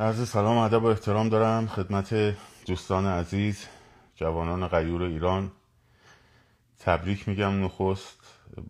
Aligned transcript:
عرض 0.00 0.28
سلام 0.28 0.58
ادب 0.58 0.82
و 0.82 0.86
احترام 0.86 1.28
دارم 1.28 1.66
خدمت 1.66 2.36
دوستان 2.66 3.06
عزیز 3.06 3.66
جوانان 4.14 4.68
غیور 4.68 5.02
ایران. 5.02 5.52
تبریک 6.78 7.28
میگم 7.28 7.64
نخست 7.64 8.18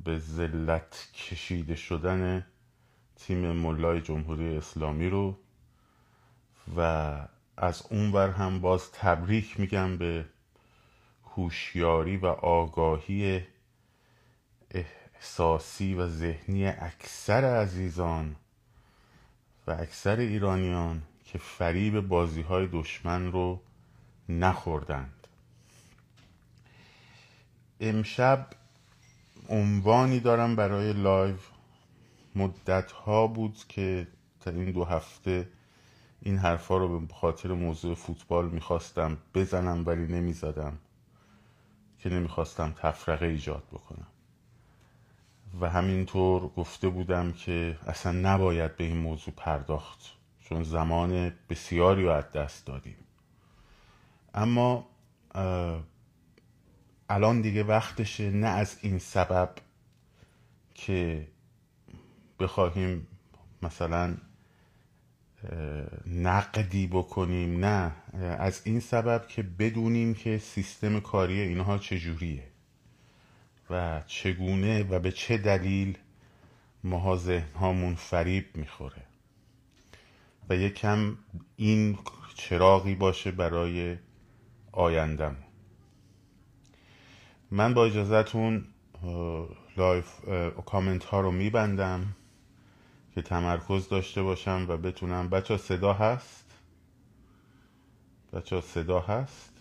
به 0.05 0.19
ذلت 0.19 1.09
کشیده 1.15 1.75
شدن 1.75 2.47
تیم 3.17 3.53
ملای 3.53 4.01
جمهوری 4.01 4.57
اسلامی 4.57 5.09
رو 5.11 5.39
و 6.77 6.81
از 7.57 7.83
اون 7.91 8.13
ور 8.13 8.31
هم 8.31 8.61
باز 8.61 8.93
تبریک 8.93 9.61
میگم 9.61 9.97
به 9.97 10.25
هوشیاری 11.25 12.17
و 12.17 12.27
آگاهی 12.27 13.47
احساسی 14.71 15.95
و 15.95 16.07
ذهنی 16.09 16.67
اکثر 16.67 17.45
عزیزان 17.45 18.37
و 19.67 19.71
اکثر 19.71 20.17
ایرانیان. 20.17 21.03
که 21.37 21.43
فریب 21.43 22.01
بازی 22.01 22.43
های 22.43 22.67
دشمن 22.67 23.33
رو 23.33 23.61
نخوردند. 24.29 25.27
امشب 27.81 28.47
عنوانی 29.49 30.21
دارم 30.21 30.57
برای 30.57 30.93
لایو. 30.93 31.37
مدت 32.35 32.93
ها 32.93 33.27
بود 33.27 33.57
که 33.69 34.07
تا 34.41 34.51
این 34.51 34.71
دو 34.71 34.85
هفته 34.85 35.49
این 36.23 36.39
حرفا 36.39 36.77
رو 36.77 37.01
به 37.01 37.15
خاطر 37.15 37.53
موضوع 37.53 37.95
فوتبال 37.95 38.49
می‌خواستم 38.49 39.19
بزنم 39.35 39.87
ولی 39.87 40.07
نمی‌زدم 40.07 40.79
که 41.99 42.09
نمی‌خواستم 42.11 42.75
تفرقه 42.77 43.27
ایجاد 43.27 43.63
بکنم. 43.73 44.07
و 45.61 45.71
همینطور 45.71 46.49
گفته 46.49 46.89
بودم 46.89 47.33
که 47.33 47.79
اصلا 47.87 48.13
نباید 48.13 48.77
به 48.77 48.85
این 48.85 48.97
موضوع 48.97 49.35
پرداخت. 49.37 50.16
چون 50.49 50.63
زمان 50.63 51.33
بسیاری 51.51 52.03
رو 52.05 52.11
از 52.11 52.33
دست 52.33 52.67
دادیم. 52.67 52.97
اما 54.35 54.89
الان 57.09 57.41
دیگه 57.41 57.65
وقتشه 57.65 58.31
نه 58.31 58.47
از 58.47 58.79
این 58.83 58.99
سبب 58.99 59.51
که 60.75 61.29
بخواهیم 62.41 63.07
مثلا 63.63 64.17
نقدی 66.07 66.87
بکنیم 66.87 67.65
نه. 67.65 67.93
از 68.39 68.61
این 68.65 68.81
سبب 68.81 69.27
که 69.29 69.43
بدونیم 69.43 70.15
که 70.15 70.39
سیستم 70.39 71.01
کاری 71.01 71.41
اینها 71.41 71.79
چجوریه 71.79 72.45
و 73.71 74.03
چگونه 74.07 74.83
و 74.83 74.99
به 74.99 75.13
چه 75.13 75.39
دلیل 75.39 75.99
ماها 76.85 77.17
ذهنهامون 77.17 77.95
فریب 77.95 78.57
می‌خوره. 78.57 79.03
و 80.49 80.57
یکم 80.57 81.17
این 81.57 81.99
چراغی 82.35 82.95
باشه 82.95 83.31
برای 83.31 83.97
آیندم. 84.73 85.37
من 87.51 87.75
با 87.75 87.85
اجازهتون 87.85 88.65
live 89.77 90.25
comment 90.67 91.05
ها 91.05 91.21
رو 91.21 91.31
میبندم 91.31 92.17
که 93.15 93.23
تمرکز 93.23 93.89
داشته 93.89 94.23
باشم 94.23 94.67
و 94.69 94.77
بتونم. 94.77 95.29
بچه 95.29 95.57
صدا 95.57 95.93
هست؟ 95.93 96.59
بچه 98.33 98.61
صدا 98.61 99.01
هست؟ 99.01 99.53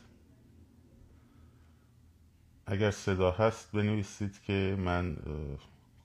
اگر 2.65 2.91
صدا 2.91 3.31
هست 3.31 3.71
بنویسید 3.71 4.41
که 4.41 4.75
من 4.79 5.17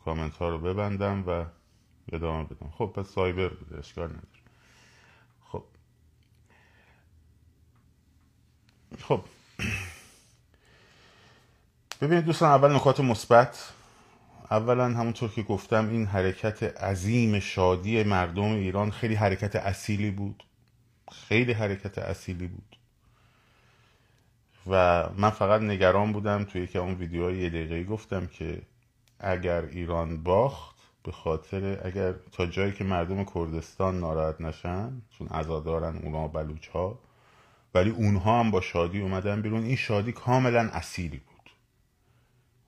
کامنت 0.04 0.36
ها 0.36 0.48
رو 0.48 0.58
ببندم 0.58 1.24
و 1.26 1.44
ادامه 2.12 2.44
بدم. 2.44 2.70
خب 2.70 2.86
پس 2.86 3.08
سایبر 3.08 3.48
بوده 3.48 3.78
اشکال 3.78 4.10
خب. 8.98 9.20
ببینید 12.00 12.24
دوستان 12.24 12.50
اول 12.50 12.74
نکات 12.74 13.00
مثبت. 13.00 13.72
اولا 14.50 14.84
همونطور 14.84 15.30
که 15.30 15.42
گفتم 15.42 15.88
این 15.88 16.06
حرکت 16.06 16.62
عظیم 16.62 17.40
شادی 17.40 18.02
مردم 18.02 18.42
ایران 18.42 18.90
خیلی 18.90 19.14
حرکت 19.14 19.56
اصیلی 19.56 20.10
بود. 20.10 20.44
خیلی 21.12 21.52
حرکت 21.52 21.98
اصیلی 21.98 22.46
بود. 22.46 22.76
و 24.66 25.04
من 25.16 25.30
فقط 25.30 25.60
نگران 25.60 26.12
بودم 26.12 26.44
توی 26.44 26.66
که 26.66 26.78
اون 26.78 26.94
ویدیوهای 26.94 27.38
یه 27.38 27.48
دقیقه 27.48 27.84
گفتم 27.84 28.26
که 28.26 28.62
اگر 29.20 29.62
ایران 29.64 30.22
باخت 30.22 30.76
به 31.02 31.12
خاطر 31.12 31.80
اگر 31.84 32.12
تا 32.32 32.46
جایی 32.46 32.72
که 32.72 32.84
مردم 32.84 33.24
کردستان 33.24 34.00
ناراحت 34.00 34.40
نشن 34.40 35.02
چون 35.18 35.28
عزادارن 35.28 35.96
اونا 35.96 36.28
بلوچ 36.28 36.68
ها 36.68 36.98
ولی 37.74 37.90
اونها 37.90 38.40
هم 38.40 38.50
با 38.50 38.60
شادی 38.60 39.00
اومدن 39.00 39.42
بیرون. 39.42 39.64
این 39.64 39.76
شادی 39.76 40.12
کاملا 40.12 40.70
اصیلی 40.72 41.18
بود. 41.18 41.50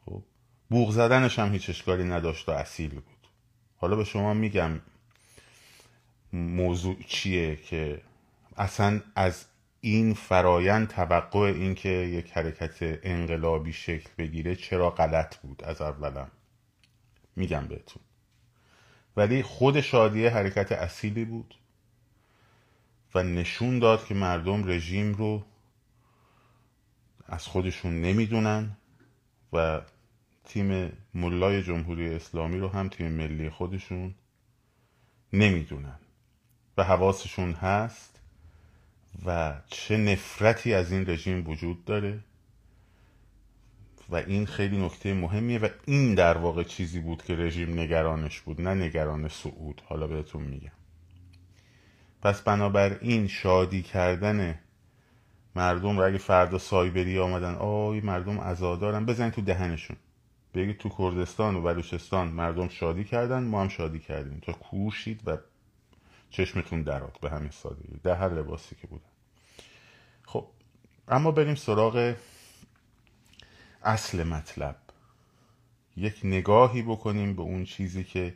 خب 0.05 0.23
بوغ 0.71 0.91
زدنش 0.91 1.39
هم 1.39 1.53
هیچ 1.53 1.71
اشکالی 1.71 2.05
نداشت 2.05 2.49
و 2.49 2.53
اصیل 2.53 2.91
بود. 2.91 3.29
حالا 3.77 3.97
به 3.97 4.05
شما 4.05 4.35
میگم 4.35 4.81
موضوع 6.33 6.97
چیه 7.07 7.57
که 7.57 8.01
اصلا 8.57 9.01
از 9.15 9.45
این 9.81 10.15
فرایند 10.15 10.89
توقع 10.89 11.39
این 11.39 11.75
که 11.75 11.89
یک 11.89 12.33
حرکت 12.33 12.77
انقلابی 13.03 13.73
شکل 13.73 14.11
بگیره 14.19 14.57
چرا 14.57 14.91
غلط 14.91 15.37
بود 15.37 15.65
از 15.65 15.83
اولم؟ 15.83 16.31
میگم 17.37 17.67
بهتون. 17.67 18.03
ولی 19.17 19.43
خود 19.43 19.81
شادیه 19.81 20.31
حرکت 20.31 20.73
اصیلی 20.73 21.25
بود. 21.25 21.55
و 23.15 23.23
نشون 23.23 23.79
داد 23.79 24.07
که 24.07 24.15
مردم 24.15 24.69
رژیم 24.69 25.15
رو 25.15 25.45
از 27.27 27.47
خودشون 27.47 28.01
نمی‌دونن 28.01 28.77
و 29.53 29.81
تیم 30.45 30.93
ملای 31.15 31.63
جمهوری 31.63 32.15
اسلامی 32.15 32.59
رو 32.59 32.69
هم 32.69 32.89
تیم 32.89 33.13
ملی 33.13 33.51
خودشون 33.51 34.15
نمی‌دونن 35.33 35.99
و 36.77 36.85
حواسشون 36.85 37.53
هست 37.53 38.21
و 39.27 39.55
چه 39.67 39.97
نفرتی 39.97 40.75
از 40.75 40.93
این 40.93 41.11
رژیم 41.11 41.49
وجود 41.49 41.85
داره 41.85 42.21
و 44.09 44.17
این 44.17 44.47
خیلی 44.47 44.85
نکته 44.85 45.15
مهمیه 45.15 45.59
و 45.59 45.69
این 45.87 46.15
در 46.15 46.39
واقع 46.39 46.63
چیزی 46.63 47.01
بود 47.01 47.23
که 47.23 47.37
رژیم 47.37 47.81
نگرانش 47.81 48.41
بود 48.41 48.61
نه 48.61 48.75
نگران 48.75 49.29
سعود. 49.29 49.83
حالا 49.85 50.07
بهتون 50.07 50.43
میگم. 50.43 50.82
پس 52.23 52.41
بنابراین 52.41 53.29
شادی 53.29 53.83
کردن 53.83 54.59
مردم 55.55 55.99
رو 55.99 56.07
اگه 56.07 56.19
فردا 56.19 56.59
سایبری 56.59 57.19
آمدن 57.19 57.55
آی 57.55 58.01
مردم 58.01 58.39
ازادارن 58.39 59.07
بزنید 59.07 59.33
تو 59.33 59.41
دهنشون. 59.41 59.97
بگید 60.55 60.79
تو 60.79 60.89
کردستان 60.99 61.57
و 61.57 61.63
بلوچستان 61.63 62.29
مردم 62.29 62.69
شادی 62.69 63.05
کردن 63.05 63.43
ما 63.43 63.61
هم 63.61 63.69
شادی 63.69 63.99
کردیم. 63.99 64.41
تا 64.41 64.53
کوشید 64.53 65.21
و 65.27 65.37
چشمتون 66.31 66.83
درات 66.83 67.21
به 67.21 67.31
همین 67.31 67.51
سادگی. 67.51 68.01
در 68.03 68.15
هر 68.15 68.29
لباسی 68.29 68.75
که 68.75 68.87
بودن. 68.87 69.05
خب 70.27 70.47
اما 71.09 71.31
بریم 71.31 71.55
سراغ 71.55 72.15
اصل 73.83 74.23
مطلب. 74.23 74.77
یک 75.97 76.21
نگاهی 76.25 76.83
بکنیم 76.83 77.37
به 77.37 77.43
اون 77.43 77.65
چیزی 77.65 78.05
که 78.05 78.35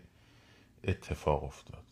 اتفاق 0.85 1.45
افتاد. 1.45 1.86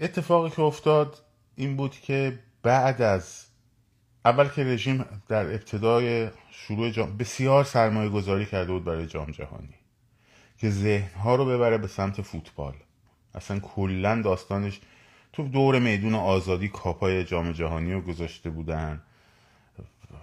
اتفاقی 0.00 0.50
که 0.50 0.62
افتاد 0.62 1.22
این 1.56 1.76
بود 1.76 2.00
که 2.00 2.38
بعد 2.62 3.02
از 3.02 3.46
اول 4.24 4.48
که 4.48 4.64
رژیم 4.64 5.04
در 5.28 5.46
ابتدای 5.46 6.28
شروع 6.50 6.90
جام 6.90 7.16
بسیار 7.16 7.64
سرمایه 7.64 8.10
گذاری 8.10 8.46
کرده 8.46 8.72
بود 8.72 8.84
برای 8.84 9.06
جام 9.06 9.30
جهانی 9.30 9.74
که 10.58 10.70
ذهنها 10.70 11.36
رو 11.36 11.44
ببره 11.44 11.78
به 11.78 11.86
سمت 11.86 12.22
فوتبال. 12.22 12.74
اصلا 13.34 13.60
کلا 13.60 14.22
داستانش 14.22 14.80
تو 15.32 15.48
دور 15.48 15.78
میدون 15.78 16.14
آزادی 16.14 16.68
کاپای 16.68 17.24
جام 17.24 17.52
جهانی 17.52 17.92
رو 17.92 18.00
گذاشته 18.00 18.50
بودن. 18.50 19.02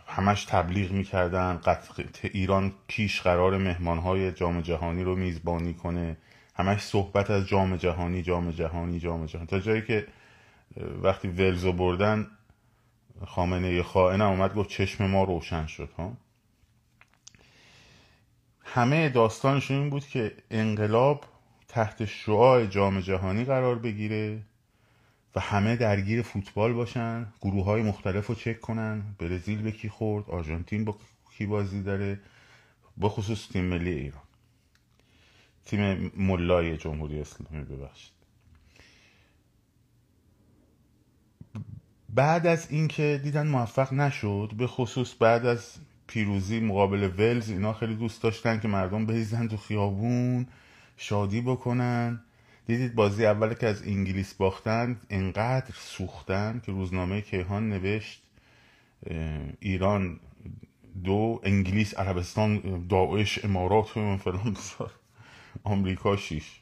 همش 0.07 0.45
تبلیغ 0.45 0.91
می‌کردن. 0.91 1.57
قطع 1.57 2.03
ایران 2.33 2.73
کیش 2.87 3.21
قرار 3.21 3.57
مهمانهای 3.57 4.31
جام 4.31 4.61
جهانی 4.61 5.03
رو 5.03 5.15
میزبانی 5.15 5.73
کنه. 5.73 6.17
همش 6.55 6.81
صحبت 6.81 7.31
از 7.31 7.47
جام 7.47 7.75
جهانی 7.75 8.21
جام 8.21 8.51
جهانی 8.51 8.99
جام 8.99 9.25
جهانی. 9.25 9.47
تا 9.47 9.59
جایی 9.59 9.81
که 9.81 10.07
وقتی 11.01 11.27
ولزو 11.27 11.73
بردن 11.73 12.27
خامنه 13.25 13.83
خائنم 13.83 14.29
اومد 14.29 14.53
گفت 14.55 14.69
چشم 14.69 15.05
ما 15.05 15.23
روشن 15.23 15.65
شد 15.65 15.89
ها. 15.97 16.17
همه 18.63 19.09
داستانشون 19.09 19.77
این 19.77 19.89
بود 19.89 20.07
که 20.07 20.35
انقلاب 20.51 21.25
تحت 21.67 22.05
شعاع 22.05 22.65
جام 22.65 22.99
جهانی 22.99 23.43
قرار 23.45 23.79
بگیره 23.79 24.41
و 25.35 25.39
همه 25.39 25.75
درگیر 25.75 26.21
فوتبال 26.21 26.73
باشن 26.73 27.27
گروه 27.41 27.65
های 27.65 27.81
مختلف 27.81 28.27
رو 28.27 28.35
چک 28.35 28.61
کنن 28.61 29.03
برزیل 29.19 29.61
به 29.61 29.71
کی 29.71 29.89
خورد 29.89 30.29
آرژانتین 30.29 30.85
با 30.85 30.95
کی 31.37 31.45
بازی 31.45 31.83
داره 31.83 32.19
به 32.97 33.09
خصوص 33.09 33.47
تیم 33.47 33.65
ملی 33.65 33.91
ایران. 33.91 34.22
تیم 35.73 36.11
ملای 36.17 36.77
جمهوری 36.77 37.21
اسلامی 37.21 37.63
ببخشید. 37.63 38.13
بعد 42.09 42.47
از 42.47 42.71
اینکه 42.71 43.19
دیدن 43.23 43.47
موفق 43.47 43.93
نشد 43.93 44.51
به 44.57 44.67
خصوص 44.67 45.13
بعد 45.19 45.45
از 45.45 45.75
پیروزی 46.07 46.59
مقابل 46.59 47.09
ولز 47.17 47.49
اینا 47.49 47.73
خیلی 47.73 47.95
دوست 47.95 48.23
داشتن 48.23 48.59
که 48.59 48.67
مردم 48.67 49.05
بریزن 49.05 49.47
تو 49.47 49.57
خیابون 49.57 50.47
شادی 50.97 51.41
بکنن. 51.41 52.23
دیدید 52.65 52.95
بازی 52.95 53.25
اول 53.25 53.53
که 53.53 53.67
از 53.67 53.83
انگلیس 53.83 54.33
باختن 54.33 54.99
انقدر 55.09 55.73
سوختن 55.75 56.61
که 56.65 56.71
روزنامه 56.71 57.21
کیهان 57.21 57.69
نوشت 57.69 58.23
ایران 59.59 60.19
دو 61.03 61.39
انگلیس 61.43 61.97
عربستان 61.97 62.85
داعش 62.89 63.45
امارات 63.45 63.97
و 63.97 64.17
فلان 64.17 64.53
بزار 64.53 64.91
آمریکا 65.63 66.17
شیش. 66.17 66.61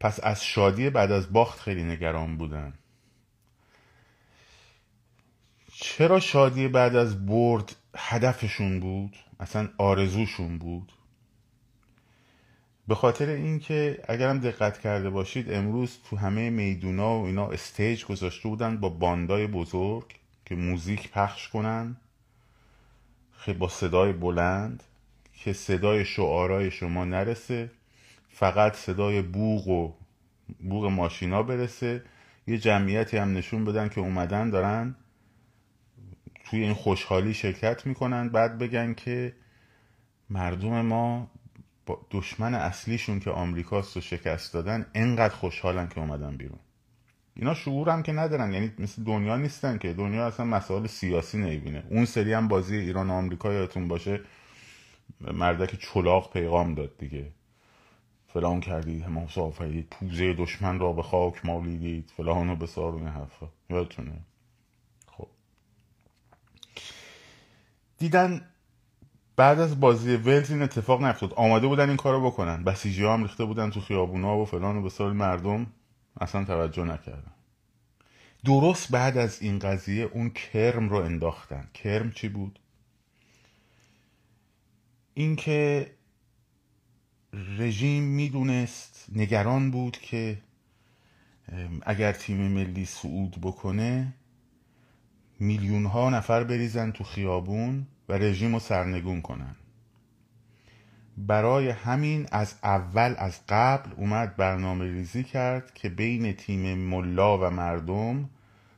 پس 0.00 0.20
از 0.22 0.44
شادی 0.44 0.90
بعد 0.90 1.12
از 1.12 1.32
باخت 1.32 1.60
خیلی 1.60 1.84
نگران 1.84 2.36
بودن. 2.36 2.74
چرا 5.72 6.20
شادی 6.20 6.68
بعد 6.68 6.96
از 6.96 7.26
برد 7.26 7.76
هدفشون 7.96 8.80
بود؟ 8.80 9.16
اصلا 9.40 9.68
آرزوشون 9.78 10.58
بود. 10.58 10.92
به 12.88 12.94
خاطر 12.94 13.28
اینکه 13.28 14.04
اگرم 14.08 14.38
دقت 14.38 14.78
کرده 14.78 15.10
باشید 15.10 15.52
امروز 15.52 15.98
تو 16.10 16.16
همه 16.16 16.50
میدونا 16.50 17.20
و 17.20 17.26
اینا 17.26 17.46
استیج 17.46 18.04
گذاشته 18.04 18.48
بودن 18.48 18.76
با 18.76 18.88
باندای 18.88 19.46
بزرگ 19.46 20.04
که 20.44 20.54
موزیک 20.54 21.10
پخش 21.10 21.48
کنن 21.48 21.96
خیلی 23.32 23.58
با 23.58 23.68
صدای 23.68 24.12
بلند. 24.12 24.82
که 25.44 25.52
صدای 25.52 26.04
شعارای 26.04 26.70
شما 26.70 27.04
نرسه 27.04 27.70
فقط 28.28 28.74
صدای 28.74 29.22
بوغ 29.22 29.68
و 29.68 29.94
بوغ 30.68 30.84
ماشینا 30.84 31.42
برسه. 31.42 32.02
یه 32.46 32.58
جمعیتی 32.58 33.16
هم 33.16 33.36
نشون 33.36 33.64
بدن 33.64 33.88
که 33.88 34.00
اومدن 34.00 34.50
دارن 34.50 34.96
توی 36.44 36.60
این 36.60 36.74
خوشحالی 36.74 37.34
شرکت 37.34 37.86
می‌کنن. 37.86 38.28
بعد 38.28 38.58
بگن 38.58 38.94
که 38.94 39.32
مردم 40.30 40.80
ما 40.80 41.30
دشمن 42.10 42.54
اصلیشون 42.54 43.20
که 43.20 43.30
آمریکاست 43.30 43.96
رو 43.96 44.02
شکست 44.02 44.54
دادن 44.54 44.86
انقدر 44.94 45.34
خوشحالن 45.34 45.88
که 45.88 46.00
اومدن 46.00 46.36
بیرون. 46.36 46.58
اینا 47.36 47.54
شعور 47.54 47.88
هم 47.88 48.02
که 48.02 48.12
ندارن. 48.12 48.52
یعنی 48.52 48.72
مثل 48.78 49.04
دنیا 49.04 49.36
نیستن 49.36 49.78
که. 49.78 49.92
دنیا 49.92 50.26
اصلا 50.26 50.46
مسائل 50.46 50.86
سیاسی 50.86 51.38
نمی‌بینه. 51.38 51.82
اون 51.90 52.04
سری 52.04 52.32
هم 52.32 52.48
بازی 52.48 52.76
ایران 52.76 53.10
و 53.10 53.12
آمریکا 53.12 53.52
یادتون 53.52 53.88
باشه. 53.88 54.20
مردک 55.20 55.80
چلاق 55.80 56.32
پیغام 56.32 56.74
داد 56.74 56.98
دیگه. 56.98 57.32
فلان 58.32 58.60
کردید 58.60 59.02
حماس 59.02 59.38
آفرید 59.38 59.86
پوزه 59.90 60.34
دشمن 60.34 60.78
را 60.78 60.92
به 60.92 61.02
خاک 61.02 61.46
مالیدید 61.46 62.12
فلان 62.16 62.50
و 62.50 62.56
بسار 62.56 62.94
و 62.94 62.98
این 62.98 63.08
حرفا. 63.08 63.48
یادتونه؟ 63.70 64.12
خب. 65.06 65.28
دیدن 67.98 68.48
بعد 69.36 69.60
از 69.60 69.80
بازی 69.80 70.16
ولز 70.16 70.50
این 70.50 70.62
اتفاق 70.62 71.02
نیفتاد. 71.02 71.34
آماده 71.34 71.66
بودن 71.66 71.88
این 71.88 71.96
کارو 71.96 72.26
بکنن. 72.26 72.64
بسیجی 72.64 73.04
ها 73.04 73.14
هم 73.14 73.22
ریخته 73.22 73.44
بودن 73.44 73.70
تو 73.70 73.80
خیابونا 73.80 74.38
و 74.38 74.44
فلان 74.44 74.76
و 74.76 74.82
بسار 74.82 75.12
مردم 75.12 75.66
اصلا 76.20 76.44
توجه 76.44 76.84
نکردن. 76.84 77.32
درست 78.44 78.92
بعد 78.92 79.18
از 79.18 79.42
این 79.42 79.58
قضیه 79.58 80.04
اون 80.04 80.30
کرم 80.30 80.88
رو 80.88 80.96
انداختن. 80.96 81.68
کرم 81.74 82.10
چی 82.10 82.28
بود؟ 82.28 82.58
اینکه 85.18 85.90
رژیم 87.32 88.02
می‌دونست 88.02 89.06
نگران 89.12 89.70
بود 89.70 89.98
که 89.98 90.38
اگر 91.82 92.12
تیم 92.12 92.36
ملی 92.36 92.84
صعود 92.84 93.36
بکنه 93.42 94.14
میلیون 95.40 95.86
ها 95.86 96.10
نفر 96.10 96.44
بریزن 96.44 96.90
تو 96.90 97.04
خیابون 97.04 97.86
و 98.08 98.12
رژیم 98.12 98.52
رو 98.52 98.58
سرنگون 98.58 99.22
کنن. 99.22 99.56
برای 101.16 101.68
همین 101.68 102.26
از 102.32 102.54
اول 102.62 103.14
از 103.18 103.40
قبل 103.48 103.90
اومد 103.96 104.36
برنامه 104.36 104.84
ریزی 104.84 105.24
کرد 105.24 105.74
که 105.74 105.88
بین 105.88 106.32
تیم 106.32 106.78
ملا 106.78 107.38
و 107.38 107.50
مردم 107.50 108.30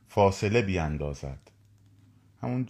فاصله 0.08 0.62
بیاندازد. 0.62 1.50
همون 2.42 2.68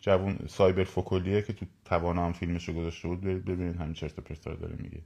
جوون 0.00 0.38
سایبر 0.48 0.84
فوکولیه 0.84 1.42
که 1.42 1.52
تو 1.52 1.66
توانا 1.90 2.26
هم 2.26 2.32
فیلمشو 2.32 2.72
گذاشته 2.72 3.08
بود 3.08 3.20
ببینید 3.20 3.76
همین 3.76 3.94
چرت 3.94 4.20
پرتا 4.20 4.54
داره 4.54 4.76
میگه. 4.78 5.00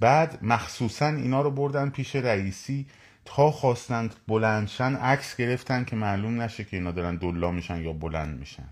بعد 0.00 0.38
مخصوصا 0.42 1.06
اینا 1.06 1.42
رو 1.42 1.50
بردن 1.50 1.90
پیش 1.90 2.16
رئیسی 2.16 2.86
تا 3.24 3.50
خواستند 3.50 4.14
بلندشن 4.28 4.96
عکس 4.96 5.36
گرفتن 5.36 5.84
که 5.84 5.96
معلوم 5.96 6.42
نشه 6.42 6.64
که 6.64 6.76
اینا 6.76 6.90
دارن 6.90 7.16
دلا 7.16 7.50
میشن 7.50 7.82
یا 7.82 7.92
بلند 7.92 8.38
میشن. 8.38 8.68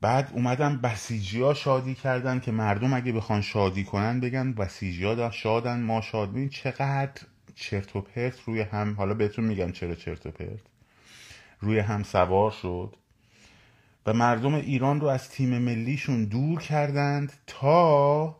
بعد 0.00 0.30
اومدن 0.34 0.76
بسیجی 0.76 1.40
ها 1.40 1.54
شادی 1.54 1.94
کردن 1.94 2.40
که 2.40 2.52
مردم 2.52 2.92
اگه 2.92 3.12
بخوان 3.12 3.40
شادی 3.40 3.84
کنن 3.84 4.20
بگن 4.20 4.52
بسیجی 4.52 5.04
ها 5.04 5.30
شادن 5.30 5.80
ما 5.80 6.00
شاد 6.00 6.32
بین 6.32 6.48
چقدر 6.48 7.22
چرت 7.54 7.96
و 7.96 8.00
پرت 8.00 8.40
روی 8.46 8.60
هم 8.60 8.94
حالا 8.94 9.14
بهتون 9.14 9.44
میگم 9.44 9.72
چرا 9.72 9.94
چرت 9.94 10.26
و 10.26 10.30
پرت. 10.30 10.60
روی 11.60 11.78
هم 11.78 12.02
سوار 12.02 12.50
شد. 12.50 12.96
و 14.06 14.12
مردم 14.12 14.54
ایران 14.54 15.00
رو 15.00 15.06
از 15.06 15.28
تیم 15.28 15.58
ملیشون 15.58 16.24
دور 16.24 16.60
کردند 16.60 17.32
تا 17.46 18.36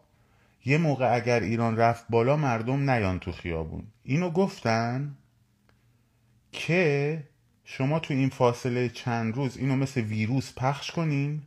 یه 0.65 0.79
موقع 0.79 1.15
اگر 1.15 1.41
ایران 1.41 1.77
رفت 1.77 2.05
بالا 2.11 2.37
مردم 2.37 2.91
نیان 2.91 3.19
تو 3.19 3.33
خیابون. 3.33 3.83
اینو 4.03 4.31
گفتن 4.31 5.17
که 6.53 7.23
شما 7.65 7.99
تو 7.99 8.15
این 8.15 8.29
فاصله 8.29 8.89
چند 8.89 9.37
روز 9.37 9.57
اینو 9.57 9.77
مثل 9.77 10.01
ویروس 10.01 10.53
پخش 10.57 10.91
کنین. 10.91 11.43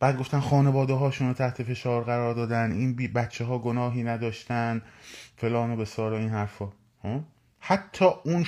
بعد 0.00 0.18
گفتن 0.18 0.40
خانواده 0.40 0.92
هاشون 0.92 1.28
رو 1.28 1.34
تحت 1.34 1.62
فشار 1.62 2.04
قرار 2.04 2.34
دادن 2.34 2.72
این 2.72 2.94
بی 2.94 3.08
بچه 3.08 3.44
ها 3.44 3.58
گناهی 3.58 4.02
نداشتن 4.02 4.82
فلان 5.36 5.70
و 5.70 5.76
بسارا 5.76 6.18
این 6.18 6.28
حرفا. 6.28 6.68
حتی 7.58 8.04
اون 8.24 8.46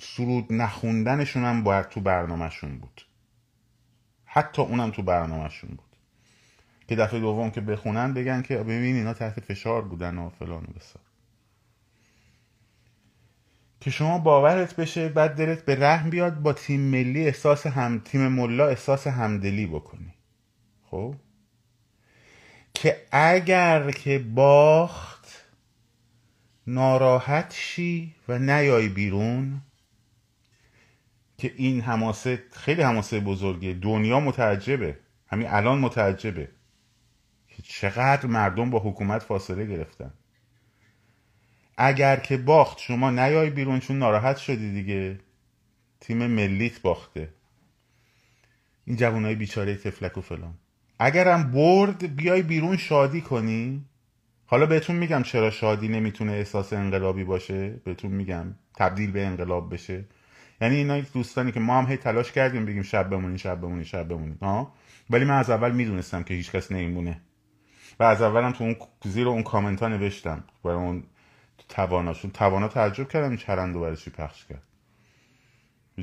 سرود 0.00 0.52
نخوندنشون 0.52 1.44
هم 1.44 1.62
باید 1.62 1.88
تو 1.88 2.00
برنامهشون 2.00 2.78
بود. 2.78 3.02
حتی 4.32 4.62
اونم 4.62 4.90
تو 4.90 5.02
برنامهشون 5.02 5.70
بود. 5.70 5.96
که 6.88 6.96
دفعه 6.96 7.20
دوم 7.20 7.50
که 7.50 7.60
بخونن 7.60 8.14
بگن 8.14 8.42
که 8.42 8.56
ببین 8.56 8.96
اینا 8.96 9.14
تحت 9.14 9.40
فشار 9.40 9.82
بودن 9.82 10.18
و 10.18 10.28
فلان 10.28 10.62
و 10.62 10.72
بسار 10.76 11.02
که 13.80 13.90
شما 13.90 14.18
باورت 14.18 14.76
بشه 14.76 15.08
بعد 15.08 15.34
دلت 15.34 15.64
به 15.64 15.74
رحم 15.74 16.10
بیاد 16.10 16.42
با 16.42 16.52
تیم 16.52 16.80
ملی 16.80 17.26
احساس 17.26 17.66
هم 17.66 17.98
تیم 17.98 18.28
ملا 18.28 18.68
احساس 18.68 19.06
همدلی 19.06 19.66
بکنی. 19.66 20.14
خب؟ 20.90 21.14
که 22.74 22.96
اگر 23.12 23.90
که 23.90 24.18
باخت 24.18 25.44
ناراحت 26.66 27.52
شی 27.56 28.14
و 28.28 28.38
نیای 28.38 28.88
بیرون 28.88 29.60
که 31.40 31.52
این 31.56 31.80
حماسه 31.80 32.42
خیلی 32.52 32.82
حماسه 32.82 33.20
بزرگه 33.20 33.72
دنیا 33.72 34.20
متعجبه. 34.20 34.98
همین 35.26 35.48
الان 35.48 35.78
متعجبه. 35.78 36.48
که 37.48 37.62
چقدر 37.62 38.26
مردم 38.26 38.70
با 38.70 38.78
حکومت 38.78 39.22
فاصله 39.22 39.66
گرفتن. 39.66 40.12
اگر 41.76 42.16
که 42.16 42.36
باخت 42.36 42.78
شما 42.78 43.10
نیای 43.10 43.50
بیرون 43.50 43.80
چون 43.80 43.98
ناراحت 43.98 44.36
شدی 44.36 44.72
دیگه. 44.72 45.18
تیم 46.00 46.26
ملیت 46.26 46.82
باخته. 46.82 47.28
این 48.84 48.96
جوانای 48.96 49.34
بیچاره 49.34 49.76
تفلک 49.76 50.18
و 50.18 50.20
فلان. 50.20 50.54
اگرم 50.98 51.50
برد 51.50 52.16
بیای 52.16 52.42
بیرون 52.42 52.76
شادی 52.76 53.20
کنی. 53.20 53.84
حالا 54.46 54.66
بهتون 54.66 54.96
میگم 54.96 55.22
چرا 55.22 55.50
شادی 55.50 55.88
نمی‌تونه 55.88 56.32
احساس 56.32 56.72
انقلابی 56.72 57.24
باشه. 57.24 57.68
بهتون 57.68 58.10
میگم 58.10 58.54
تبدیل 58.76 59.10
به 59.10 59.26
انقلاب 59.26 59.74
بشه. 59.74 60.04
یعنی 60.60 60.76
اینا 60.76 61.00
دوستانی 61.00 61.52
که 61.52 61.60
ما 61.60 61.78
هم 61.78 61.90
هی 61.90 61.96
تلاش 61.96 62.32
کردیم 62.32 62.66
بگیم 62.66 62.82
شب 62.82 63.10
بمونی 63.10 63.38
شب 63.38 63.60
بمونی 63.60 63.84
شب 63.84 64.08
بمونی 64.08 64.36
ها 64.42 64.74
ولی 65.10 65.24
من 65.24 65.38
از 65.38 65.50
اول 65.50 65.72
می‌دونستم 65.72 66.22
که 66.22 66.34
هیچکس 66.34 66.72
نمیمونه. 66.72 67.20
و 68.00 68.02
از 68.02 68.22
اولم 68.22 68.52
تو 68.52 68.64
اون 68.64 68.76
زیر 69.04 69.28
اون 69.28 69.42
کامنت 69.42 69.82
ها 69.82 69.88
نوشتم. 69.88 70.44
برای 70.64 70.76
اون 70.76 71.04
تواناشون. 71.68 72.30
توانا 72.30 72.68
تعجب 72.68 73.08
کردم 73.08 73.36
چرند 73.36 73.76
و 73.76 73.80
برای 73.80 73.96
چی 73.96 74.10
پخش 74.10 74.46
کرد. 74.46 74.62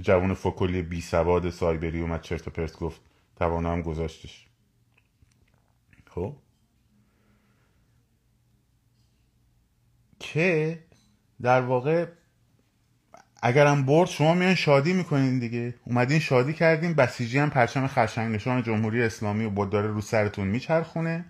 جوان 0.01 0.33
فکلی 0.33 0.81
بی 0.81 1.01
سواد 1.01 1.49
سایبری 1.49 2.01
اومد 2.01 2.21
چرت 2.21 2.47
و 2.47 2.51
پرت 2.51 2.77
گفت 2.77 3.01
توانا 3.35 3.71
هم 3.71 3.81
گذاشتش. 3.81 4.47
خب. 6.09 6.35
که 10.19 10.79
در 11.41 11.61
واقع 11.61 12.07
اگرم 13.41 13.85
برد 13.85 14.09
شما 14.09 14.33
میان 14.33 14.55
شادی 14.55 14.93
می‌کنین 14.93 15.39
دیگه. 15.39 15.73
اومدین 15.83 16.19
شادی 16.19 16.53
کردین 16.53 16.93
بسیجی 16.93 17.39
هم 17.39 17.49
پرچم 17.49 17.87
خرشنگ 17.87 18.35
نشان 18.35 18.63
جمهوری 18.63 19.03
اسلامی 19.03 19.45
و 19.45 19.49
بود 19.49 19.69
داره 19.69 19.87
رو 19.87 20.01
سرتون 20.01 20.47
میچرخونه. 20.47 21.25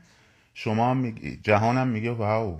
شما 0.53 0.91
هم 0.91 1.15
جهانم 1.43 1.87
میگه 1.87 2.11
واو. 2.11 2.59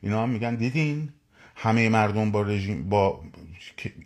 اینا 0.00 0.22
هم 0.22 0.28
میگن 0.28 0.54
دیدین؟ 0.54 1.08
همه 1.56 1.88
مردم 1.88 2.30
با 2.30 2.42
رژیم 2.42 2.88
با 2.88 3.20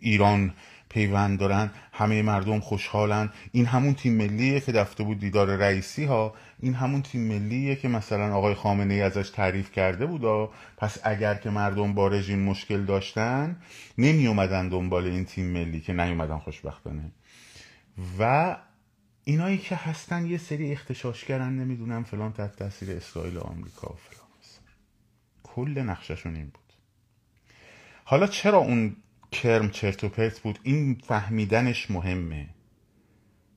ایران 0.01 0.53
پیوند 0.89 1.39
دارن 1.39 1.71
همه 1.93 2.21
مردم 2.21 2.59
خوشحالن. 2.59 3.29
این 3.51 3.65
همون 3.65 3.93
تیم 3.93 4.13
ملیه 4.13 4.59
که 4.59 4.71
دفته 4.71 5.03
بود 5.03 5.19
دیدار 5.19 5.55
رئیسی 5.55 6.05
ها 6.05 6.33
این 6.63 6.73
همون 6.73 7.01
تیم 7.01 7.21
ملیه 7.21 7.75
که 7.75 7.87
مثلا 7.87 8.35
آقای 8.35 8.53
خامنه 8.53 8.93
ای 8.93 9.01
ازش 9.01 9.29
تعریف 9.29 9.71
کرده 9.71 10.05
بود 10.05 10.49
پس 10.77 10.97
اگر 11.03 11.35
که 11.35 11.49
مردم 11.49 11.93
با 11.93 12.07
رژیم 12.07 12.39
مشکل 12.39 12.85
داشتن 12.85 13.61
نمی 13.97 14.27
اومدن 14.27 14.69
دنبال 14.69 15.05
این 15.05 15.25
تیم 15.25 15.45
ملی 15.45 15.79
که 15.79 15.93
نیومدن 15.93 16.37
خوشبختانه. 16.37 17.11
و 18.19 18.55
اینایی 19.23 19.57
که 19.57 19.75
هستن 19.75 20.25
یه 20.25 20.37
سری 20.37 20.71
اختشاشگرن 20.71 21.59
نمی‌دونم 21.59 22.03
فلان 22.03 22.33
تحت 22.33 22.55
تاثیر 22.55 22.91
اسرائیل 22.91 23.37
و 23.37 23.39
آمریکا 23.39 23.87
و 23.87 23.95
فلان 23.95 24.23
کل 25.43 25.81
نقششون 25.81 26.35
این 26.35 26.45
بود. 26.45 26.73
حالا 28.03 28.27
چرا 28.27 28.57
اون 28.57 28.95
کرم 29.31 29.69
چرت 29.69 30.03
و 30.03 30.09
پرت 30.09 30.39
بود؟ 30.39 30.59
این 30.63 31.01
فهمیدنش 31.07 31.91
مهمه. 31.91 32.49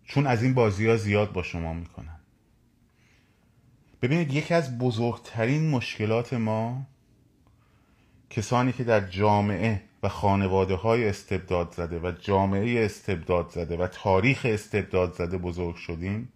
چون 0.04 0.26
از 0.26 0.42
این 0.42 0.54
بازی 0.54 0.86
ها 0.86 0.96
زیاد 0.96 1.32
با 1.32 1.42
شما 1.42 1.72
می‌کنن. 1.72 2.15
ببینید 4.02 4.32
یکی 4.32 4.54
از 4.54 4.78
بزرگترین 4.78 5.70
مشکلات 5.70 6.34
ما 6.34 6.86
کسانی 8.30 8.72
که 8.72 8.84
در 8.84 9.00
جامعه 9.00 9.82
و 10.02 10.08
خانواده 10.08 10.74
های 10.74 11.08
استبداد 11.08 11.72
زده 11.72 11.98
و 11.98 12.12
جامعه 12.20 12.84
استبداد 12.84 13.50
زده 13.50 13.76
و 13.76 13.86
تاریخ 13.86 14.46
استبداد 14.50 15.12
زده 15.12 15.38
بزرگ 15.38 15.76
شدیم 15.76 16.32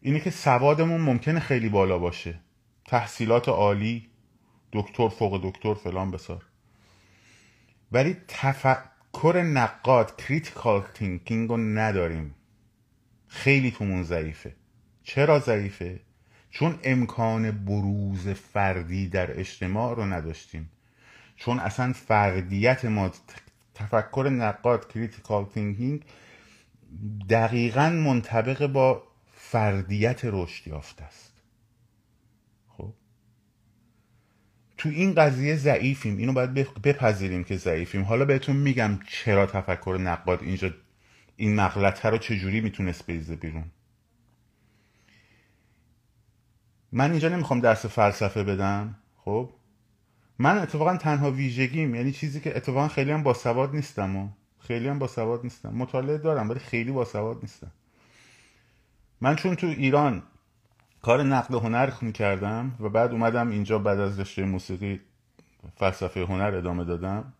اینه 0.00 0.20
که 0.20 0.30
سوادمون 0.30 1.00
ممکنه 1.00 1.40
خیلی 1.40 1.68
بالا 1.68 1.98
باشه. 1.98 2.40
تحصیلات 2.84 3.48
عالی 3.48 4.08
دکتر 4.72 5.08
فوق 5.08 5.48
دکتر 5.48 5.74
فلان 5.74 6.10
بیسار. 6.10 6.44
ولی 7.92 8.16
تفکر 8.28 9.42
نقاد 9.42 10.16
critical 10.16 10.82
thinking 10.94 11.50
رو 11.50 11.56
نداریم. 11.56 12.34
خیلی 13.28 13.70
تومون 13.70 14.02
ضعیفه. 14.02 14.56
چرا 15.02 15.38
ضعیفه؟ 15.38 16.00
چون 16.58 16.78
امکان 16.84 17.50
بروز 17.50 18.28
فردی 18.28 19.08
در 19.08 19.40
اجتماع 19.40 19.96
رو 19.96 20.06
نداشتیم. 20.06 20.70
چون 21.36 21.58
اصلا 21.58 21.92
فردیت 21.92 22.84
ما 22.84 23.12
تفکر 23.74 24.28
نقاد 24.32 24.92
critical 24.92 25.44
thinking 25.44 26.04
دقیقا 27.30 27.90
منطبق 27.90 28.66
با 28.66 29.02
فردیت 29.32 30.20
رشد 30.24 30.66
یافته 30.68 31.04
است. 31.04 31.32
خب؟ 32.68 32.94
تو 34.76 34.88
این 34.88 35.14
قضیه 35.14 35.56
ضعیفیم. 35.56 36.16
اینو 36.16 36.32
باید 36.32 36.54
بپذیریم 36.54 37.44
که 37.44 37.56
ضعیفیم. 37.56 38.02
حالا 38.02 38.24
بهتون 38.24 38.56
میگم 38.56 38.98
چرا 39.08 39.46
تفکر 39.46 39.98
نقاد 40.00 40.42
اینجا 40.42 40.70
این 41.36 41.54
مغلطه 41.54 42.08
رو 42.08 42.18
چجوری 42.18 42.60
می‌تونست 42.60 43.06
بریزه 43.06 43.36
بیرون؟ 43.36 43.70
من 46.96 47.10
اینجا 47.10 47.28
نمی‌خوام 47.28 47.60
درس 47.60 47.86
فلسفه 47.86 48.42
بدم 48.42 48.94
خب؟ 49.24 49.50
من 50.38 50.58
اتفاقا 50.58 50.96
تنها 50.96 51.30
ویژگیم 51.30 51.94
یعنی 51.94 52.12
چیزی 52.12 52.40
که 52.40 52.56
اتفاقا 52.56 52.88
خیلی 52.88 53.10
هم 53.10 53.22
باسواد 53.22 53.74
نیستم 53.74 54.16
و 54.16 54.28
خیلی 54.58 54.88
هم 54.88 54.98
باسواد 54.98 55.42
نیستم. 55.42 55.74
مطالعه 55.74 56.18
دارم 56.18 56.50
ولی 56.50 56.58
خیلی 56.58 56.92
باسواد 56.92 57.38
نیستم. 57.42 57.70
من 59.20 59.36
چون 59.36 59.54
تو 59.54 59.66
ایران 59.66 60.22
کار 61.02 61.22
نقد 61.22 61.54
هنر 61.54 61.90
کردم 61.90 62.76
و 62.80 62.88
بعد 62.88 63.12
اومدم 63.12 63.50
اینجا 63.50 63.78
بعد 63.78 64.00
از 64.00 64.20
رشته 64.20 64.44
موسیقی 64.44 65.00
فلسفه 65.76 66.24
هنر 66.24 66.54
ادامه 66.54 66.84
دادم 66.84 67.32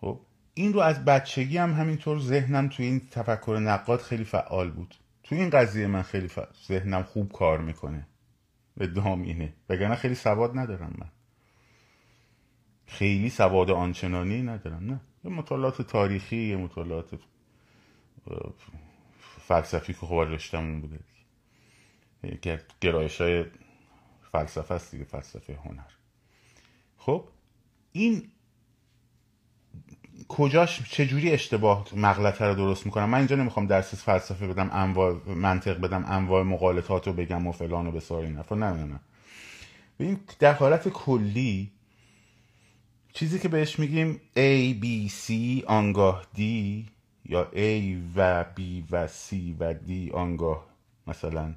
خب؟ 0.00 0.20
این 0.54 0.72
رو 0.72 0.80
از 0.80 1.04
بچگی 1.04 1.58
هم 1.58 1.72
همینطور 1.72 2.18
ذهنم 2.18 2.68
تو 2.68 2.82
این 2.82 3.00
تفکر 3.10 3.58
نقاد 3.62 4.00
خیلی 4.00 4.24
فعال 4.24 4.70
بود. 4.70 4.94
تو 5.24 5.34
این 5.34 5.50
قضیه 5.50 5.86
من 5.86 6.02
خیلی 6.02 6.30
ذهنم 6.66 7.02
خوب 7.02 7.32
کار 7.32 7.58
می‌کنه. 7.60 8.06
ادعام 8.80 9.22
اینه. 9.22 9.54
وگرنه 9.68 9.94
خیلی 9.94 10.14
سواد 10.14 10.58
ندارم 10.58 10.94
من. 10.98 11.10
خیلی 12.86 13.30
سواد 13.30 13.70
آنچنانی 13.70 14.42
ندارم 14.42 14.84
نه. 14.84 15.00
یه 15.24 15.30
مطالعات 15.30 15.82
تاریخی 15.82 16.36
یه 16.36 16.56
مطالعات 16.56 17.20
فلسفی 19.18 19.92
که 19.92 20.06
خب 20.06 20.14
رشتمون 20.14 20.80
بوده. 20.80 21.00
دیگه 22.22 22.62
گرایش 22.80 23.20
های 23.20 23.44
فلسفه 24.32 24.74
است 24.74 24.90
دیگه 24.90 25.04
فلسفه 25.04 25.58
هنر. 25.64 25.90
خب 26.96 27.28
این 27.92 28.30
کجاش 30.28 30.82
چجوری 30.90 31.30
اشتباه 31.30 31.86
مغلطه 31.96 32.44
رو 32.44 32.54
درست 32.54 32.86
می‌کنم؟ 32.86 33.10
من 33.10 33.18
اینجا 33.18 33.36
نمی‌خوام 33.36 33.66
درس 33.66 33.94
فلسفه 33.94 34.46
بدم 34.46 34.70
انواع 34.72 35.16
منطق 35.26 35.80
بدم 35.80 36.04
انواع 36.08 36.42
مقالطات 36.42 37.06
رو 37.06 37.12
بگم 37.12 37.46
و 37.46 37.52
فلان 37.52 37.86
و 37.86 37.90
بسار 37.90 38.22
این 38.22 38.36
نه 38.50 38.56
نه 38.72 38.84
نه. 38.84 39.00
ببین 40.00 40.20
در 40.38 40.52
حالت 40.52 40.88
کلی 40.88 41.70
چیزی 43.12 43.38
که 43.38 43.48
بهش 43.48 43.78
میگیم 43.78 44.20
A, 44.36 44.82
B, 44.84 45.10
C 45.10 45.32
آنگاه 45.66 46.22
D 46.36 46.40
یا 47.24 47.48
A 47.52 47.96
و 48.16 48.44
B 48.44 48.60
و 48.90 49.06
C 49.06 49.34
و 49.60 49.74
D 49.74 50.14
آنگاه 50.14 50.66
مثلا 51.06 51.54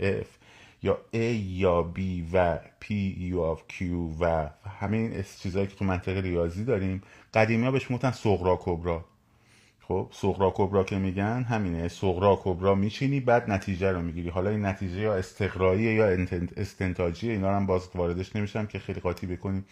F 0.00 0.37
یا 0.82 0.98
A 1.12 1.34
یا 1.46 1.92
B 1.96 2.00
و 2.32 2.58
P 2.82 2.86
U 3.32 3.56
of 3.56 3.72
Q 3.72 3.82
و 4.20 4.50
همین 4.80 5.24
چیزهایی 5.38 5.66
که 5.68 5.76
تو 5.76 5.84
منطق 5.84 6.16
ریاضی 6.16 6.64
داریم. 6.64 7.02
قدیمی 7.34 7.64
ها 7.64 7.70
بهش 7.70 7.90
می‌گفتن 7.90 8.10
سغرا 8.10 8.58
کبرا. 8.62 9.04
خب 9.80 10.08
سغرا 10.12 10.52
کبرا 10.56 10.84
که 10.84 10.98
میگن 10.98 11.42
همینه. 11.42 11.88
سغرا 11.88 12.40
کبرا 12.42 12.74
میچینی 12.74 13.20
بعد 13.20 13.50
نتیجه 13.50 13.92
رو 13.92 14.02
می‌گیری. 14.02 14.28
حالا 14.28 14.50
این 14.50 14.64
نتیجه 14.66 15.00
یا 15.00 15.14
استقراییه 15.14 15.94
یا 15.94 16.06
استنتاجیه 16.56 17.32
اینا 17.32 17.50
رو 17.50 17.56
هم 17.56 17.66
باز 17.66 17.88
واردش 17.94 18.36
نمیشم 18.36 18.66
که 18.66 18.78
خیلی 18.78 19.00
قاطی 19.00 19.26
بکنیم 19.26 19.64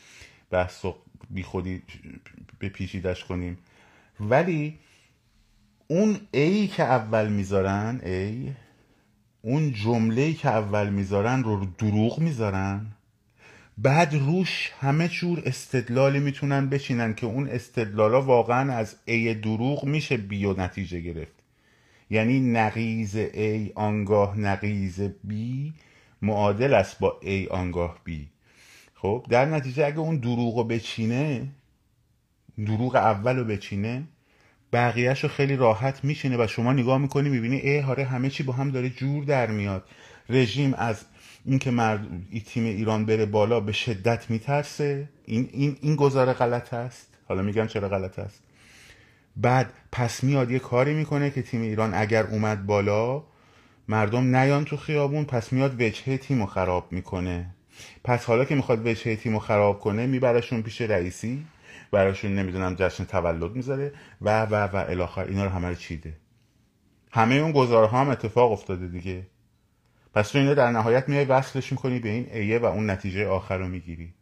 بحث 0.51 0.87
بی 1.31 1.43
خودی 1.43 1.83
به 2.59 2.69
پیچیدش 2.69 3.25
کنیم. 3.25 3.59
ولی 4.21 4.79
اون 5.89 6.17
ای 6.31 6.67
که 6.67 6.83
اول 6.83 7.29
می‌ذارن 7.29 8.01
ای 8.05 8.53
اون 9.47 9.73
جمله 9.73 10.33
که 10.33 10.49
اول 10.49 10.89
می‌ذارن 10.89 11.43
رو 11.43 11.67
دروغ 11.79 12.19
می‌ذارن. 12.19 12.87
بعد 13.79 14.15
روش 14.15 14.73
همه 14.81 15.09
جور 15.09 15.43
استدلالی 15.47 16.19
می‌تونن 16.19 16.69
بچینن 16.69 17.15
که 17.15 17.27
اون 17.27 17.49
استدلالا 17.49 18.23
واقعا 18.23 18.73
از 18.73 18.97
ای 19.05 19.35
دروغ 19.35 19.85
میشه 19.85 20.17
بی 20.17 20.45
و 20.45 20.61
نتیجه 20.61 21.01
گرفت. 21.01 21.33
یعنی 22.11 22.41
نقیز 22.41 23.17
ای 23.17 23.73
آنگاه 23.75 24.39
نقیز 24.39 25.01
بی 25.25 25.75
معادل 26.23 26.75
است 26.75 26.99
با 26.99 27.21
ای 27.23 27.47
آنگاه 27.47 27.99
بی. 28.05 28.29
خب 28.95 29.27
در 29.31 29.45
نتیجه 29.45 29.87
اگه 29.87 29.99
اون 29.99 30.17
دروغ 30.17 30.57
رو 30.57 30.65
بچینه 30.65 31.49
دروغ 32.67 32.95
اول 32.95 33.37
رو 33.37 33.45
بچینه 33.45 34.03
بقیهش 34.73 35.25
رو 35.25 35.29
خیلی 35.29 35.57
راحت 35.57 36.05
میشینه 36.05 36.45
و 36.45 36.47
شما 36.47 36.73
نگاه 36.73 36.99
می‌کنی 36.99 37.29
می‌بینی 37.29 37.57
ای 37.57 37.79
هاره 37.79 38.05
همه 38.05 38.31
چی 38.31 38.43
با 38.43 38.53
هم 38.53 38.71
داره 38.71 38.91
جور 38.91 39.25
در 39.25 39.51
میاد. 39.51 39.85
رژیم 40.29 40.75
از 40.75 41.05
اینکه 41.45 41.71
مرد 41.71 42.01
تیم 42.47 42.65
ایران 42.65 43.07
بره 43.07 43.27
بالا 43.27 43.61
به 43.61 43.73
شدت 43.73 44.31
میترسه. 44.31 45.09
این 45.25 45.49
این 45.53 45.77
این 45.81 45.97
گزاره 45.97 46.33
غلط 46.33 46.75
است. 46.75 47.07
حالا 47.29 47.43
میگم 47.43 47.67
چرا 47.67 47.89
غلط 47.89 48.19
است. 48.19 48.43
بعد 49.37 49.73
پس 49.93 50.25
میاد 50.25 50.51
یه 50.51 50.59
کاری 50.59 50.95
می‌کنه 50.95 51.31
که 51.31 51.43
تیم 51.43 51.63
ایران 51.63 51.95
اگر 51.95 52.27
اومد 52.27 52.67
بالا 52.67 53.23
مردم 53.89 54.37
نیان 54.37 54.65
تو 54.65 54.77
خیابون 54.77 55.25
پس 55.25 55.53
میاد 55.53 55.81
وجهه 55.81 56.17
تیم 56.17 56.41
رو 56.41 56.47
خراب 56.47 56.93
می‌کنه. 56.93 57.47
پس 58.05 58.25
حالا 58.25 58.45
که 58.45 58.55
می‌خواد 58.55 58.87
وجهه 58.87 59.17
تیم 59.17 59.33
رو 59.33 59.39
خراب 59.39 59.81
کنه 59.81 60.07
میبرشون 60.07 60.63
پیش 60.63 60.81
رئیسی. 60.81 61.45
براشون 61.91 62.35
نمی‌دونم 62.35 62.75
جشن 62.79 63.05
تولد 63.05 63.53
می‌ذاره. 63.57 63.93
و 64.21 64.43
و 64.43 64.55
و 64.55 64.77
الاخر 64.77 65.25
اینا 65.25 65.45
رو 65.45 65.51
همه 65.51 65.69
رو 65.69 65.75
چیده. 65.75 66.17
همه 67.13 67.35
اون 67.35 67.53
گزاره 67.53 67.87
ها 67.87 68.01
هم 68.01 68.09
اتفاق 68.09 68.53
افتاده 68.53 68.87
دیگه. 68.87 69.27
پس 70.15 70.31
تو 70.31 70.39
اینو 70.39 70.55
در 70.55 70.71
نهایت 70.71 71.09
میای 71.09 71.25
وصلش 71.25 71.73
می‌کنی 71.73 71.99
به 71.99 72.09
این 72.09 72.27
ایه 72.33 72.59
و 72.59 72.65
اون 72.65 72.91
نتیجه 72.91 73.29
آخر 73.29 73.59
رو 73.59 73.69
می‌گیری. 73.69 74.15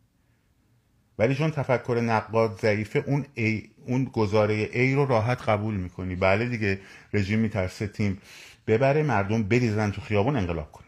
ولی 1.18 1.35
چون 1.35 1.50
تفکر 1.50 2.00
نقاد 2.04 2.61
ضعیفه 2.61 3.04
اون 3.06 3.26
ای 3.35 3.71
اون 3.87 4.04
گزاره 4.04 4.54
ای 4.54 4.94
رو 4.94 5.06
راحت 5.06 5.49
قبول 5.49 5.75
می‌کنی. 5.75 6.16
بله 6.16 6.47
دیگه 6.47 6.80
رژیم 7.12 7.38
میترسه 7.38 7.87
تیم 7.87 8.18
ببره 8.66 9.02
مردم 9.02 9.42
بریزن 9.42 9.90
تو 9.90 10.00
خیابون 10.00 10.37
انقلاب 10.37 10.73
کنه. 10.73 10.87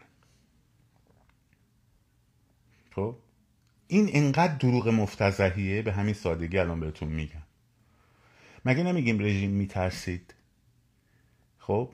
خب؟ 2.95 3.15
این 3.87 4.09
انقدر 4.13 4.55
دروغ 4.55 4.87
مفتزهیه؟ 4.87 5.81
به 5.81 5.93
همین 5.93 6.13
سادگی 6.13 6.57
الان 6.57 6.79
بهتون 6.79 7.09
میگم. 7.09 7.43
مگه 8.65 8.83
نمیگیم 8.83 9.19
رژیم 9.19 9.51
میترسید؟ 9.51 10.33
خب؟ 11.57 11.91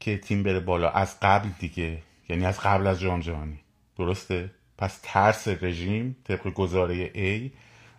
که 0.00 0.18
تیم 0.18 0.42
بره 0.42 0.60
بالا. 0.60 0.90
از 0.90 1.20
قبل 1.20 1.48
دیگه. 1.58 2.02
یعنی 2.28 2.44
از 2.44 2.60
قبل 2.60 2.86
از 2.86 3.00
جام 3.00 3.20
جهانی. 3.20 3.60
درسته؟ 3.96 4.50
پس 4.78 5.00
ترس 5.02 5.48
رژیم 5.48 6.16
طبق 6.24 6.48
گزاره 6.54 7.12
A 7.12 7.50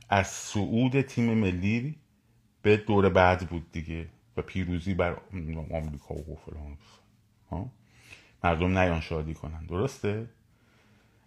از 0.09 0.27
صعود 0.27 1.01
تیم 1.01 1.33
ملی 1.33 1.95
به 2.61 2.77
دور 2.77 3.09
بعد 3.09 3.49
بود 3.49 3.71
دیگه. 3.71 4.07
و 4.37 4.41
پیروزی 4.41 4.93
بر 4.93 5.17
آمریکا 5.71 6.15
و 6.15 6.39
فلان. 6.45 6.77
مردم 8.43 8.77
نیان 8.77 9.01
شادی 9.01 9.33
کنن. 9.33 9.65
درسته؟ 9.65 10.29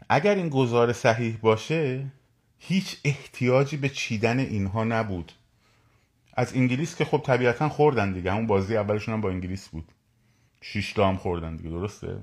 اگر 0.09 0.35
این 0.35 0.49
گزاره 0.49 0.93
صحیح 0.93 1.37
باشه 1.37 2.13
هیچ 2.59 2.97
احتیاجی 3.05 3.77
به 3.77 3.89
چیدن 3.89 4.39
اینها 4.39 4.85
نبود. 4.85 5.33
از 6.33 6.55
انگلیس 6.55 6.97
که 6.97 7.05
خب 7.05 7.23
طبیعتا 7.27 7.69
خوردن 7.69 8.13
دیگه. 8.13 8.33
همون 8.33 8.47
بازی 8.47 8.77
اولشون 8.77 9.15
هم 9.15 9.21
با 9.21 9.31
انگلیس 9.31 9.69
بود. 9.69 9.93
شیش 10.61 10.99
هم 10.99 11.17
خوردن 11.17 11.57
دیگه 11.57 11.71
درسته؟ 11.71 12.23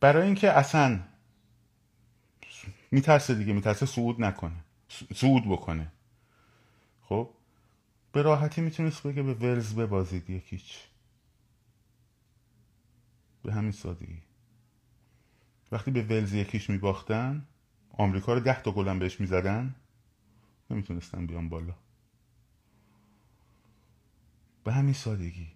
برای 0.00 0.26
اینکه 0.26 0.50
اصلا 0.52 1.00
میترسه 2.90 3.34
دیگه 3.34 3.52
میترسه 3.52 3.86
صعود 3.86 4.22
نکنه. 4.22 4.64
صعود 5.14 5.44
بکنه. 5.44 5.92
خب؟ 7.02 7.30
به 8.12 8.22
راحتی 8.22 8.60
می‌تونست 8.60 9.02
بگه 9.02 9.22
به 9.22 9.34
ولز 9.34 9.74
ببازید 9.74 10.30
یکیچ. 10.30 10.78
به 13.42 13.52
همین 13.52 13.72
سادگی. 13.72 14.25
وقتی 15.72 15.90
به 15.90 16.02
ولز 16.02 16.32
یکیش 16.32 16.70
میباختن 16.70 17.46
آمریکا 17.90 18.34
رو 18.34 18.40
ده 18.40 18.62
تا 18.62 18.70
گلم 18.72 18.98
بهش 18.98 19.20
می‌زدن 19.20 19.74
نمی‌تونستن 20.70 21.26
بیان 21.26 21.48
بالا. 21.48 21.74
به 24.64 24.72
همین 24.72 24.94
سادگی. 24.94 25.46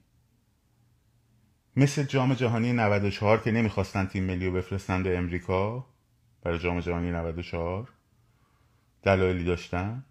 مثل 1.76 2.02
جام 2.02 2.34
جهانی 2.34 2.72
94 2.72 3.38
که 3.40 3.50
نمی‌خواستن 3.50 4.06
تیم 4.06 4.24
ملی 4.24 4.46
رو 4.46 4.52
بفرستن 4.52 5.02
به 5.02 5.18
امریکا 5.18 5.86
برای 6.42 6.58
جام 6.58 6.80
جهانی 6.80 7.10
94 7.10 7.88
دلایلی 9.02 9.44
داشتن 9.44 10.04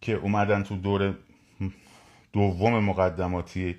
که 0.00 0.12
اومدن 0.12 0.62
تو 0.62 0.76
دور 0.76 1.18
دوم 2.32 2.84
مقدماتی 2.84 3.76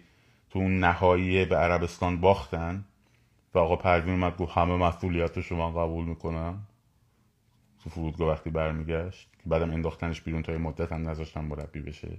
تو 0.49 0.59
اون 0.59 0.79
نهایی 0.79 1.45
به 1.45 1.55
عربستان 1.55 2.21
باختن. 2.21 2.85
و 3.53 3.59
آقا 3.59 3.75
پروین 3.75 4.13
اومد 4.13 4.37
گفت 4.37 4.57
همه 4.57 4.77
مسئولیت 4.77 5.41
شما 5.41 5.71
قبول 5.71 6.05
می‌کنم 6.05 6.67
تو 7.83 7.89
فرودگاه 7.89 8.29
وقتی 8.29 8.49
برمیگشت 8.49 9.29
بعدم 9.45 9.71
انداختنش 9.71 10.21
بیرون 10.21 10.41
تا 10.41 10.51
یه 10.51 10.57
مدت 10.57 10.91
هم 10.91 11.09
نذاشتن 11.09 11.41
مربی 11.41 11.79
بشه. 11.79 12.17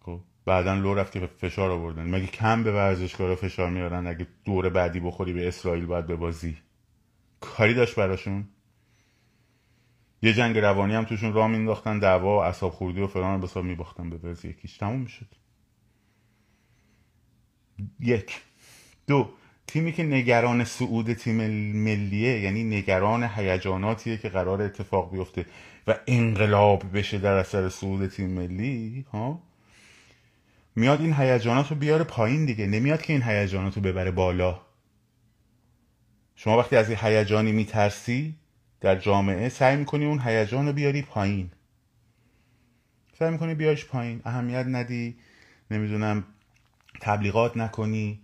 خب 0.00 0.20
بعدا 0.44 0.74
لو 0.74 0.94
رفت 0.94 1.12
که 1.12 1.26
فشار 1.26 1.70
آوردن. 1.70 2.10
مگه 2.10 2.26
کم 2.26 2.62
به 2.62 2.72
ورزشکارا 2.72 3.36
فشار 3.36 3.70
میارن 3.70 4.06
اگه 4.06 4.26
دور 4.44 4.68
بعدی 4.68 5.00
بخوری 5.00 5.32
به 5.32 5.48
اسرائیل 5.48 5.86
باید 5.86 6.06
ببازی 6.06 6.58
کاری 7.40 7.74
داشت 7.74 7.96
براشون. 7.96 8.48
یه 10.22 10.32
جنگ 10.32 10.58
روانی 10.58 10.94
هم 10.94 11.04
توشون 11.04 11.32
راه 11.32 11.48
مینداختن 11.48 11.98
دعوا 11.98 12.38
و 12.38 12.42
اصاب 12.42 12.72
خوردی 12.72 13.00
و 13.00 13.06
فلان 13.06 13.40
به 13.40 13.62
میباختن 13.62 14.10
به 14.10 14.16
ورز 14.16 14.44
یکیش 14.44 14.76
تموم 14.76 15.00
می‌شد. 15.00 15.34
یک. 18.00 18.42
دو. 19.06 19.30
تیمی 19.68 19.92
که 19.92 20.02
نگران 20.02 20.64
صعود 20.64 21.12
تیم 21.12 21.36
ملیه 21.72 22.40
یعنی 22.40 22.64
نگران 22.64 23.22
هیجاناتیه 23.24 24.16
که 24.16 24.28
قرار 24.28 24.62
اتفاق 24.62 25.12
بیفته 25.12 25.46
و 25.86 25.98
انقلاب 26.06 26.98
بشه 26.98 27.18
در 27.18 27.32
اثر 27.32 27.68
صعود 27.68 28.06
تیم 28.06 28.30
ملی 28.30 29.06
ها؟ 29.12 29.42
میاد 30.76 31.00
این 31.00 31.12
هیجانات 31.12 31.70
رو 31.70 31.76
بیاره 31.76 32.04
پایین 32.04 32.44
دیگه. 32.44 32.66
نمیاد 32.66 33.02
که 33.02 33.12
این 33.12 33.22
هیجانات 33.22 33.76
رو 33.76 33.82
ببره 33.82 34.10
بالا. 34.10 34.60
شما 36.36 36.58
وقتی 36.58 36.76
از 36.76 36.88
این 36.88 36.98
هیجانی 37.02 37.52
میترسی 37.52 38.34
در 38.80 38.96
جامعه 38.96 39.48
سعی 39.48 39.76
می‌کنی 39.76 40.04
اون 40.04 40.20
هیجان 40.20 40.66
رو 40.66 40.72
بیاری 40.72 41.02
پایین. 41.02 41.50
سعی 43.18 43.30
می‌کنی 43.30 43.54
بیاریش 43.54 43.84
پایین. 43.86 44.22
اهمیت 44.24 44.66
ندی. 44.68 45.16
نمی‌دونم 45.70 46.24
تبلیغات 47.00 47.56
نکنی. 47.56 48.20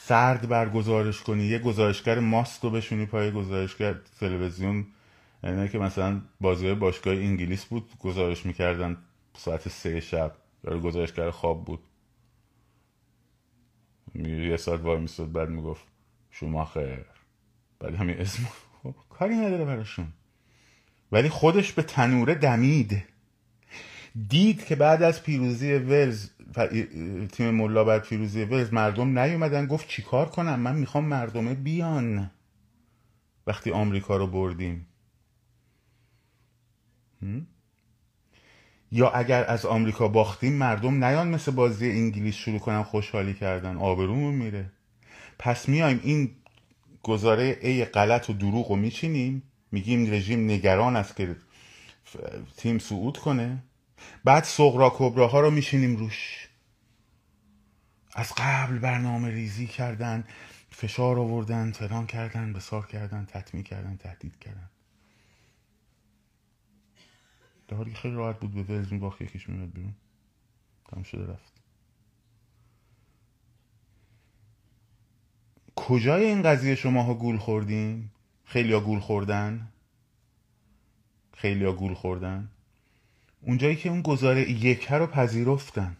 سرد 0.00 0.48
برگزارش 0.48 1.22
کنی 1.22 1.44
یه 1.44 1.58
گزارشگر 1.58 2.18
ماست 2.18 2.64
رو 2.64 2.70
بشونی 2.70 3.06
پای 3.06 3.30
گزارشگر 3.30 3.94
تلویزیون. 4.20 4.86
یعنی 5.42 5.68
که 5.68 5.78
مثلا 5.78 6.20
بازی 6.40 6.74
باشگاه 6.74 7.14
انگلیس 7.14 7.64
بود 7.64 7.90
گزارش 7.98 8.46
می‌کردن 8.46 8.96
ساعت 9.36 9.68
سه 9.68 10.00
شب 10.00 10.32
داره 10.62 10.78
گزارشگر 10.78 11.30
خواب 11.30 11.64
بود. 11.64 11.80
یه 14.24 14.56
ساعت 14.56 14.80
وای 14.80 15.00
میستد 15.00 15.32
بعد 15.32 15.48
می‌گفت 15.48 15.84
شما 16.30 16.64
خیر. 16.64 17.04
بعد 17.80 17.94
همین 17.94 18.20
اسم 18.20 18.42
کاری 19.10 19.34
نداره 19.34 19.64
براشون. 19.64 20.06
ولی 21.12 21.28
خودش 21.28 21.72
به 21.72 21.82
تنوره 21.82 22.34
دمید. 22.34 23.04
دید 24.28 24.64
که 24.64 24.76
بعد 24.76 25.02
از 25.02 25.22
پیروزی 25.22 25.72
ولز 25.72 26.30
تیم 27.32 27.50
ملا 27.50 27.84
بعد 27.84 28.02
پیروزی 28.02 28.44
ولز 28.44 28.72
مردم 28.72 29.18
نیومدن 29.18 29.66
گفت 29.66 29.88
چیکار 29.88 30.28
کنم؟ 30.28 30.60
من 30.60 30.76
می‌خوام 30.76 31.04
مردمه 31.04 31.54
بیان. 31.54 32.30
وقتی 33.46 33.70
آمریکا 33.70 34.16
رو 34.16 34.26
بردیم. 34.26 34.86
یا 38.92 39.10
اگر 39.10 39.44
از 39.44 39.66
آمریکا 39.66 40.08
باختیم 40.08 40.52
مردم 40.52 41.04
نیان 41.04 41.28
مثل 41.28 41.52
بازی 41.52 41.90
انگلیس 41.90 42.34
شروع 42.34 42.58
کنن 42.58 42.82
خوشحالی 42.82 43.34
کردن. 43.34 43.76
آبرومون 43.76 44.34
میره. 44.34 44.72
پس 45.38 45.68
میایم 45.68 46.00
این 46.02 46.30
گزاره 47.02 47.58
ای 47.62 47.84
غلط 47.84 48.30
و 48.30 48.32
دروغ 48.32 48.70
رو 48.70 48.76
میچینیم. 48.76 49.42
میگیم 49.72 50.12
رژیم 50.12 50.50
نگران 50.50 50.96
است 50.96 51.16
که 51.16 51.36
تیم 52.56 52.78
صعود 52.78 53.16
کنه. 53.16 53.62
بعد 54.24 54.44
سغرا 54.44 54.90
کبراها 54.96 55.40
رو 55.40 55.50
میشینیم 55.50 55.96
روش. 55.96 56.48
از 58.14 58.32
قبل 58.36 58.78
برنامه 58.78 59.30
ریزی 59.30 59.66
کردن 59.66 60.24
فشار 60.70 61.18
آوردن 61.18 61.72
تهران 61.72 62.06
کردن 62.06 62.52
بسار 62.52 62.86
کردن 62.86 63.24
تطمیع 63.24 63.62
کردن 63.62 63.96
تهدید 63.96 64.38
کردن. 64.38 64.70
در 67.68 67.76
حالی 67.76 67.94
خیلی 67.94 68.14
راحت 68.14 68.40
بود 68.40 68.54
به 68.54 68.62
ولز 68.62 68.92
میباخت 68.92 69.20
یکیش 69.20 69.48
میمد 69.48 69.72
بیرون. 69.72 69.94
تمام 70.88 71.02
شده 71.02 71.32
رفت. 71.32 71.52
کجای 75.76 76.24
این 76.24 76.42
قضیه 76.42 76.74
شما 76.74 77.02
ها 77.02 77.14
گول 77.14 77.38
خوردین؟ 77.38 78.10
خیلی 78.44 78.72
ها 78.72 78.80
گول 78.80 79.00
خوردن؟ 79.00 79.72
خیلی 81.34 81.64
ها 81.64 81.72
گول 81.72 81.94
خوردن؟ 81.94 82.50
اونجایی 83.42 83.76
که 83.76 83.88
اون 83.88 84.02
گزاره 84.02 84.50
یکه 84.50 84.94
رو 84.94 85.06
پذیرفتن. 85.06 85.96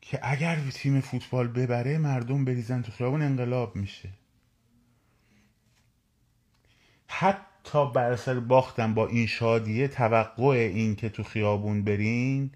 که 0.00 0.20
اگر 0.22 0.58
تیم 0.74 1.00
فوتبال 1.00 1.48
ببره 1.48 1.98
مردم 1.98 2.44
بریزن 2.44 2.82
تو 2.82 2.92
خیابون 2.92 3.22
انقلاب 3.22 3.76
میشه. 3.76 4.08
حتی 7.08 7.90
بر 7.92 8.12
اثر 8.12 8.40
باختن 8.40 8.94
با 8.94 9.06
این 9.06 9.26
شادیه 9.26 9.88
توقع 9.88 10.70
این 10.74 10.96
که 10.96 11.08
تو 11.08 11.22
خیابون 11.22 11.84
برین 11.84 12.50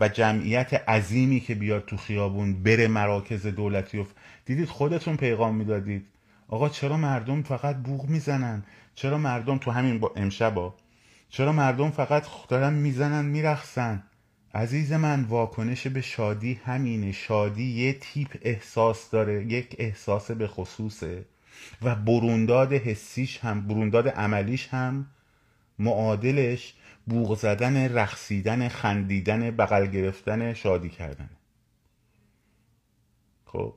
و 0.00 0.08
جمعیت 0.08 0.74
عظیمی 0.74 1.40
که 1.40 1.54
بیاد 1.54 1.84
تو 1.84 1.96
خیابون 1.96 2.62
بره 2.62 2.88
مراکز 2.88 3.46
دولتی 3.46 3.98
و 3.98 4.04
دیدید 4.44 4.68
خودتون 4.68 5.16
پیغام 5.16 5.54
می‌دادید. 5.54 6.06
آقا 6.48 6.68
چرا 6.68 6.96
مردم 6.96 7.42
فقط 7.42 7.76
بوغ 7.76 8.08
می‌زنن؟ 8.08 8.64
چرا 8.94 9.18
مردم 9.18 9.58
تو 9.58 9.70
همین 9.70 9.98
با 10.00 10.12
امشبا 10.16 10.74
چرا 11.32 11.52
مردم 11.52 11.90
فقط 11.90 12.26
دارن 12.48 12.72
می‌زنن 12.72 13.24
میرخسن 13.24 14.02
عزیز 14.54 14.92
من 14.92 15.24
واکنش 15.24 15.86
به 15.86 16.00
شادی 16.00 16.60
همینه. 16.64 17.12
شادی 17.12 17.64
یه 17.64 17.92
تیپ 17.92 18.38
احساس 18.42 19.10
داره 19.10 19.44
یک 19.44 19.76
احساس 19.78 20.30
به 20.30 20.48
خصوصه. 20.48 21.24
و 21.82 21.94
برونداد 21.94 22.72
حسیش 22.72 23.38
هم 23.38 23.66
برونداد 23.68 24.08
عملیش 24.08 24.68
هم 24.68 25.06
معادلش 25.78 26.74
بوغ 27.06 27.38
زدن 27.38 27.94
رقصیدن 27.94 28.68
خندیدن 28.68 29.50
بغل 29.50 29.86
گرفتن 29.86 30.54
شادی 30.54 30.88
کردن. 30.88 31.30
خب. 33.44 33.74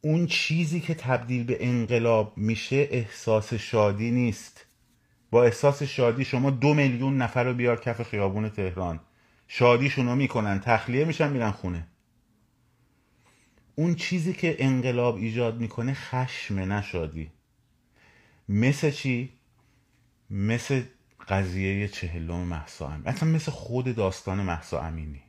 اون 0.00 0.26
چیزی 0.26 0.80
که 0.80 0.94
تبدیل 0.94 1.44
به 1.44 1.66
انقلاب 1.66 2.32
میشه 2.36 2.88
احساس 2.90 3.54
شادی 3.54 4.10
نیست. 4.10 4.67
با 5.30 5.44
احساس 5.44 5.82
شادی 5.82 6.24
شما 6.24 6.50
دو 6.50 6.74
میلیون 6.74 7.18
نفر 7.22 7.44
رو 7.44 7.54
بیار 7.54 7.80
کف 7.80 8.02
خیابون 8.02 8.48
تهران. 8.48 9.00
شادیشون 9.48 10.06
رو 10.06 10.14
می‌کنن 10.14 10.60
تخلیه 10.60 11.04
میشن 11.04 11.30
میرن 11.30 11.50
خونه. 11.50 11.86
اون 13.74 13.94
چیزی 13.94 14.32
که 14.32 14.56
انقلاب 14.58 15.16
ایجاد 15.16 15.60
می‌کنه 15.60 15.94
خشم 15.94 16.58
نشادی 16.58 17.30
مثل 18.48 18.90
چی؟ 18.90 19.32
مثل 20.30 20.82
قضیه 21.28 21.88
چهلم 21.88 22.38
محسا 22.38 22.88
امینی 22.88 23.06
اصلا 23.06 23.28
مثل 23.28 23.52
خود 23.52 23.94
داستان 23.94 24.42
محسا 24.42 24.80
امینی. 24.80 25.22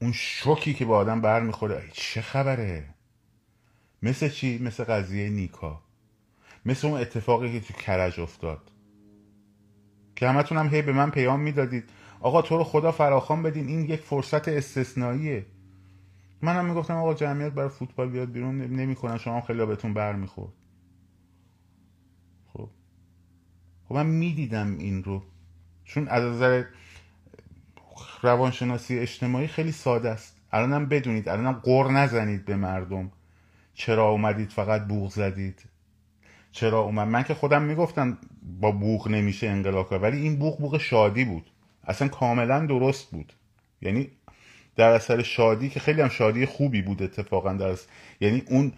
اون 0.00 0.12
شوکی 0.12 0.74
که 0.74 0.84
با 0.84 0.96
آدم 0.96 1.20
بر 1.20 1.40
می‌خوره 1.40 1.88
چه 1.92 2.22
خبره؟ 2.22 2.94
مثل 4.02 4.28
چی؟ 4.28 4.58
مثل 4.58 4.84
قضیه 4.84 5.30
نیکا. 5.30 5.82
مثل 6.66 6.86
اون 6.86 7.00
اتفاقی 7.00 7.52
که 7.52 7.60
تو 7.60 7.74
کرج 7.74 8.20
افتاد. 8.20 8.70
که 10.16 10.28
همتون 10.28 10.58
هم 10.58 10.68
هی 10.68 10.82
به 10.82 10.92
من 10.92 11.10
پیام 11.10 11.40
می‌دادید. 11.40 11.84
آقا 12.20 12.42
تو 12.42 12.56
رو 12.56 12.64
خدا 12.64 12.92
فراخان 12.92 13.42
بدین 13.42 13.68
این 13.68 13.84
یک 13.84 14.00
فرصت 14.00 14.48
استثنائیه. 14.48 15.46
من 16.42 16.56
هم 16.56 16.64
می‌گفتم 16.64 16.94
آقا 16.94 17.14
جمعیت 17.14 17.52
برای 17.52 17.68
فوتبال 17.68 18.08
بیاد 18.08 18.32
بیرون 18.32 18.60
نمی‌کنن 18.60 19.18
شما 19.18 19.40
خیلی 19.40 19.66
بهتون 19.66 19.94
بر 19.94 20.12
می‌خورد. 20.12 20.52
خب. 22.52 22.70
خب 23.88 23.94
من 23.94 24.06
می‌دیدم 24.06 24.78
این 24.78 25.04
رو. 25.04 25.22
چون 25.84 26.08
از 26.08 26.24
نظر 26.24 26.64
روانشناسی 28.22 28.98
اجتماعی 28.98 29.46
خیلی 29.46 29.72
ساده 29.72 30.10
است. 30.10 30.36
الانم 30.52 30.86
بدونید 30.86 31.28
الانم 31.28 31.52
قر 31.52 31.90
نزنید 31.90 32.44
به 32.44 32.56
مردم. 32.56 33.10
چرا 33.74 34.08
اومدید 34.08 34.50
فقط 34.50 34.86
بوغ 34.86 35.10
زدید؟ 35.10 35.62
چرا 36.58 36.80
اومد؟ 36.80 37.08
من 37.08 37.22
که 37.22 37.34
خودم 37.34 37.62
می‌گفتم 37.62 38.18
با 38.60 38.70
بوغ 38.72 39.08
نمیشه 39.08 39.48
انقلاب 39.48 39.90
کرد 39.90 40.02
ولی 40.02 40.20
این 40.20 40.36
بوغ 40.36 40.58
بوغ 40.58 40.78
شادی 40.78 41.24
بود. 41.24 41.50
اصلا 41.84 42.08
کاملا 42.08 42.66
درست 42.66 43.10
بود. 43.10 43.32
یعنی 43.82 44.10
در 44.76 44.90
اثر 44.90 45.22
شادی 45.22 45.68
که 45.68 45.80
خیلی 45.80 46.00
هم 46.00 46.08
شادی 46.08 46.46
خوبی 46.46 46.82
بود 46.82 47.02
اتفاقا 47.02 47.52
در 47.52 47.76
یعنی 48.20 48.42
اون 48.46 48.72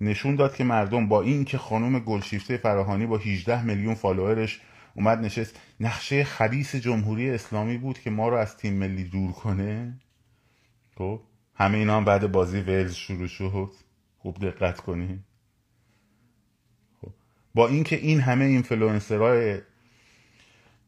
نشون 0.00 0.36
داد 0.36 0.56
که 0.56 0.64
مردم 0.64 1.08
با 1.08 1.22
این 1.22 1.44
که 1.44 1.58
خانم 1.58 1.98
گلشیفته 1.98 2.56
فراهانی 2.56 3.06
با 3.06 3.16
18 3.16 3.62
میلیون 3.62 3.94
فالوورش 3.94 4.60
اومد 4.96 5.18
نشست. 5.18 5.60
نقشه 5.80 6.24
خبیس 6.24 6.76
جمهوری 6.76 7.30
اسلامی 7.30 7.78
بود 7.78 7.98
که 7.98 8.10
ما 8.10 8.28
رو 8.28 8.36
از 8.36 8.56
تیم 8.56 8.74
ملی 8.74 9.04
دور 9.04 9.32
کنه. 9.32 10.00
خب 10.98 11.20
همه 11.54 11.78
اینا 11.78 11.96
هم 11.96 12.04
بعد 12.04 12.32
بازی 12.32 12.60
ولز 12.60 12.94
شروع 12.94 13.26
شد. 13.26 13.70
خوب 14.18 14.38
دقت 14.38 14.80
کنید. 14.80 15.33
با 17.54 17.68
اینکه 17.68 17.96
این 17.96 18.20
همه 18.20 18.44
اینفلوئنسرهای 18.44 19.58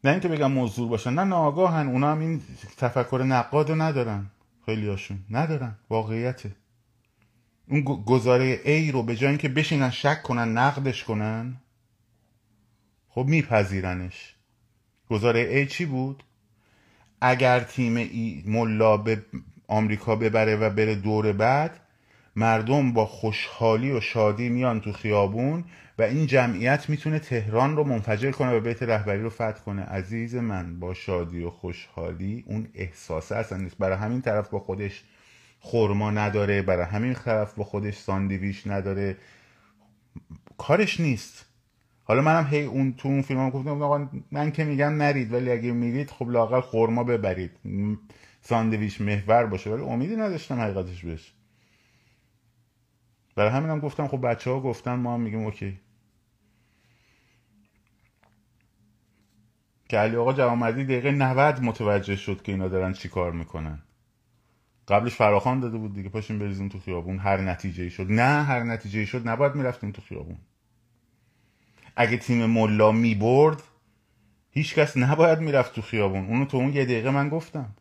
نه 0.05 0.11
اینکه 0.11 0.29
بگم 0.29 0.53
مزدور 0.53 0.89
باشن 0.89 1.11
نه 1.11 1.25
ناآگاهن 1.25 1.87
اونا 1.87 2.13
هم 2.13 2.21
این 2.21 2.43
تفکر 2.77 3.25
نقاد 3.29 3.71
رو 3.71 3.83
ندارن 3.83 4.31
خیلی 4.67 4.89
هاشون 4.89 5.19
ندارن 5.31 5.75
واقعیته. 5.91 6.53
اون 7.69 7.83
گزاره 7.83 8.61
ای 8.65 8.93
رو 8.93 9.03
به 9.03 9.17
جای 9.17 9.29
اینکه 9.29 9.49
بشینن 9.49 9.91
شک 9.91 10.23
کنن 10.23 10.59
نقدش 10.59 11.05
کنن 11.05 11.57
خب 13.09 13.27
میپذیرنش. 13.29 14.35
گزاره 15.11 15.41
ای 15.41 15.67
چی 15.67 15.85
بود؟ 15.85 16.23
اگر 17.21 17.61
تیم 17.61 17.97
ای 17.97 18.43
ملا 18.47 18.97
به 18.97 19.23
آمریکا 19.69 20.17
ببره 20.17 20.57
و 20.57 20.71
بره 20.71 20.95
دور 20.95 21.33
بعد 21.33 21.81
مردم 22.37 22.93
با 22.93 23.07
خوشحالی 23.07 23.91
و 23.91 24.01
شادی 24.01 24.49
میان 24.49 24.81
تو 24.81 24.93
خیابون 24.93 25.65
و 25.99 26.03
این 26.03 26.27
جمعیت 26.27 26.89
می‌تونه 26.91 27.19
تهران 27.19 27.77
رو 27.77 27.85
منفجر 27.85 28.31
کنه 28.31 28.57
و 28.57 28.61
بیت 28.61 28.83
رهبری 28.83 29.23
رو 29.23 29.31
فتح 29.31 29.53
کنه. 29.53 29.83
عزیز 29.83 30.35
من 30.35 30.81
با 30.81 30.95
شادی 30.95 31.43
و 31.45 31.51
خوشحالی 31.51 32.45
اون 32.47 32.69
احساسه 32.75 33.37
اصلا 33.37 33.59
نیست. 33.59 33.79
برای 33.79 33.97
همین 33.99 34.21
طرف 34.21 34.49
با 34.49 34.59
خودش 34.59 35.05
خورما 35.61 36.11
نداره 36.11 36.63
برای 36.63 36.85
همین 36.87 37.15
طرف 37.15 37.55
با 37.55 37.65
خودش 37.65 37.97
ساندویچ 37.97 38.67
نداره. 38.67 39.17
کارش 40.59 41.01
نیست. 41.01 41.47
حالا 42.05 42.23
منم 42.23 42.47
هی 42.51 42.65
اون 42.65 42.95
تو 42.99 43.09
اون 43.09 43.23
فیلم 43.23 43.51
گفتم 43.51 43.83
آقا 43.83 44.09
من 44.33 44.53
که 44.53 44.65
میگم 44.65 45.03
نرید 45.03 45.33
ولی 45.33 45.51
اگه 45.51 45.73
میرید 45.73 46.11
خب 46.11 46.31
لاقل 46.31 46.61
خورما 46.61 47.05
ببرید. 47.05 47.51
ساندویچ 48.43 49.01
محور 49.01 49.47
باشه 49.47 49.71
ولی 49.71 49.83
امیدی 49.83 50.17
نداشتم 50.17 50.61
حقیقتش 50.61 51.05
بهش. 51.05 51.36
برای 53.37 53.51
همین 53.51 53.71
هم 53.71 53.81
گفتم 53.81 54.09
خب 54.09 54.29
بچه 54.31 54.51
ها 54.51 54.61
گفتن 54.61 54.95
ما 54.95 55.15
هم 55.15 55.21
میگیم 55.21 55.45
اوکی. 55.45 55.81
که 59.89 59.99
علی 59.99 60.17
آقا 60.17 60.33
جوامردی 60.33 60.85
دقیقه 60.85 61.11
90 61.11 61.63
متوجه 61.63 62.17
شد 62.17 62.43
که 62.43 62.53
اینا 62.53 62.69
دارن 62.69 62.93
چی 62.93 63.09
کار 63.09 63.33
می‌کنن. 63.33 63.83
قبلش 64.89 65.15
فراخان 65.15 65.61
داده 65.61 65.79
بود 65.79 65.95
دیگه 65.95 66.09
پاشیم 66.09 66.39
بریزیم 66.39 66.69
تو 66.69 66.81
خیابون. 66.81 67.19
هر 67.19 67.37
نتیجه 67.41 67.83
ای 67.83 67.91
شد. 67.91 68.13
نه 68.13 68.45
هر 68.45 68.63
نتیجه 68.63 69.01
ای 69.01 69.07
شد 69.07 69.29
نباید 69.29 69.55
می‌رفتیم 69.55 69.91
تو 69.91 70.03
خیابون. 70.03 70.39
اگه 71.97 72.17
تیم 72.17 72.47
ملا 72.47 72.93
می‌برد 72.93 73.63
هیچکس 74.51 74.97
نباید 74.97 75.39
می‌رفت 75.39 75.75
تو 75.75 75.83
خیابون. 75.83 76.27
اونو 76.27 76.45
تو 76.45 76.57
اون 76.57 76.73
یه 76.73 76.85
دقیقه 76.85 77.11
من 77.11 77.29
گفتم. 77.29 77.75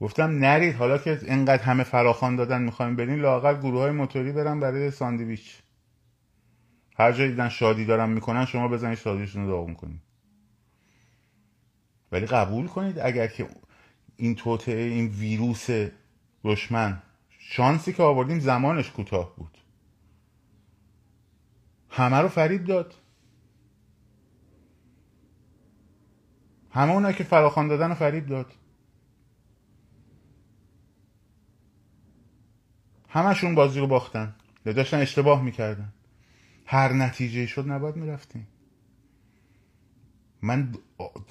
گفتم 0.00 0.38
نرید 0.38 0.74
حالا 0.74 0.98
که 0.98 1.20
اینقدر 1.22 1.62
همه 1.62 1.84
فراخان 1.84 2.36
دادن 2.36 2.62
می‌خوایم 2.62 2.96
برین 2.96 3.20
لاقل 3.20 3.54
گروه 3.54 3.80
های 3.80 3.90
موتوری 3.90 4.32
برن 4.32 4.60
برای 4.60 4.90
ساندویچ. 4.90 5.58
هر 6.96 7.12
جایی 7.12 7.30
دیدن 7.30 7.48
شادی 7.48 7.84
دارن 7.84 8.08
می‌کنن 8.08 8.44
شما 8.44 8.68
بزنید 8.68 8.98
شادیشون 8.98 9.42
رو 9.42 9.50
داغون 9.50 9.74
کنید. 9.74 10.00
ولی 12.12 12.26
قبول 12.26 12.66
کنید 12.66 12.98
اگر 12.98 13.26
که 13.26 13.48
این 14.16 14.34
توطعه 14.34 14.82
این 14.82 15.06
ویروس 15.06 15.66
دشمن 16.44 17.02
شانسی 17.38 17.92
که 17.92 18.02
آوردیم 18.02 18.38
زمانش 18.40 18.90
کوتاه 18.90 19.36
بود. 19.36 19.58
همه 21.90 22.16
رو 22.16 22.28
فریب 22.28 22.64
داد. 22.64 22.94
همه 26.70 26.92
اونایی 26.92 27.14
که 27.14 27.24
فراخان 27.24 27.68
دادن 27.68 27.88
رو 27.88 27.94
فریب 27.94 28.26
داد. 28.26 28.52
همشون 33.08 33.54
بازی 33.54 33.80
رو 33.80 33.86
باختن. 33.86 34.34
یا 34.66 34.72
داشتن 34.72 34.98
اشتباه 35.00 35.42
می‌کردن. 35.42 35.92
هر 36.66 36.92
نتیجه 36.92 37.46
شد 37.46 37.70
نباید 37.70 37.96
می‌رفتیم. 37.96 38.46
من 40.42 40.74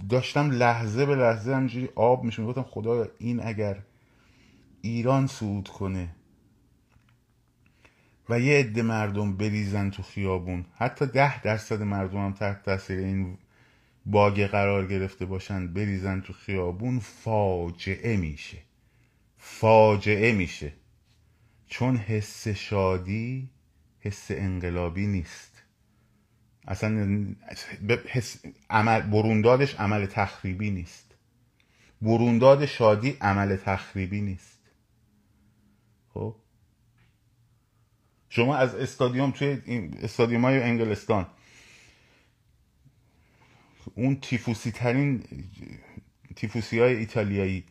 داشتم 0.10 0.52
لحظه 0.52 1.06
به 1.06 1.16
لحظه 1.16 1.56
همجوری 1.56 1.90
آب 1.96 2.24
میشون 2.24 2.46
گفتم 2.46 2.64
خدایا 2.64 3.08
این 3.18 3.48
اگر 3.48 3.78
ایران 4.82 5.28
سود 5.28 5.68
کنه 5.68 6.10
و 8.30 8.40
یه 8.40 8.60
عده 8.60 8.82
مردم 8.82 9.38
بریزن 9.38 9.90
تو 9.90 10.04
خیابون 10.04 10.66
حتی 10.76 11.06
ده 11.06 11.42
درصد 11.42 11.82
مردم 11.82 12.18
هم 12.18 12.34
تحت 12.34 12.64
تاثیر 12.64 13.00
این 13.00 13.38
باگ 14.06 14.46
قرار 14.46 14.88
گرفته 14.88 15.26
باشن 15.26 15.74
بریزن 15.74 16.22
تو 16.22 16.34
خیابون 16.34 17.00
فاجعه 17.00 18.18
میشه. 18.18 18.58
فاجعه 19.38 20.32
میشه. 20.32 20.74
چون 21.68 21.98
حس 21.98 22.48
شادی 22.48 23.50
حس 24.00 24.28
انقلابی 24.30 25.08
نیست. 25.08 25.64
اصلا 26.68 27.26
حس 28.08 28.46
عمل 28.70 29.02
بروندادش 29.02 29.76
عمل 29.76 30.06
تخریبی 30.06 30.72
نیست. 30.72 31.16
برونداد 32.02 32.66
شادی 32.66 33.18
عمل 33.22 33.56
تخریبی 33.56 34.22
نیست. 34.22 34.60
خب؟ 36.14 36.36
شما 38.30 38.56
از 38.56 38.76
استادیوم 38.76 39.32
توی 39.32 39.62
استادیوم 40.02 40.46
های 40.46 40.64
انگلستان 40.64 41.28
اون 43.96 44.16
تیفوسی 44.16 44.72
ترین 44.72 45.24
تیفوسی 46.36 46.80
های 46.80 46.96
ایتالیایی 46.96 47.64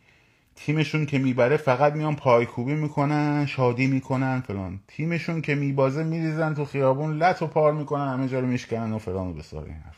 تیمشون 0.57 1.07
که 1.07 1.19
می‌بره 1.19 1.57
فقط 1.57 1.93
میان 1.93 2.17
پایکوبی 2.17 2.75
می‌کنن 2.75 3.47
شادی 3.47 3.87
می‌کنن 3.87 4.41
فلان. 4.41 4.81
تیمشون 4.89 5.41
که 5.41 5.55
میبازه 5.55 6.03
میریزن 6.03 6.55
تو 6.55 6.65
خیابون 6.65 7.19
لط 7.19 7.43
و 7.43 7.47
پار 7.47 7.73
می‌کنن 7.73 8.09
همه 8.09 8.29
جا 8.29 8.41
رو 8.41 8.47
میشکنن 8.47 8.93
و 8.93 8.99
فلان 8.99 9.29
و 9.29 9.33
بسار 9.33 9.65
این 9.65 9.75
حرف 9.75 9.97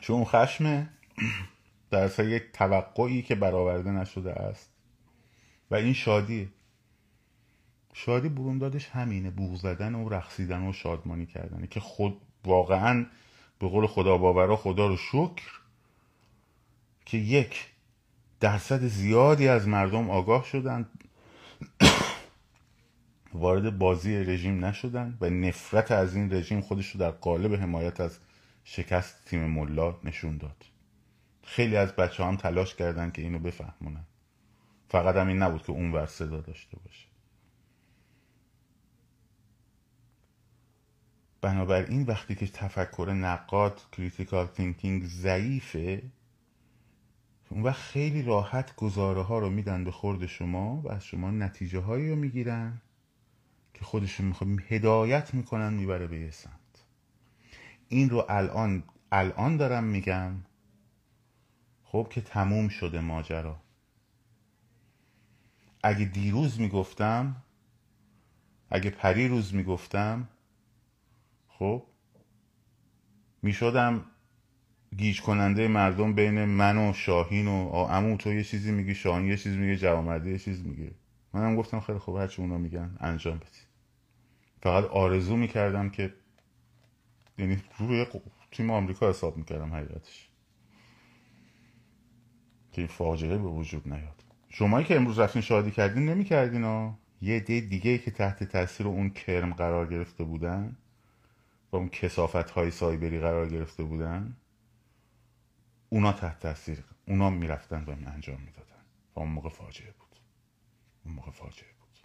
چون 0.00 0.24
خشمه 0.24 0.88
در 1.90 2.24
یک 2.24 2.42
توقعی 2.52 3.22
که 3.22 3.34
برآورده 3.34 3.90
نشده 3.90 4.32
است. 4.32 4.70
و 5.70 5.74
این 5.74 5.92
شادیه 5.92 6.48
شادی 7.92 8.28
بروندادش 8.28 8.88
همینه 8.88 9.30
بوغ 9.30 9.54
زدن 9.54 9.94
و 9.94 10.08
رقصیدن 10.08 10.68
و 10.68 10.72
شادمانی 10.72 11.26
کردنه 11.26 11.66
که 11.66 11.80
خود 11.80 12.20
واقعا 12.44 13.06
به 13.58 13.68
قول 13.68 13.86
خدا 13.86 14.18
باورا 14.18 14.56
خدا 14.56 14.86
رو 14.86 14.96
شکر 14.96 15.60
که 17.04 17.18
یک 17.18 17.66
درصد 18.44 18.86
زیادی 18.86 19.48
از 19.48 19.68
مردم 19.68 20.10
آگاه 20.10 20.44
شدن 20.44 20.86
وارد 23.34 23.78
بازی 23.78 24.16
رژیم 24.16 24.64
نشدن 24.64 25.18
و 25.20 25.30
نفرت 25.30 25.92
از 25.92 26.16
این 26.16 26.32
رژیم 26.32 26.60
خودش 26.60 26.90
رو 26.90 27.00
در 27.00 27.10
قالب 27.10 27.54
حمایت 27.54 28.00
از 28.00 28.18
شکست 28.64 29.24
تیم 29.24 29.46
ملا 29.46 29.96
نشون 30.04 30.36
داد. 30.36 30.64
خیلی 31.42 31.76
از 31.76 31.96
بچه 31.96 32.24
هم 32.24 32.36
تلاش 32.36 32.74
کردن 32.74 33.10
که 33.10 33.22
اینو 33.22 33.38
بفهمونن. 33.38 34.04
فقط 34.88 35.16
هم 35.16 35.28
این 35.28 35.42
نبود 35.42 35.62
که 35.62 35.72
اون 35.72 35.92
ور 35.92 36.06
صدا 36.06 36.40
داشته 36.40 36.76
باشه. 36.84 37.06
بنابراین 41.40 42.02
وقتی 42.02 42.34
که 42.34 42.46
تفکر 42.46 43.12
نقاد 43.16 43.80
critical 43.92 44.46
thinking 44.46 45.04
ضعیفه 45.04 46.02
اون 47.50 47.62
وقت 47.62 47.80
خیلی 47.80 48.22
راحت 48.22 48.76
گزاره 48.76 49.22
ها 49.22 49.38
رو 49.38 49.50
میدن 49.50 49.84
به 49.84 49.90
خورد 49.90 50.26
شما 50.26 50.76
و 50.76 50.92
از 50.92 51.04
شما 51.04 51.30
نتیجه 51.30 51.80
هایی 51.80 52.10
رو 52.10 52.16
می‌گیرن 52.16 52.80
که 53.74 53.84
خودشون 53.84 54.26
می‌خواد 54.26 54.50
هدایت 54.68 55.34
می‌کنن 55.34 55.72
می‌بره 55.72 56.06
به 56.06 56.18
یه 56.20 56.30
سمت. 56.30 56.84
این 57.88 58.10
رو 58.10 58.26
الان 58.28 58.82
الان 59.12 59.56
دارم 59.56 59.84
میگم. 59.84 60.34
خب 61.84 62.08
که 62.10 62.20
تموم 62.20 62.68
شده 62.68 63.00
ماجرا. 63.00 63.60
اگه 65.82 66.04
دیروز 66.04 66.60
می‌گفتم 66.60 67.42
اگه 68.70 68.90
پری 68.90 69.28
روز 69.28 69.54
می‌گفتم 69.54 70.28
خب 71.48 71.86
می‌شدم 73.42 74.04
گیج 74.96 75.22
کننده 75.22 75.68
مردم 75.68 76.12
بین 76.12 76.44
من 76.44 76.78
و 76.78 76.92
شاهین 76.92 77.48
و 77.48 77.74
امو 77.90 78.16
تو 78.16 78.32
یه 78.32 78.44
چیزی 78.44 78.72
میگی 78.72 78.94
شاهین 78.94 79.26
یه 79.26 79.36
چیزی 79.36 79.56
میگه 79.56 79.76
جوامردی 79.76 80.30
یه 80.30 80.38
چیز 80.38 80.66
میگه. 80.66 80.90
منم 81.32 81.56
گفتم 81.56 81.80
خیلی 81.80 81.98
خوب 81.98 82.16
هرچی 82.16 82.42
اونا 82.42 82.58
میگن 82.58 82.96
انجام 83.00 83.36
بدید 83.36 83.66
فقط 84.62 84.84
آرزو 84.84 85.36
می‌کردم 85.36 85.90
که 85.90 86.14
یعنی 87.38 87.62
روی 87.78 88.06
تیم 88.50 88.70
آمریکا 88.70 89.10
حساب 89.10 89.36
می‌کردم 89.36 89.74
حقیقتش. 89.74 90.28
که 92.72 92.80
این 92.80 92.88
فاجعه 92.88 93.38
به 93.38 93.48
وجود 93.48 93.88
نیاد. 93.88 94.24
شمایی 94.48 94.86
که 94.86 94.96
امروز 94.96 95.18
رفتین 95.18 95.42
شادی 95.42 95.70
کردین 95.70 96.08
نمی‌کردین 96.08 96.64
ها؟ 96.64 96.98
یه 97.22 97.40
دی 97.40 97.60
دیگه 97.60 97.98
که 97.98 98.10
تحت 98.10 98.44
تاثیر 98.44 98.86
اون 98.86 99.10
کرم 99.10 99.52
قرار 99.52 99.86
گرفته 99.86 100.24
بودن 100.24 100.76
و 101.72 101.76
اون 101.76 101.88
کسافت 101.88 102.50
های 102.50 102.70
سایبری 102.70 103.20
قرار 103.20 103.48
گرفته 103.48 103.82
بودن 103.82 104.36
اونا 105.88 106.12
تحت 106.12 106.38
تاثیر 106.40 106.84
اونا 107.06 107.30
می‌رفتن 107.30 107.84
و 107.84 107.90
انجام 107.90 108.40
می‌دادن. 108.40 108.82
و 109.14 109.20
اون 109.20 109.28
موقع 109.28 109.48
فاجعه 109.48 109.90
بود. 109.92 110.18
اون 111.04 111.14
موقع 111.14 111.30
فاجعه 111.30 111.72
بود. 111.80 111.98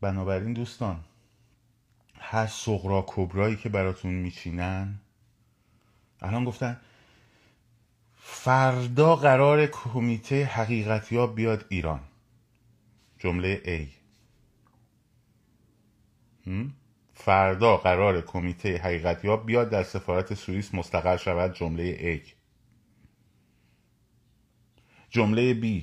بنابراین 0.00 0.52
دوستان 0.52 1.04
هر 2.14 2.46
سغرا 2.46 3.04
کبرایی 3.08 3.56
که 3.56 3.68
براتون 3.68 4.12
میچینن 4.12 5.00
الان 6.20 6.44
گفتن 6.44 6.80
فردا 8.16 9.16
قرار 9.16 9.66
کمیته 9.66 10.44
حقیقتی 10.44 11.26
بیاد 11.26 11.64
ایران. 11.68 12.00
جمله 13.18 13.62
A. 13.64 13.98
فردا 17.28 17.76
قرار 17.76 18.20
کمیته 18.20 18.76
حقیقتی 18.76 19.28
ها 19.28 19.36
بیاد 19.36 19.70
در 19.70 19.82
سفارت 19.82 20.34
سوئیس 20.34 20.74
مستقر 20.74 21.16
شود. 21.16 21.54
جمله 21.54 22.16
A. 22.16 22.28
جمله 25.10 25.60
B. 25.60 25.82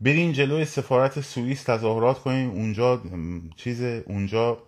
برین 0.00 0.32
جلوی 0.32 0.64
سفارت 0.64 1.20
سوئیس 1.20 1.62
تظاهرات 1.62 2.18
کنین. 2.18 2.50
اونجا 2.50 3.02
چیز 3.56 3.82
اونجا 3.82 4.62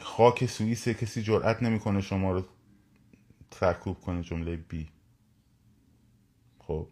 خاک 0.00 0.46
سوئیس 0.46 0.88
کسی 0.88 1.22
جرأت 1.22 1.62
نمی‌کنه 1.62 2.00
شما 2.00 2.32
رو 2.32 2.44
سرکوب 3.50 4.00
کنه. 4.00 4.22
جمله 4.22 4.56
بی 4.56 4.88
خب. 6.58 6.88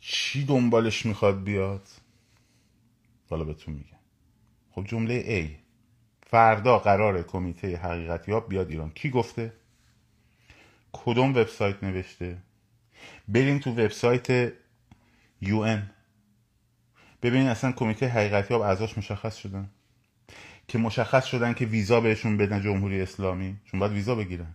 چی 0.00 0.44
دنبالش 0.44 1.06
می‌خواد 1.06 1.42
بیاد؟ 1.44 1.88
حالا 3.30 3.44
بهتون 3.44 3.74
میگم. 3.74 3.97
خب 4.78 4.86
جمله 4.86 5.42
A. 5.42 5.48
فردا 6.26 6.78
قرار 6.78 7.22
کمیته 7.22 7.76
حقیقتی 7.76 8.32
ها 8.32 8.40
بیاد 8.40 8.70
ایران. 8.70 8.90
کی 8.90 9.10
گفته؟ 9.10 9.52
کدوم 10.92 11.30
وبسایت 11.30 11.84
نوشته؟ 11.84 12.38
بریم 13.28 13.58
تو 13.58 13.70
وبسایت 13.70 14.48
UN 15.42 15.80
ببینید 17.22 17.48
اصلا 17.48 17.72
کمیته 17.72 18.08
حقیقتی 18.08 18.54
ها 18.54 18.66
اعضاش 18.66 18.98
مشخص 18.98 19.36
شدن. 19.36 19.70
که 20.68 20.78
مشخص 20.78 21.24
شدن 21.24 21.54
که 21.54 21.64
ویزا 21.64 22.00
بهشون 22.00 22.36
بدن 22.36 22.62
جمهوری 22.62 23.00
اسلامی. 23.00 23.56
چون 23.64 23.80
باید 23.80 23.92
ویزا 23.92 24.14
بگیرن. 24.14 24.54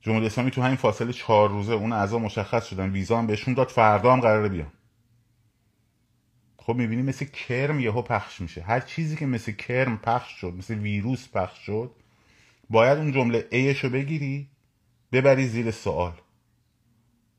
جمهوری 0.00 0.26
اسلامی 0.26 0.50
تو 0.50 0.62
همین 0.62 0.76
فاصله 0.76 1.12
چهار 1.12 1.48
روزه 1.48 1.72
اون 1.72 1.92
اعضا 1.92 2.18
مشخص 2.18 2.66
شدن. 2.66 2.90
ویزا 2.90 3.18
هم 3.18 3.26
بهشون 3.26 3.54
داد. 3.54 3.68
فردا 3.68 4.12
هم 4.12 4.20
قراره 4.20 4.48
بیان. 4.48 4.72
خب 6.66 6.74
می‌بینی 6.74 7.02
مثل 7.02 7.24
کرم 7.24 7.80
یهو 7.80 8.02
پخش 8.02 8.40
میشه. 8.40 8.62
هر 8.62 8.80
چیزی 8.80 9.16
که 9.16 9.26
مثل 9.26 9.52
کرم 9.52 9.98
پخش 9.98 10.40
شد 10.40 10.54
مثل 10.54 10.74
ویروس 10.74 11.28
پخش 11.28 11.58
شد 11.66 11.90
باید 12.70 12.98
اون 12.98 13.12
جمله 13.12 13.48
ایشو 13.50 13.90
بگیری 13.90 14.48
ببری 15.12 15.46
زیر 15.46 15.70
سوال. 15.70 16.12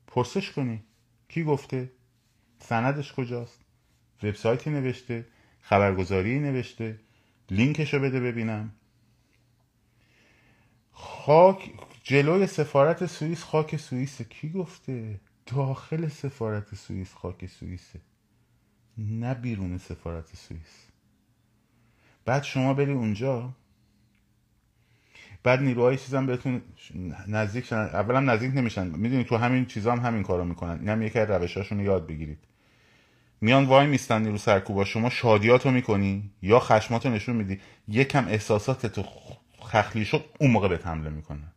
پرسش 0.06 0.50
کنی. 0.50 0.82
کی 1.28 1.44
گفته؟ 1.44 1.90
سندش 2.58 3.12
کجاست؟ 3.12 3.60
وبسایتی 4.22 4.70
نوشته 4.70 5.26
خبرگزاری 5.60 6.38
نوشته 6.38 7.00
لینکشو 7.50 7.98
بده 7.98 8.20
ببینم. 8.20 8.72
خاک 10.92 11.70
جلوی 12.02 12.46
سفارت 12.46 13.06
سوئیس 13.06 13.42
خاک 13.42 13.76
سوئیسه. 13.76 14.24
کی 14.24 14.50
گفته؟ 14.50 15.20
داخل 15.46 16.08
سفارت 16.08 16.74
سوئیس 16.74 17.14
خاک 17.14 17.46
سوئیسه. 17.46 18.00
نه 18.98 19.34
بیرون 19.34 19.78
سفارت 19.78 20.36
سوئیس. 20.36 20.86
بعد 22.24 22.42
شما 22.42 22.74
بری 22.74 22.92
اونجا. 22.92 23.50
بعد 25.42 25.60
نیروهای 25.60 25.96
چیزم 25.96 26.26
بهتون 26.26 26.62
نزدیک 27.28 27.64
شدن. 27.64 27.84
اولا 27.84 28.20
نزدیک 28.20 28.56
نمیشن. 28.56 28.86
می‌دونی 28.86 29.24
تو 29.24 29.36
همین 29.36 29.66
چیزا 29.66 29.92
هم 29.92 29.98
همین 29.98 30.22
کارو 30.22 30.44
می‌کنن. 30.44 30.78
این 30.80 30.88
هم 30.88 31.02
یکی 31.02 31.18
از 31.18 31.30
روشاشون 31.30 31.80
یاد 31.80 32.06
بگیرید. 32.06 32.38
میان 33.40 33.64
وای 33.64 33.86
میستن 33.86 34.22
نیرو 34.22 34.38
سرکوبا. 34.38 34.84
شما 34.84 35.10
شادیاتو 35.10 35.70
می‌کنی 35.70 36.30
یا 36.42 36.60
خشماتو 36.60 37.10
نشون 37.10 37.36
میدی. 37.36 37.60
یکم 37.88 38.28
احساسات 38.28 38.86
تو 38.86 39.04
خخلی 39.60 40.04
شد 40.04 40.24
اون 40.40 40.50
موقع 40.50 40.68
به 40.68 40.80
حمله 40.84 41.10
می‌کنن. 41.10 41.52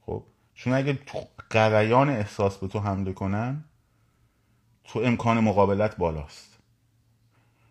خب؟ 0.00 0.24
چون 0.54 0.72
اگه 0.72 0.98
قریان 1.50 2.10
احساس 2.10 2.58
به 2.58 2.68
تو 2.68 2.78
حمله 2.78 3.12
کنن 3.12 3.64
تو 4.84 4.98
امکان 4.98 5.40
مقابلت 5.40 5.96
بالاست. 5.96 6.58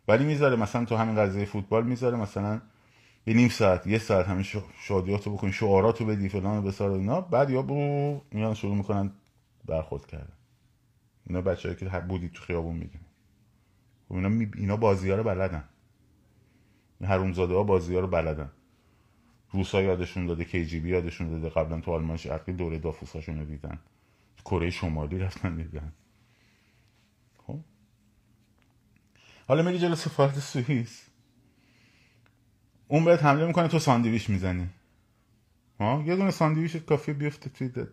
ولی 0.08 0.24
می‌ذاره 0.24 0.56
مثلا 0.56 0.86
تو 0.86 0.96
همین 0.96 1.16
قضیه 1.16 1.46
فوتبال 1.46 1.84
می‌ذاره 1.84 2.18
مثلا 2.18 2.62
یه 3.28 3.34
نیم 3.34 3.50
ساعت 3.50 3.88
یه 3.88 3.98
ساعت 3.98 4.28
همین 4.28 4.46
شادیاتو 4.80 5.34
بکنی 5.34 5.54
شعاراتو 5.54 6.06
بدی 6.06 6.30
فلان 6.30 6.64
بسار 6.64 6.92
اینا. 6.92 7.22
بعد 7.22 7.50
یا 7.50 7.62
برو 7.62 8.22
میان 8.32 8.54
شروع 8.54 8.76
می‌کنن 8.76 9.12
برخورد 9.66 10.06
کردن. 10.06 10.34
اینا 11.28 11.42
بچه 11.42 11.76
که 11.76 11.86
بودی 11.86 12.30
تو 12.30 12.44
خیابون 12.44 12.76
می‌دونی. 12.76 13.06
خب 14.10 14.16
اینا, 14.16 14.30
می... 14.30 14.52
اینا 14.56 14.78
بازی 14.78 15.10
ها 15.10 15.16
رو 15.16 15.24
بلدن. 15.24 15.64
هرومزاده 17.04 17.54
ها 17.54 17.64
بازی 17.64 17.96
ها 17.96 18.00
رو 18.00 18.08
بلدن. 18.08 18.52
روسا 19.52 19.82
یادشون 19.82 20.26
داده 20.26 20.46
کیجیبی 20.46 20.90
یادشون 20.90 21.30
داده 21.30 21.50
قبلا 21.50 21.82
تو 21.82 21.92
آلمان 21.92 22.18
شرقی 22.18 22.54
دوره 22.54 22.78
دافوساشون 22.78 23.40
رو 23.40 23.46
دیدن. 23.46 23.80
کره 24.46 24.70
شمالی 24.70 25.20
رفتن 25.20 25.56
دیدن 25.56 25.94
خب 27.48 27.60
حالا 29.48 29.64
میگی 29.64 29.80
جلو 29.80 29.96
سفارت 29.96 30.40
سوئیس. 30.40 31.08
اون 32.88 33.06
بهت 33.06 33.24
حمله 33.24 33.48
می‌کنه 33.48 33.68
تو 33.68 33.80
ساندویچ 33.80 34.30
می‌زنی. 34.30 34.70
ها؟ 35.80 36.04
یه 36.06 36.16
دونه 36.16 36.32
ساندویچ 36.32 36.78
کافی 36.78 37.14
بیفته 37.14 37.50
توی 37.50 37.88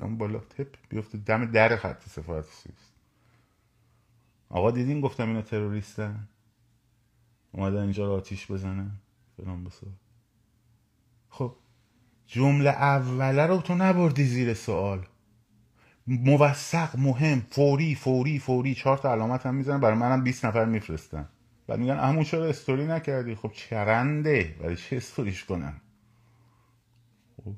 اون 0.00 0.18
بالا. 0.18 0.38
تپ 0.38 0.76
بیفته. 0.88 1.18
دم 1.18 1.44
در 1.44 1.76
خط 1.76 2.08
سفارت 2.08 2.44
سوئیس. 2.44 2.90
آقا 4.48 4.70
دیدین 4.70 5.00
گفتم 5.00 5.28
اینا 5.28 5.42
تروریستن؟ 5.42 6.28
اومدن 7.52 7.82
اینجا 7.82 8.06
رو 8.06 8.12
آتیش 8.12 8.50
بزنن. 8.50 8.90
فلان 9.36 9.64
بسا 9.64 9.86
خب 11.28 11.56
جمله 12.26 12.70
اوله 12.70 13.46
رو 13.46 13.60
تو 13.60 13.74
نبردی 13.74 14.24
زیر 14.24 14.54
سوال. 14.54 15.06
موثق 16.10 16.98
مهم 16.98 17.46
فوری 17.50 17.94
فوری 17.94 18.38
فوری. 18.38 18.74
چهار 18.74 18.98
تا 18.98 19.12
علامت 19.12 19.46
هم 19.46 19.54
می‌زنن 19.54 19.80
برای 19.80 19.98
منم 19.98 20.24
20 20.24 20.44
نفر 20.44 20.64
میفرستن. 20.64 21.28
بعد 21.66 21.78
میگن 21.78 21.96
همون 21.96 22.24
چرا 22.24 22.46
استوری 22.46 22.86
نکردی؟ 22.86 23.34
خب 23.34 23.52
چرنده. 23.54 24.56
برای 24.60 24.76
چه 24.76 24.96
استوریش 24.96 25.44
کنم؟ 25.44 25.80
خب. 27.36 27.54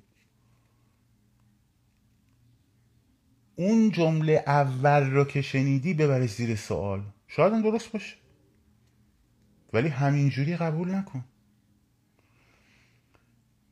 اون 3.57 3.91
جمله 3.91 4.45
اول 4.47 5.11
رو 5.11 5.25
که 5.25 5.43
شنیدی 5.43 5.95
ببرش 5.95 6.31
زیر 6.31 6.57
سوال. 6.57 7.03
شاید 7.29 7.53
هم 7.53 7.63
درست 7.63 7.93
باشه. 7.93 8.17
ولی 9.73 9.89
همینجوری 9.89 10.57
قبول 10.57 10.95
نکن. 10.95 11.25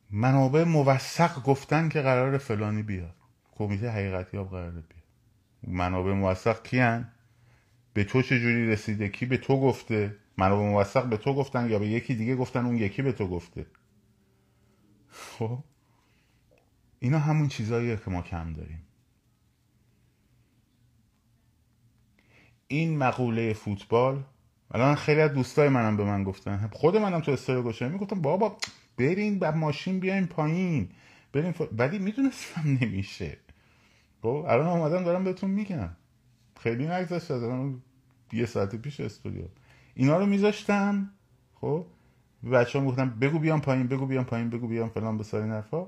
منابع 0.09 0.63
موثق 0.63 1.43
گفتن 1.43 1.89
که 1.89 2.01
قرار 2.01 2.37
فلانی 2.37 2.83
بیاد. 2.83 3.20
کمیته 3.67 3.89
حقیقتی 3.89 4.37
ها 4.37 4.43
قرار 4.43 4.71
بیاد. 4.71 4.85
منابع 5.63 6.13
موثق 6.13 6.63
کیان؟ 6.63 7.11
به 7.93 8.03
تو 8.03 8.21
چجوری 8.21 8.67
رسیده؟ 8.67 9.09
کی 9.09 9.25
به 9.25 9.37
تو 9.37 9.61
گفته؟ 9.61 10.15
منابع 10.37 10.61
موثق 10.61 11.05
به 11.05 11.17
تو 11.17 11.33
گفتن 11.33 11.69
یا 11.69 11.79
به 11.79 11.87
یکی 11.87 12.15
دیگه 12.15 12.35
گفتن؟ 12.35 12.65
اون 12.65 12.77
یکی 12.77 13.01
به 13.01 13.11
تو 13.11 13.27
گفته. 13.27 13.65
خب؟ 15.09 15.63
اینا 16.99 17.19
همون 17.19 17.47
چیزاییه 17.47 17.97
که 17.97 18.11
ما 18.11 18.21
کم 18.21 18.53
داریم. 18.53 18.83
این 22.67 22.97
مقوله 22.97 23.53
فوتبال 23.53 24.23
الان 24.73 24.95
خیلی 24.95 25.21
از 25.21 25.33
دوستای 25.33 25.69
منم 25.69 25.97
به 25.97 26.03
من 26.03 26.23
گفتن. 26.23 26.69
خود 26.73 26.97
منم 26.97 27.21
تو 27.21 27.31
استوری 27.31 27.61
گوشه 27.61 27.89
می‌گفتم 27.89 28.21
بابا 28.21 28.57
برین 28.97 29.39
با 29.39 29.51
ماشین 29.51 29.99
بیاین 29.99 30.27
پایین. 30.27 30.89
برین 31.33 31.51
ف... 31.51 31.61
ولی 31.77 31.99
می‌دونستم 31.99 32.77
نمیشه. 32.81 33.37
خب 34.21 34.45
الان 34.47 34.67
آمدم 34.67 35.03
دارم 35.03 35.23
بهتون 35.23 35.49
میگم. 35.49 35.89
خیلی 36.59 36.87
نگذشت 36.87 37.31
از 37.31 37.43
یه 38.33 38.45
ساعت 38.45 38.75
پیش 38.75 38.99
استودیو. 38.99 39.43
اینا 39.93 40.17
رو 40.17 40.25
میذاشتم 40.25 41.09
خب؟ 41.55 41.85
بچه 42.53 42.79
هم 42.79 42.85
گفتم 42.85 43.09
بگو 43.09 43.39
بیام 43.39 43.61
پایین 43.61 43.87
بگو 43.87 44.05
بیام 44.05 44.23
پایین 44.23 44.49
بگو 44.49 44.67
بیام 44.67 44.89
فلان 44.89 45.17
به 45.17 45.23
ساری 45.23 45.49
نرفا 45.49 45.87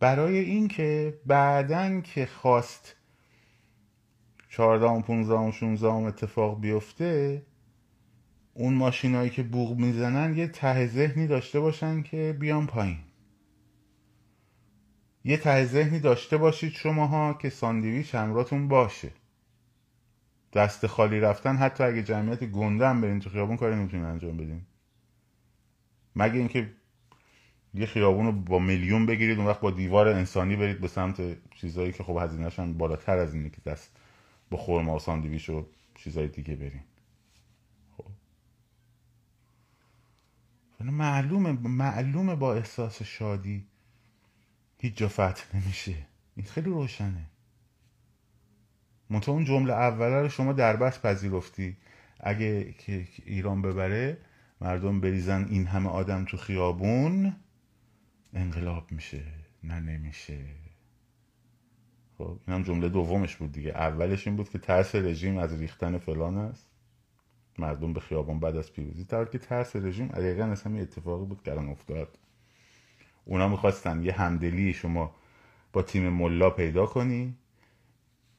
برای 0.00 0.38
اینکه 0.38 1.20
بعدن 1.26 2.00
که 2.00 2.26
خواست 2.26 2.96
چهاردهم 4.48 5.02
پونزدهم 5.02 5.50
شونزدهم 5.50 6.04
اتفاق 6.04 6.60
بیفته 6.60 7.42
اون 8.54 8.74
ماشینایی 8.74 9.30
که 9.30 9.42
بوغ 9.42 9.78
می‌زنن 9.78 10.36
یه 10.36 10.48
ته 10.48 10.86
ذهنی 10.86 11.26
داشته 11.26 11.60
باشن 11.60 12.02
که 12.02 12.36
بیان 12.40 12.66
پایین. 12.66 12.98
یه 15.24 15.36
ته 15.36 15.64
ذهنی 15.64 16.00
داشته 16.00 16.36
باشید 16.36 16.72
شماها 16.72 17.34
که 17.34 17.50
ساندویچ 17.50 18.14
همراتون 18.14 18.68
باشه. 18.68 19.10
دست 20.52 20.86
خالی 20.86 21.20
رفتن 21.20 21.56
حتی 21.56 21.84
اگه 21.84 22.02
جمعیت 22.02 22.44
گنده 22.44 22.88
هم 22.88 23.00
برین 23.00 23.20
تو 23.20 23.30
خیابون 23.30 23.56
کاری 23.56 23.74
نمی‌تونین 23.74 24.06
انجام 24.06 24.36
بدین. 24.36 24.62
مگه 26.16 26.34
اینکه 26.34 26.72
یه 27.74 27.86
خیابون 27.86 28.26
رو 28.26 28.32
با 28.32 28.58
میلیون 28.58 29.06
بگیرید 29.06 29.38
اون 29.38 29.46
وقت 29.46 29.60
با 29.60 29.70
دیوار 29.70 30.08
انسانی 30.08 30.56
برید 30.56 30.80
به 30.80 30.88
سمت 30.88 31.20
چیزایی 31.54 31.92
که 31.92 32.02
خب 32.02 32.18
هزینهش 32.22 32.60
بالاتر 32.60 33.18
از 33.18 33.34
اینه 33.34 33.50
که 33.50 33.60
دست 33.66 33.96
با 34.50 34.58
خورما 34.58 34.96
و 34.96 34.98
ساندویچ 34.98 35.50
و 35.50 35.66
چیزای 35.94 36.28
دیگه 36.28 36.56
برین. 36.56 36.80
خب 37.96 38.04
معلومه 40.80 41.52
معلومه 41.52 42.34
با 42.34 42.54
احساس 42.54 43.02
شادی 43.02 43.66
هیچ 44.84 44.96
جا 44.96 45.08
فتح 45.08 45.44
نمیشه. 45.54 45.94
این 46.36 46.46
خیلی 46.46 46.70
روشنه. 46.70 47.26
منتها 49.10 49.32
اون 49.32 49.44
جمله 49.44 49.72
اوله 49.72 50.22
رو 50.22 50.28
شما 50.28 50.52
دربست 50.52 51.02
پذیرفتی. 51.02 51.76
اگه 52.20 52.72
که 52.72 53.08
ایران 53.24 53.62
ببره 53.62 54.18
مردم 54.60 55.00
بریزن 55.00 55.46
این 55.50 55.66
همه 55.66 55.88
آدم 55.88 56.24
تو 56.24 56.36
خیابون 56.36 57.36
انقلاب 58.34 58.92
میشه 58.92 59.22
نه 59.62 59.80
نمیشه. 59.80 60.44
خب 62.18 62.40
این 62.46 62.56
هم 62.56 62.62
جمله 62.62 62.88
دومش 62.88 63.36
بود 63.36 63.52
دیگه. 63.52 63.70
اولش 63.70 64.26
این 64.26 64.36
بود 64.36 64.50
که 64.50 64.58
ترس 64.58 64.94
رژیم 64.94 65.38
از 65.38 65.60
ریختن 65.60 65.98
فلان 65.98 66.36
است. 66.36 66.70
مردم 67.58 67.92
به 67.92 68.00
خیابان 68.00 68.40
بعد 68.40 68.56
از 68.56 68.72
پیروزی 68.72 69.04
در 69.04 69.24
که 69.24 69.38
ترس 69.38 69.76
رژیم. 69.76 70.08
دقیقا 70.08 70.44
اصلا 70.44 70.78
اتفاقی 70.78 71.26
بود 71.26 71.42
که 71.42 71.50
الان 71.50 71.68
افتاد. 71.68 72.18
اونا 73.24 73.48
می‌خواستن 73.48 74.02
یه 74.02 74.12
همدلی 74.12 74.72
شما 74.72 75.14
با 75.72 75.82
تیم 75.82 76.08
ملا 76.08 76.50
پیدا 76.50 76.86
کنی. 76.86 77.34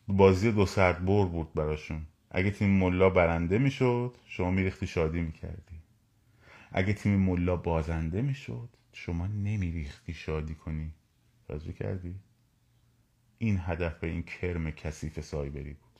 بازی 0.08 0.52
دو 0.52 0.65
ساعت 0.65 0.98
بر 0.98 1.26
بود 1.26 1.54
براشون. 1.54 2.06
اگه 2.32 2.52
تیم 2.52 2.69
ملا 2.69 3.10
برنده 3.10 3.58
می‌شد 3.58 4.15
شما 4.26 4.52
میریختی 4.52 4.88
شادی 4.88 5.21
می‌کردی. 5.21 5.82
اگه 6.71 6.93
تیم 6.93 7.19
ملا 7.19 7.56
بازنده 7.56 8.21
می‌شد 8.21 8.69
شما 8.93 9.28
نمیریختی 9.28 10.13
شادی 10.13 10.56
کنی. 10.56 10.91
راضی 11.50 11.74
کردی؟ 11.74 12.15
این 13.38 13.60
هدف 13.62 14.04
این 14.04 14.24
کرم 14.24 14.71
کثیف 14.71 15.19
سایبری 15.19 15.74
بود. 15.74 16.00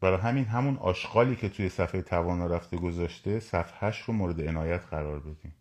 برای 0.00 0.20
همین 0.20 0.44
همون 0.44 0.76
آشغالی 0.76 1.36
که 1.36 1.48
توی 1.48 1.68
صفحه 1.68 2.02
توانا 2.02 2.46
رفته 2.46 2.76
گذاشته 2.76 3.40
صفحهش 3.40 4.00
رو 4.00 4.14
مورد 4.14 4.48
عنایت 4.48 4.86
قرار 4.86 5.20
بدیم. 5.20 5.54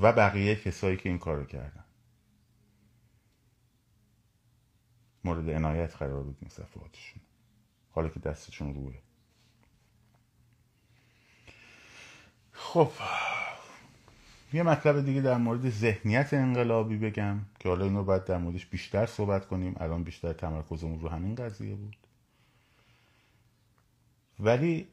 و 0.00 0.12
بقیه 0.12 0.56
کسایی 0.56 0.96
که 0.96 1.08
این 1.08 1.18
کارو 1.18 1.44
کردن. 1.44 1.84
مورد 5.24 5.50
عنایت 5.50 5.96
قرار 5.96 6.22
بدیم 6.22 6.48
صفحاتشون 6.48 7.22
حالا 7.90 8.08
که 8.08 8.20
دستشون 8.20 8.74
روه. 8.74 8.94
خب. 12.52 12.90
یه 14.52 14.62
مطلب 14.62 15.04
دیگه 15.04 15.20
در 15.20 15.36
مورد 15.36 15.70
ذهنیت 15.70 16.34
انقلابی 16.34 16.96
بگم 16.96 17.38
که 17.58 17.68
حالا 17.68 17.84
اینو 17.84 18.04
باید 18.04 18.24
در 18.24 18.38
موردش 18.38 18.66
بیشتر 18.66 19.06
صحبت 19.06 19.46
کنیم. 19.46 19.74
الان 19.76 20.04
بیشتر 20.04 20.32
تمرکزمون 20.32 21.00
رو 21.00 21.08
همین 21.08 21.34
قضیه 21.34 21.74
بود. 21.74 21.96
ولی 24.40 24.88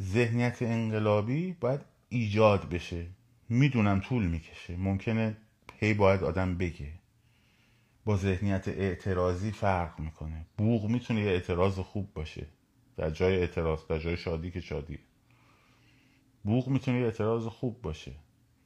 ذهنیت 0.00 0.62
انقلابی 0.62 1.52
باید 1.60 1.80
ایجاد 2.08 2.68
بشه. 2.68 3.06
می‌دونم 3.48 4.00
طول 4.00 4.26
می‌کشه. 4.26 4.76
ممکنه 4.76 5.36
هی 5.78 5.94
باید 5.94 6.22
آدم 6.22 6.58
بگه. 6.58 6.92
با 8.04 8.16
ذهنیت 8.16 8.68
اعتراضی 8.68 9.50
فرق 9.50 10.00
می‌کنه. 10.00 10.46
بوغ 10.58 10.86
می‌تونه 10.90 11.20
یه 11.20 11.30
اعتراض 11.30 11.78
خوب 11.78 12.14
باشه. 12.14 12.46
در 12.96 13.10
جای 13.10 13.36
اعتراض 13.36 13.86
در 13.86 13.98
جای 13.98 14.16
شادی 14.16 14.50
که 14.50 14.60
شادی. 14.60 14.98
بوغ 16.44 16.68
می‌تونه 16.68 16.98
یه 16.98 17.04
اعتراض 17.04 17.46
خوب 17.46 17.82
باشه. 17.82 18.12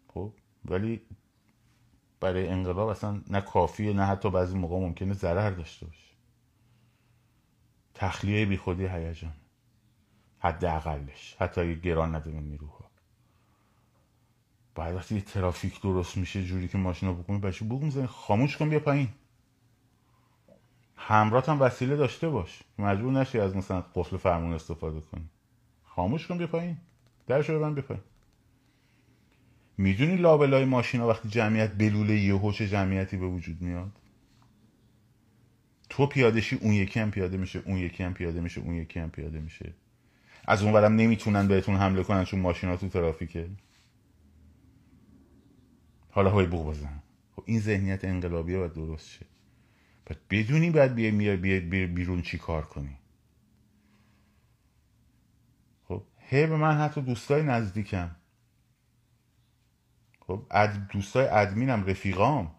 خب؟ 0.08 0.34
ولی 0.64 1.00
برای 2.20 2.48
انقلاب 2.48 2.88
اصلا 2.88 3.22
نه 3.30 3.40
کافیه 3.40 3.92
نه 3.92 4.04
حتی 4.04 4.30
بعضی 4.30 4.58
موقع 4.58 4.76
ممکنه 4.76 5.12
ضرر 5.12 5.50
داشته 5.50 5.86
باشه. 5.86 6.12
تخلیه 7.94 8.46
بی 8.46 8.56
خودی 8.56 8.86
هیجان. 8.86 9.34
حداقلش. 10.38 11.36
حتی 11.38 11.60
اگه 11.60 11.74
گران 11.74 12.14
نده 12.14 12.30
نیروها. 12.30 12.91
بعد 14.74 14.94
وقتی 14.94 15.20
ترافیک 15.20 15.82
درست 15.82 16.16
میشه 16.16 16.44
جوری 16.44 16.68
که 16.68 16.78
ماشینا 16.78 17.12
بکنی 17.12 17.38
بچه 17.38 17.64
بوغ 17.64 17.82
می‌زنی 17.82 18.06
خاموش 18.06 18.56
کن 18.56 18.68
بیا 18.68 18.80
پایین. 18.80 19.08
همرات 20.96 21.48
هم 21.48 21.60
وسیله 21.60 21.96
داشته 21.96 22.28
باش. 22.28 22.62
مجبور 22.78 23.12
نشی 23.12 23.38
از 23.38 23.56
مثلا 23.56 23.84
قفل 23.94 24.16
فرمون 24.16 24.52
استفاده 24.52 25.00
کنی. 25.00 25.24
خاموش 25.84 26.26
کن 26.26 26.38
بیا 26.38 26.46
پایین. 26.46 26.76
درش 27.26 27.50
رو 27.50 27.58
ببند 27.58 27.74
بیا 27.74 27.84
پایین. 27.84 28.02
می‌دونی 29.78 30.16
لابلای 30.16 30.64
ماشینا 30.64 31.08
وقتی 31.08 31.28
جمعیت 31.28 31.72
بلوله 31.72 32.14
یه 32.14 32.34
هوش 32.34 32.62
جمعیتی 32.62 33.16
به 33.16 33.26
وجود 33.26 33.62
میاد؟ 33.62 33.92
تو 35.88 36.06
پیادشی 36.06 36.56
اون 36.56 36.72
یکی 36.72 37.00
هم 37.00 37.10
پیاده 37.10 37.36
میشه 37.36 37.62
اون 37.64 37.76
یکی 37.76 38.02
هم 38.02 38.14
پیاده 38.14 38.40
میشه 38.40 38.60
اون 38.60 38.74
یکی 38.74 39.00
هم 39.00 39.10
پیاده 39.10 39.38
میشه. 39.40 39.72
از 40.44 40.62
اون 40.62 40.96
نمی‌تونن 40.96 41.48
بهتون 41.48 41.76
حمله 41.76 42.02
کنن 42.02 42.24
چون 42.24 42.40
ماشینا 42.40 42.76
تو 42.76 42.88
ترافیکه. 42.88 43.48
حالا 46.14 46.30
های 46.30 46.46
بوق 46.46 46.70
بزن. 46.70 47.02
خب 47.36 47.42
این 47.46 47.60
ذهنیت 47.60 48.04
انقلابیه 48.04 48.58
باید 48.58 48.72
درست 48.72 49.08
شه. 49.08 49.26
باید 50.06 50.20
بدونی 50.30 50.70
باید 50.70 50.94
بیای 50.94 51.60
بیا 51.60 51.86
بیرون 51.86 52.22
چی 52.22 52.38
کار 52.38 52.64
کنی. 52.64 52.96
خب 55.84 56.02
هی 56.18 56.46
به 56.46 56.56
من 56.56 56.76
حتی 56.76 57.00
دوستای 57.00 57.42
نزدیکم. 57.42 58.10
خب 60.20 60.46
اد 60.50 60.88
دوستای 60.88 61.26
ادمینم 61.26 61.84
رفیقام. 61.86 62.54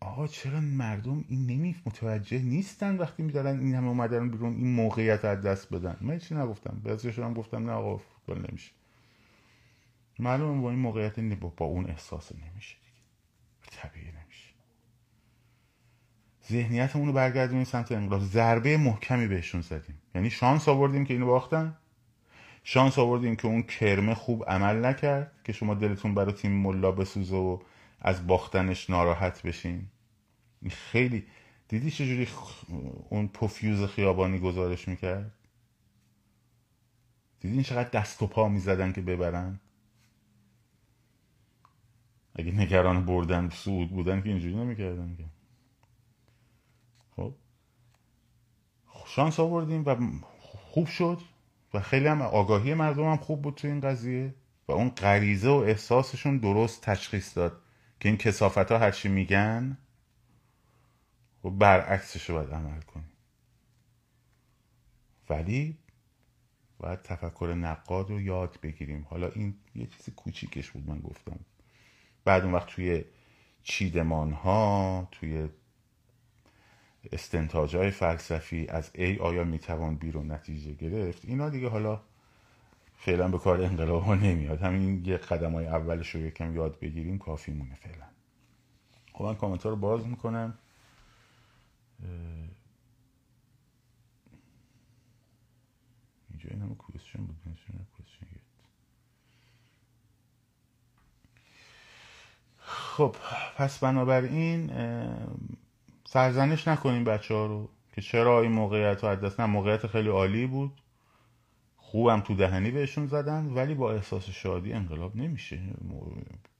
آقا 0.00 0.26
چرا 0.26 0.60
مردم 0.60 1.24
این 1.28 1.46
نمی 1.46 1.76
متوجه 1.86 2.38
نیستن 2.38 2.96
وقتی 2.96 3.22
میدارن 3.22 3.60
این 3.60 3.74
همه 3.74 3.88
اومدن 3.88 4.30
بیرون 4.30 4.52
این 4.52 4.74
موقعیت 4.74 5.24
از 5.24 5.42
دست 5.42 5.74
بدن؟ 5.74 5.96
من 6.00 6.18
چی 6.18 6.34
نگفتم؟ 6.34 6.80
بعضیشون 6.84 7.24
هم 7.24 7.34
گفتم 7.34 7.66
نه 7.66 7.72
آقا 7.72 7.96
فوتبال 7.96 8.46
نمیشه. 8.50 8.72
معلومه 10.22 10.62
با 10.62 10.70
این 10.70 10.78
موقعیت 10.78 11.18
با, 11.18 11.66
اون 11.66 11.90
احساس 11.90 12.32
نمیشه 12.32 12.76
دیگه. 12.76 13.80
طبیعی 13.82 14.06
نمیشه. 14.06 14.48
ذهنیتمون 16.48 17.06
رو 17.06 17.12
برگردونیم 17.12 17.64
سمت 17.64 17.92
انقلاب. 17.92 18.20
ضربه 18.20 18.76
محکمی 18.76 19.26
بهشون 19.26 19.60
زدیم. 19.60 19.98
یعنی 20.14 20.30
شانس 20.30 20.68
آوردیم 20.68 21.04
که 21.04 21.14
اینو 21.14 21.26
باختن. 21.26 21.76
شانس 22.64 22.98
آوردیم 22.98 23.36
که 23.36 23.48
اون 23.48 23.62
کرمه 23.62 24.14
خوب 24.14 24.44
عمل 24.48 24.84
نکرد 24.84 25.32
که 25.44 25.52
شما 25.52 25.74
دلتون 25.74 26.14
برای 26.14 26.32
تیم 26.32 26.52
ملا 26.52 26.92
بسوزه 26.92 27.36
و 27.36 27.58
از 28.00 28.26
باختنش 28.26 28.90
ناراحت 28.90 29.42
بشین. 29.42 29.86
خیلی 30.70 31.26
دیدی 31.68 31.90
چجوری 31.90 32.28
اون 33.08 33.28
پوفیوز 33.28 33.84
خیابانی 33.84 34.38
گزارش 34.38 34.88
می‌کرد؟ 34.88 35.32
دیدین 37.40 37.62
چقدر 37.62 37.88
دست 37.88 38.22
و 38.22 38.26
پا 38.26 38.48
می‌زدن 38.48 38.92
که 38.92 39.00
ببرن؟ 39.00 39.60
اگه 42.34 42.52
نگران 42.52 43.06
بردن 43.06 43.48
سعود 43.48 43.90
بودن 43.90 44.22
که 44.22 44.28
اینجوری 44.28 44.54
نمی‌کردن 44.54 45.16
که. 45.16 45.24
خب. 47.16 47.34
شانس 49.06 49.40
آوردیم 49.40 49.84
و 49.84 49.96
خوب 50.40 50.86
شد 50.86 51.20
و 51.74 51.80
خیلی 51.80 52.06
هم 52.06 52.22
آگاهی 52.22 52.74
مردم 52.74 53.04
هم 53.04 53.16
خوب 53.16 53.42
بود 53.42 53.54
تو 53.54 53.68
این 53.68 53.80
قضیه 53.80 54.34
و 54.68 54.72
اون 54.72 54.88
غریزه 54.88 55.48
و 55.48 55.52
احساسشون 55.52 56.38
درست 56.38 56.82
تشخیص 56.82 57.36
داد 57.36 57.62
که 58.00 58.08
این 58.08 58.18
کسافت 58.18 58.72
ها 58.72 58.78
هرچی 58.78 59.08
میگن 59.08 59.78
و 61.44 61.50
برعکسش 61.50 62.30
رو 62.30 62.36
باید 62.36 62.50
عمل 62.50 62.80
کنیم. 62.80 63.12
ولی 65.30 65.78
باید 66.78 67.02
تفکر 67.02 67.54
نقاد 67.58 68.10
رو 68.10 68.20
یاد 68.20 68.58
بگیریم. 68.62 69.06
حالا 69.10 69.28
این 69.28 69.54
یه 69.74 69.86
چیز 69.86 70.14
کوچیکش 70.14 70.70
بود 70.70 70.88
من 70.88 71.00
گفتم. 71.00 71.40
بعد 72.24 72.42
اون 72.42 72.52
وقت 72.52 72.66
توی 72.66 73.04
چیدمان 73.62 74.32
ها 74.32 75.08
توی 75.12 75.48
استنتاج 77.12 77.76
های 77.76 77.90
فلسفی 77.90 78.66
از 78.68 78.90
ای 78.94 79.18
آیا 79.18 79.44
می‌توان 79.44 79.96
بیرون 79.96 80.32
نتیجه 80.32 80.72
گرفت؟ 80.72 81.24
اینا 81.24 81.48
دیگه 81.48 81.68
حالا 81.68 82.02
فعلا 82.96 83.28
به 83.28 83.38
کار 83.38 83.62
انقلاب 83.62 84.02
ها 84.02 84.14
نمیاد. 84.14 84.60
همین 84.60 85.04
یه 85.04 85.16
قدم 85.16 85.52
های 85.52 85.66
اولش 85.66 86.14
رو 86.14 86.20
یکم 86.20 86.56
یاد 86.56 86.78
بگیریم 86.78 87.18
کافی 87.18 87.52
مونه 87.52 87.74
فعلا. 87.74 88.06
خب 89.12 89.24
من 89.24 89.34
کامنت 89.34 89.66
رو 89.66 89.76
باز 89.76 90.06
می‌کنم. 90.06 90.58
اینجا 96.30 96.50
این 96.50 96.62
همه 96.62 96.74
کوشن 96.74 97.24
بود. 97.24 97.36
خب 102.72 103.16
پس 103.56 103.78
بنابراین 103.78 104.70
سرزنش 106.04 106.68
نکنیم 106.68 107.04
بچه 107.04 107.34
ها 107.34 107.46
رو 107.46 107.68
که 107.92 108.00
چرا 108.00 108.40
این 108.40 108.52
موقعیت 108.52 109.04
رو 109.04 109.16
دست 109.16 109.40
نه 109.40 109.46
موقعیت 109.46 109.86
خیلی 109.86 110.08
عالی 110.08 110.46
بود. 110.46 110.72
خوبم 111.76 112.20
تو 112.20 112.34
دهنی 112.34 112.70
بهشون 112.70 113.06
زدن 113.06 113.46
ولی 113.46 113.74
با 113.74 113.92
احساس 113.92 114.30
شادی 114.30 114.72
انقلاب 114.72 115.16
نمیشه. 115.16 115.60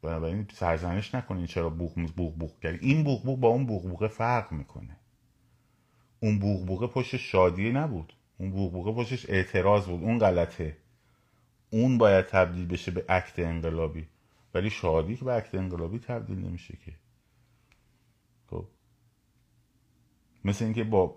بنابراین 0.03 0.47
سرزنش 0.53 1.15
نکنین 1.15 1.47
چرا 1.47 1.71
بوغ 1.71 1.95
بوغ 2.17 2.39
بوغ 2.39 2.61
کرد 2.61 2.79
این 2.81 3.05
بوغ 3.05 3.25
بوغ 3.25 3.41
با 3.41 3.49
اون 3.49 3.67
بوغ 3.67 3.83
بوغه 3.83 4.09
فرق 4.09 4.53
می‌کنه. 4.53 4.97
اون 6.21 6.39
بوغ 6.39 6.67
بوغه 6.67 6.87
پشت 6.87 7.17
شادی 7.17 7.73
نبود. 7.73 8.13
اون 8.39 8.51
بوغ 8.51 8.73
بوغه 8.73 8.93
پشتش 8.93 9.31
اعتراض 9.31 9.87
بود. 9.87 10.03
اون 10.03 10.19
غلطه. 10.19 10.77
اون 11.71 11.99
باید 11.99 12.27
تبدیل 12.27 12.67
بشه 12.67 12.91
به 12.91 13.05
عکت 13.09 13.39
انقلابی. 13.39 14.07
ولی 14.55 14.71
شادی 14.71 15.17
که 15.17 15.25
به 15.25 15.33
عکت 15.33 15.55
انقلابی 15.55 15.99
تبدیل 15.99 16.39
نمیشه 16.39 16.77
که. 16.85 16.93
خب. 18.51 18.69
مثل 20.45 20.65
اینکه 20.65 20.85
با 20.85 21.17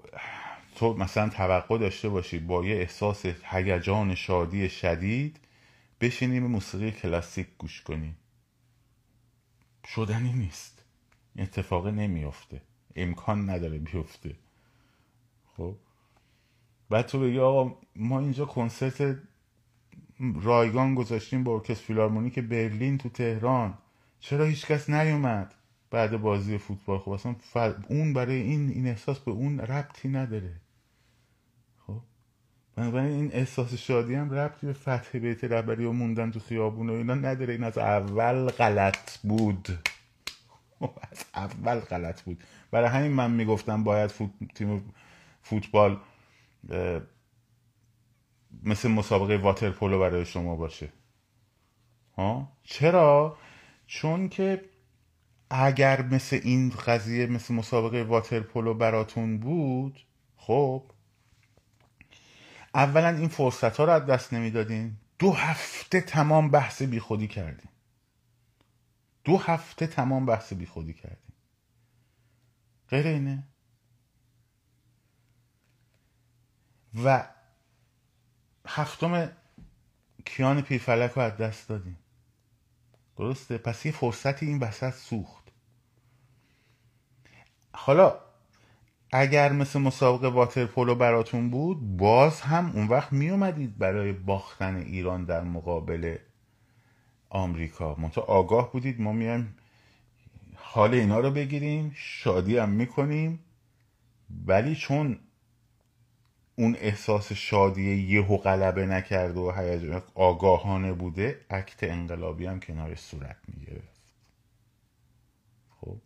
تو 0.76 0.94
مثلا 0.94 1.30
توقع 1.30 1.78
داشته 1.78 2.10
باشی 2.10 2.40
با 2.40 2.66
یه 2.66 2.76
احساس 2.76 3.26
هیجان 3.26 4.16
شادی 4.16 4.70
شدید 4.70 5.40
بشینی 6.02 6.40
به 6.40 6.48
موسیقی 6.48 6.92
کلاسیک 6.92 7.48
گوش 7.58 7.82
کنی. 7.82 8.16
شدنی 9.88 10.34
نیست. 10.34 10.86
اتفاق 11.38 11.88
نمیافته. 11.88 12.62
امکان 12.96 13.50
نداره 13.50 13.78
بیفته. 13.80 14.36
خب. 15.58 15.76
بعد 16.90 17.06
تو 17.06 17.20
بگی 17.20 17.40
آقا 17.40 17.78
ما 17.96 18.20
اینجا 18.20 18.46
کنسرت 18.46 19.18
رایگان 20.20 20.96
گذاشتیم 20.96 21.44
با 21.44 21.54
ارکستر 21.54 21.86
فیلارمونیک 21.86 22.40
برلین 22.40 22.98
تو 22.98 23.10
تهران. 23.10 23.74
چرا 24.20 24.46
هیچکس 24.46 24.90
نیومد 24.90 25.54
بعد 25.92 26.18
بازی 26.18 26.58
فوتبال؟ 26.58 27.00
خب 27.00 27.10
اصلا 27.10 27.36
اون 27.88 28.14
برای 28.14 28.42
این 28.42 28.70
این 28.70 28.88
احساس 28.88 29.20
به 29.20 29.32
اون 29.32 29.60
ربطی 29.60 30.10
نداره. 30.10 30.62
خب؟ 31.88 32.02
بنابراین 32.76 33.12
این 33.12 33.30
احساس 33.34 33.74
شادی 33.74 34.16
هم 34.16 34.34
ربطی 34.34 34.68
به 34.68 34.74
فتح 34.74 35.20
بیت 35.20 35.44
رهبری 35.44 35.86
و 35.86 35.92
موندن 35.92 36.32
تو 36.32 36.40
خیابون 36.40 36.90
و 36.90 36.94
اینا 36.94 37.16
نداره. 37.16 37.54
این 37.54 37.64
از 37.64 37.78
اول 37.78 38.50
غلط 38.50 39.18
بود. 39.18 39.68
خب، 40.80 40.92
از 41.12 41.26
اول 41.36 41.80
غلط 41.80 42.22
بود. 42.22 42.44
برای 42.72 42.90
همین 42.90 43.12
من 43.12 43.32
می‌گفتم 43.32 43.84
باید 43.84 44.12
فوت... 44.12 44.30
تیم 44.56 44.94
فوتبال 45.42 45.98
مثل 48.64 48.92
مسابقه 48.92 49.38
واترپولو 49.38 50.00
برای 50.00 50.26
شما 50.26 50.56
باشه. 50.56 50.90
ها؟ 52.18 52.58
چرا؟ 52.64 53.38
چون 53.88 54.30
که 54.30 54.66
اگر 55.50 56.02
مثل 56.02 56.40
این 56.44 56.70
قضیه 56.70 57.26
مثل 57.26 57.54
مسابقه 57.54 58.04
واترپولو 58.04 58.74
براتون 58.74 59.38
بود 59.40 60.06
خب 60.36 60.84
اولا 62.74 63.10
این 63.10 63.28
فرصت 63.28 63.78
ها 63.78 63.86
رو 63.86 63.92
از 63.92 64.06
دست 64.06 64.34
نمی‌دادین. 64.34 64.98
دو 65.20 65.32
هفته 65.32 66.02
تمام 66.02 66.50
بحث 66.50 66.82
بیخودی 66.82 67.28
کردیم 67.28 67.70
دو 69.24 69.38
هفته 69.38 69.88
تمام 69.88 70.26
بحث 70.26 70.54
بیخودی 70.54 70.94
کردیم 70.94 71.34
غیر 72.90 73.08
اینه. 73.08 73.44
و 77.04 77.28
هفتم 78.68 79.32
کیان 80.26 80.62
پیرفلک 80.62 81.12
رو 81.12 81.22
از 81.22 81.38
دست 81.38 81.70
دادیم. 81.70 81.98
درسته؟ 83.18 83.58
پس 83.58 83.86
یه 83.86 83.92
فرصتی 83.92 84.46
این 84.46 84.60
وسط 84.60 84.94
سوخت. 84.94 85.44
حالا 87.74 88.16
اگر 89.12 89.52
مثل 89.52 89.80
مسابقه 89.80 90.28
واترپولو 90.28 90.96
براتون 90.96 91.50
بود 91.50 91.98
باز 91.98 92.42
هم 92.42 92.72
اون 92.72 92.88
وقت 92.88 93.14
می 93.14 93.30
اومدید 93.30 93.78
برای 93.78 94.12
باختن 94.12 94.76
ایران 94.76 95.26
در 95.26 95.44
مقابل 95.44 96.18
آمریکا. 97.30 97.96
منتها 97.96 98.24
آگاه 98.24 98.72
بودید 98.72 99.02
ما 99.02 99.12
میایم 99.12 99.56
حال 100.56 100.94
اینا 100.94 101.20
رو 101.20 101.32
بگیریم 101.32 101.92
شادی 101.96 102.58
هم 102.58 102.70
می‌کنیم. 102.70 103.40
ولی 104.46 104.76
چون 104.76 105.20
اون 106.56 106.76
احساس 106.80 107.34
شادی 107.34 107.96
یهو 107.96 108.38
غلبه 108.38 108.86
نکرده 108.86 109.40
و 109.40 109.52
هیجان 109.52 110.02
آگاهانه 110.16 110.94
بوده 110.94 111.46
اکت 111.50 111.84
انقلابی 111.84 112.46
هم 112.46 112.60
کنارش 112.60 113.00
صورت 113.00 113.38
می‌گرفت. 113.48 114.14
خب. 115.82 115.98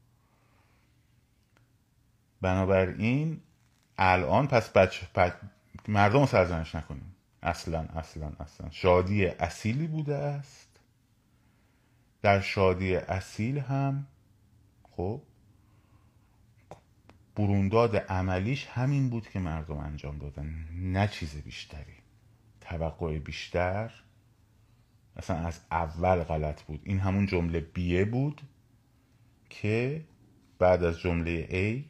بنابراین 2.41 3.41
الان 3.97 4.47
پس 4.47 4.69
بچه 4.69 5.07
مردم 5.87 6.25
سرزنش 6.25 6.75
نکنیم. 6.75 7.15
اصلا 7.43 7.79
اصلا 7.79 8.31
اصلا. 8.39 8.69
شادی 8.69 9.25
اصیلی 9.25 9.87
بوده 9.87 10.15
است. 10.15 10.69
در 12.21 12.39
شادی 12.41 12.95
اصیل 12.95 13.57
هم 13.57 14.07
خب 14.91 15.21
برونداد 17.39 17.95
عملیش 17.95 18.65
همین 18.65 19.09
بود 19.09 19.29
که 19.29 19.39
مردم 19.39 19.77
انجام 19.77 20.17
دادن. 20.17 20.67
نه 20.71 21.07
چیز 21.07 21.35
بیشتری. 21.35 21.95
توقع 22.61 23.19
بیشتر 23.19 23.91
اصلا 25.15 25.37
از 25.37 25.59
اول 25.71 26.23
غلط 26.23 26.61
بود. 26.61 26.81
این 26.83 26.99
همون 26.99 27.25
جمله 27.25 27.59
بیه 27.59 28.05
بود 28.05 28.41
که 29.49 30.05
بعد 30.59 30.83
از 30.83 30.99
جمله 30.99 31.47
A 31.47 31.85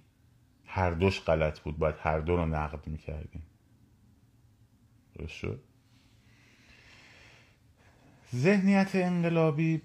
هر 0.66 0.92
دوش 0.92 1.22
غلط 1.22 1.60
بود. 1.60 1.78
باید 1.78 1.96
هر 2.00 2.20
دو 2.20 2.36
رو 2.36 2.46
نقد 2.46 2.88
می‌کردیم. 2.88 3.44
درست 5.16 5.34
شد؟ 5.34 5.64
ذهنیت 8.36 8.92
انقلابی 8.94 9.82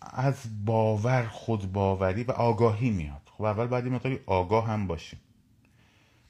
از 0.00 0.64
باور 0.64 1.26
خود 1.26 1.72
باوری 1.72 2.24
و 2.24 2.30
آگاهی 2.30 2.90
میاد. 2.90 3.27
خب 3.38 3.44
اول 3.44 3.66
باید 3.66 3.86
یه 4.04 4.20
آگاه 4.26 4.66
هم 4.66 4.86
باشیم. 4.86 5.20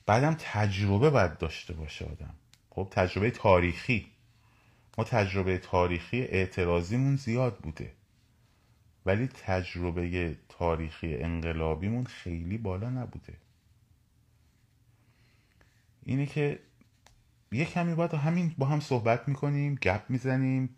بعدم 0.07 0.37
تجربه 0.39 1.11
باید 1.11 1.39
داشته 1.39 1.73
باشه 1.73 2.05
آدم. 2.05 2.35
خب 2.71 2.89
تجربه 2.91 3.31
تاریخی. 3.31 4.07
ما 4.99 5.05
تجربه 5.05 5.59
تاریخی 5.59 6.23
اعتراضیمون 6.23 7.17
زیاد 7.17 7.59
بوده. 7.59 7.93
ولی 9.07 9.27
تجربه 9.27 10.37
تاریخی 10.49 11.17
انقلابیمون 11.17 12.05
خیلی 12.05 12.59
بالا 12.59 12.91
نبوده. 12.91 13.37
اینه 16.03 16.27
که 16.27 16.59
یه 17.53 17.65
کمی 17.65 17.95
باید 17.95 18.15
همین 18.15 18.55
با 18.59 18.67
هم 18.67 18.81
صحبت 18.81 19.29
می‌کنیم 19.29 19.75
گپ 19.75 20.03
می‌زنیم 20.09 20.77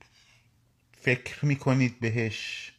فکر 0.93 1.47
می‌کنید 1.47 2.01
بهش. 2.01 2.72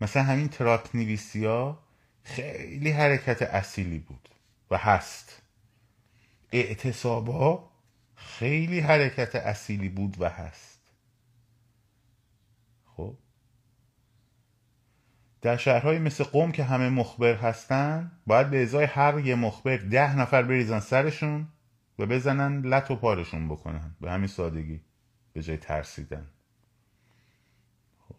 مثلا 0.00 0.22
همین 0.22 0.48
تراک 0.48 0.94
نویسی 0.96 1.44
ها 1.44 1.91
خیلی 2.24 2.90
حرکت 2.90 3.42
اصیلی 3.42 3.98
بود 3.98 4.28
و 4.70 4.78
هست. 4.78 5.42
اعتصابا 6.52 7.70
خیلی 8.14 8.80
حرکت 8.80 9.36
اصیلی 9.36 9.88
بود 9.88 10.16
و 10.20 10.28
هست. 10.28 10.80
خب؟ 12.96 13.16
در 15.42 15.56
شهرهای 15.56 15.98
مثل 15.98 16.24
قوم 16.24 16.52
که 16.52 16.64
همه 16.64 16.88
مخبر 16.88 17.34
هستن 17.34 18.12
باید 18.26 18.50
به 18.50 18.62
ازای 18.62 18.84
هر 18.84 19.18
یه 19.18 19.34
مخبر 19.34 19.76
ده 19.76 20.16
نفر 20.16 20.42
بریزن 20.42 20.80
سرشون 20.80 21.48
و 21.98 22.06
بزنن 22.06 22.60
لط 22.60 22.90
و 22.90 22.96
پارشون 22.96 23.48
بکنن. 23.48 23.96
به 24.00 24.10
همین 24.10 24.26
سادگی 24.26 24.80
به 25.32 25.42
جای 25.42 25.56
ترسیدن. 25.56 26.26
خب. 28.08 28.14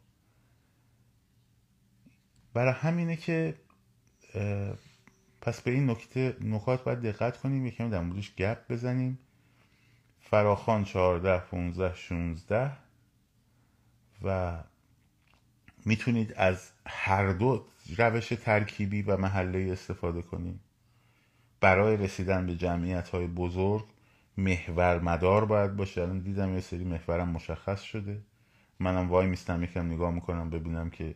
برای 2.54 2.74
همینه 2.74 3.16
که 3.16 3.56
پس 5.42 5.62
به 5.62 5.72
این 5.72 5.90
نکته 5.90 6.38
نکات 6.42 6.84
باید 6.84 7.02
دقت 7.02 7.38
کنیم. 7.38 7.66
یکم 7.66 7.90
در 7.90 8.02
موردش 8.02 8.36
گپ 8.36 8.72
بزنیم. 8.72 9.20
فراخان 10.20 10.84
چهارده 10.84 11.40
پونزده 11.40 11.96
شونزده. 11.96 12.72
و 14.24 14.58
می‌تونید 15.86 16.34
از 16.34 16.72
هر 16.88 17.32
دو 17.34 17.66
روش 17.98 18.28
ترکیبی 18.30 19.02
و 19.02 19.18
محله 19.18 19.72
استفاده 19.72 20.22
کنید 20.22 20.60
برای 21.62 21.98
رسیدن 21.98 22.46
به 22.46 22.56
جمعیت 22.56 23.10
های 23.10 23.28
بزرگ 23.28 23.86
محور 24.38 25.00
مدار 25.00 25.46
باید 25.46 25.76
باشه. 25.76 26.02
الان 26.02 26.20
دیدم 26.20 26.54
یه 26.54 26.60
سری 26.60 26.84
محورم 26.84 27.30
مشخص 27.30 27.82
شده. 27.82 28.22
منم 28.80 29.10
وای 29.10 29.28
میستم 29.28 29.64
یکم 29.64 29.92
نگاه 29.92 30.12
می‌کنم 30.12 30.50
ببینم 30.50 30.90
که 30.90 31.16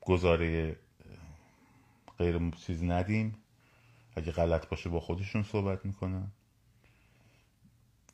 گزاره 0.00 0.76
غیر 2.18 2.50
چیز 2.50 2.82
ندیم. 2.82 3.34
اگه 4.16 4.32
غلط 4.32 4.68
باشه 4.68 4.90
با 4.90 5.00
خودشون 5.00 5.42
صحبت 5.42 5.86
می‌کنن. 5.86 6.26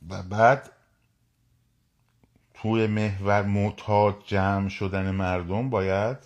و 0.09 0.23
بعد 0.23 0.71
توی 2.55 2.87
محور 2.87 3.43
معتاد 3.43 4.23
جمع 4.27 4.69
شدن 4.69 5.11
مردم 5.11 5.71
باید 5.71 6.17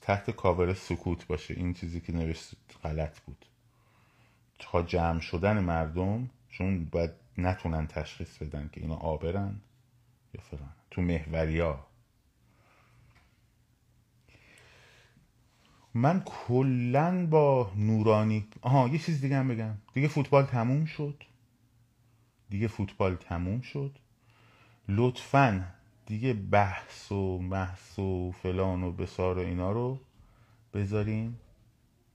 تحت 0.00 0.30
کاور 0.30 0.74
سکوت 0.74 1.26
باشه. 1.26 1.54
این 1.54 1.74
چیزی 1.74 2.00
که 2.00 2.12
نوشت 2.12 2.50
غلط 2.84 3.20
بود. 3.20 3.46
تا 4.58 4.82
جمع 4.82 5.20
شدن 5.20 5.60
مردم 5.60 6.30
چون 6.48 6.84
باید 6.84 7.10
نتونن 7.38 7.86
تشخیص 7.86 8.38
بدن 8.38 8.70
که 8.72 8.80
اینا 8.80 8.96
آبرن 8.96 9.60
یا 10.34 10.40
فلان. 10.40 10.72
تو 10.90 11.02
محوریا 11.02 11.86
من 15.94 16.22
کلا 16.24 17.26
با 17.26 17.72
نورانی 17.76 18.48
آها 18.62 18.88
یه 18.88 18.98
چیز 18.98 19.20
دیگه 19.20 19.36
هم 19.36 19.48
بگم. 19.48 19.74
دیگه 19.92 20.08
فوتبال 20.08 20.44
تموم 20.44 20.84
شد. 20.84 21.24
دیگه 22.50 22.68
فوتبال 22.68 23.14
تموم 23.14 23.60
شد. 23.60 23.98
لطفا 24.88 25.66
دیگه 26.06 26.32
بحث 26.32 27.12
و 27.12 27.38
محث 27.38 27.98
و 27.98 28.32
فلان 28.32 28.82
و 28.82 28.92
بسار 28.92 29.38
و 29.38 29.40
اینا 29.40 29.72
رو 29.72 30.00
بذارین 30.74 31.36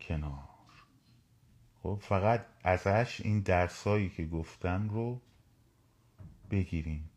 کنار. 0.01 0.49
خب 1.83 1.99
فقط 2.01 2.45
ازش 2.63 3.21
این 3.23 3.39
درسایی 3.39 4.09
که 4.09 4.25
گفتم 4.25 4.89
رو 4.89 5.21
بگیریم 6.51 7.09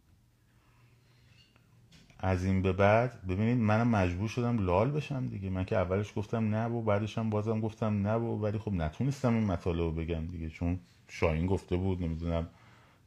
از 2.23 2.45
این 2.45 2.63
به 2.63 2.73
بعد 2.73 3.27
ببینید 3.27 3.59
منم 3.59 3.89
مجبور 3.89 4.29
شدم 4.29 4.67
لال 4.67 4.91
بشم 4.91 5.27
دیگه. 5.27 5.51
من 5.51 5.65
که 5.65 5.77
اولش 5.77 6.13
گفتم 6.17 6.55
نه 6.55 6.67
و 6.67 6.83
بعدش 6.83 7.19
هم 7.19 7.31
بازم 7.31 7.61
گفتم 7.61 8.07
نه 8.07 8.15
و 8.15 8.39
ولی 8.39 8.59
خب 8.59 8.73
نتونستم 8.73 9.35
این 9.35 9.45
مطالب 9.45 9.81
رو 9.81 9.93
بگم 9.93 10.27
دیگه 10.27 10.51
چون 10.51 10.81
شاین 11.09 11.47
گفته 11.47 11.77
بود 11.77 12.03
نمی‌دونم 12.03 12.49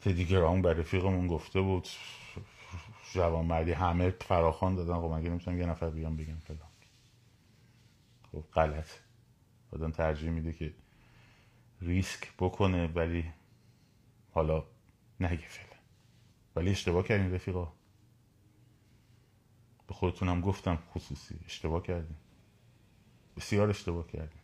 تدیگرام 0.01 0.61
بر 0.61 0.74
رفیقمون 0.74 1.28
گفته 1.28 1.61
بود. 1.61 1.88
جوان 3.14 3.45
مردی 3.45 3.72
همه 3.72 4.09
فراخان 4.09 4.76
دادن. 4.76 4.93
خب 4.93 5.14
مگه 5.14 5.30
نمی‌تونم 5.30 5.59
یه 5.59 5.66
نفر 5.66 5.89
بیام 5.89 6.16
بگم 6.16 6.38
فلان. 6.38 6.59
خب 8.32 8.43
غلط. 8.53 8.89
آدم 9.72 9.91
ترجیح 9.91 10.30
میده 10.30 10.53
که 10.53 10.74
ریسک 11.82 12.32
بکنه 12.39 12.88
ولی 12.88 13.26
حالا 14.32 14.64
نگه 15.20 15.47
فعلا. 15.47 15.80
ولی 16.55 16.70
اشتباه 16.70 17.03
کردین 17.03 17.34
رفیقا. 17.34 17.68
به 19.88 19.93
خودتونم 19.93 20.41
گفتم 20.41 20.75
خصوصی. 20.75 21.39
اشتباه 21.45 21.84
کردیم. 21.84 22.17
بسیار 23.38 23.69
اشتباه 23.69 24.07
کردیم. 24.07 24.41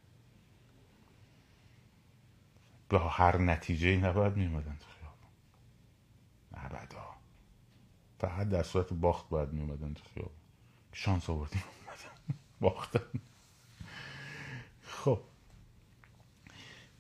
به 2.90 3.00
هر 3.00 3.38
نتیجه 3.38 3.98
نباید 3.98 4.38
میومدن 4.38 4.78
تو 4.80 4.86
خیابون. 5.00 5.30
نبدا 6.58 7.10
فقط 8.20 8.50
در 8.50 8.64
صورت 8.64 8.94
باخت 8.94 9.30
باید 9.30 9.54
میومدن 9.54 9.94
تو 9.94 10.04
خیابون. 10.14 10.36
شانس 10.94 11.30
آوردیم 11.30 11.64
باختن. 12.62 13.20
خب. 14.82 15.22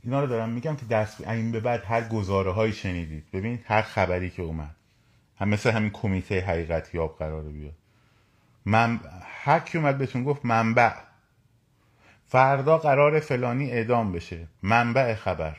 اینا 0.03 0.21
رو 0.21 0.27
دارم 0.27 0.49
میگم 0.49 0.75
که 0.75 0.85
دست 0.85 1.27
این 1.27 1.51
به 1.51 1.59
بعد 1.59 1.83
هر 1.83 2.07
گزاره 2.07 2.51
هایی 2.51 2.73
شنیدید. 2.73 3.31
ببینید 3.31 3.61
هر 3.65 3.81
خبری 3.81 4.29
که 4.29 4.41
اومد. 4.41 4.75
هم 5.35 5.49
مثل 5.49 5.71
همین 5.71 5.89
کمیته 5.89 6.41
حقیقت 6.41 6.95
یاب 6.95 7.17
قراره 7.17 7.49
بیاد. 7.49 7.73
من 8.65 8.99
هر 9.23 9.59
کی 9.59 9.77
اومد 9.77 9.97
بهتون 9.97 10.23
گفت 10.23 10.45
منبع. 10.45 10.93
فردا 12.25 12.77
قرار 12.77 13.19
فلانی 13.19 13.71
اعدام 13.71 14.11
بشه. 14.11 14.47
منبع 14.63 15.15
خبر. 15.15 15.57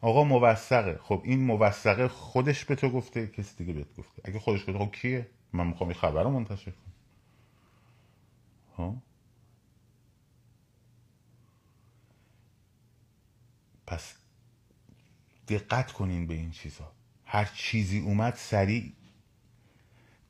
آقا 0.00 0.24
موثقه. 0.24 1.00
خب 1.02 1.22
این 1.24 1.40
موثقه 1.40 2.08
خودش 2.08 2.64
به 2.64 2.74
تو 2.74 2.90
گفته 2.90 3.26
کسی 3.26 3.56
دیگه 3.56 3.72
بهت 3.72 3.96
گفته. 3.98 4.22
اگه 4.24 4.38
خودش 4.38 4.60
گفته 4.60 4.78
خب 4.78 4.92
کیه؟ 4.92 5.26
من 5.52 5.66
می‌خوام 5.66 5.88
این 5.88 5.98
خبر 5.98 6.22
رو 6.22 6.30
منتشر 6.30 6.70
کنم. 6.70 6.92
ها؟ 8.76 8.96
پس 13.86 14.14
دقت 15.48 15.92
کنین 15.92 16.26
به 16.26 16.34
این 16.34 16.50
چیزها 16.50 16.92
هر 17.26 17.44
چیزی 17.44 18.00
اومد 18.00 18.34
سریع 18.34 18.92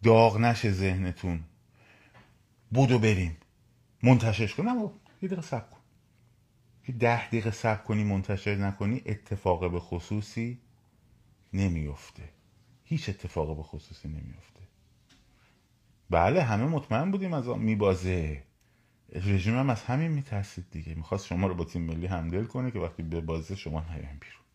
داغ 0.07 0.39
نشه 0.39 0.71
ذهنتون. 0.71 1.41
بودو 2.71 2.99
بریم. 2.99 3.37
منتشرش 4.03 4.55
کنم 4.55 4.91
یه 5.23 5.29
دقیقه 5.29 5.43
سب 5.43 5.71
کن. 5.71 5.81
که 6.85 6.93
ده 6.93 7.27
دقیقه 7.27 7.51
سب 7.51 7.85
کنی 7.85 8.05
منتشر 8.05 8.55
نکنی 8.55 9.03
اتفاق 9.07 9.73
به 9.73 9.81
خصوصی 9.81 10.59
نمیفته. 11.53 12.23
هیچ 12.85 13.09
اتفاق 13.09 13.57
به 13.57 13.63
خصوصی 13.63 14.09
نمیفته. 14.09 14.61
بله 16.11 16.43
همه 16.43 16.65
مطمئن 16.65 17.11
بودیم 17.11 17.33
از 17.33 17.49
آن 17.49 17.59
میبازه. 17.59 18.43
رژیم 19.13 19.59
هم 19.59 19.71
از 19.71 19.83
همین 19.83 20.11
میترسید 20.11 20.71
دیگه. 20.71 20.95
می‌خواست 20.95 21.27
شما 21.27 21.47
رو 21.47 21.55
با 21.55 21.65
تیم 21.65 21.83
ملی 21.83 22.07
همدل 22.07 22.45
کنه 22.45 22.71
که 22.71 22.79
وقتی 22.79 23.03
به 23.03 23.21
بازه 23.21 23.57
شما 23.57 23.81
نیاین 23.81 24.19
بیرون. 24.21 24.46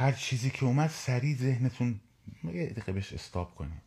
هر 0.00 0.12
چیزی 0.12 0.50
که 0.50 0.64
اومد 0.64 0.90
سریع 0.90 1.36
ذهنتون 1.36 2.00
یه 2.44 2.66
دقیقه 2.66 2.92
بهش 2.92 3.12
استاب 3.12 3.54
کنیم 3.54 3.82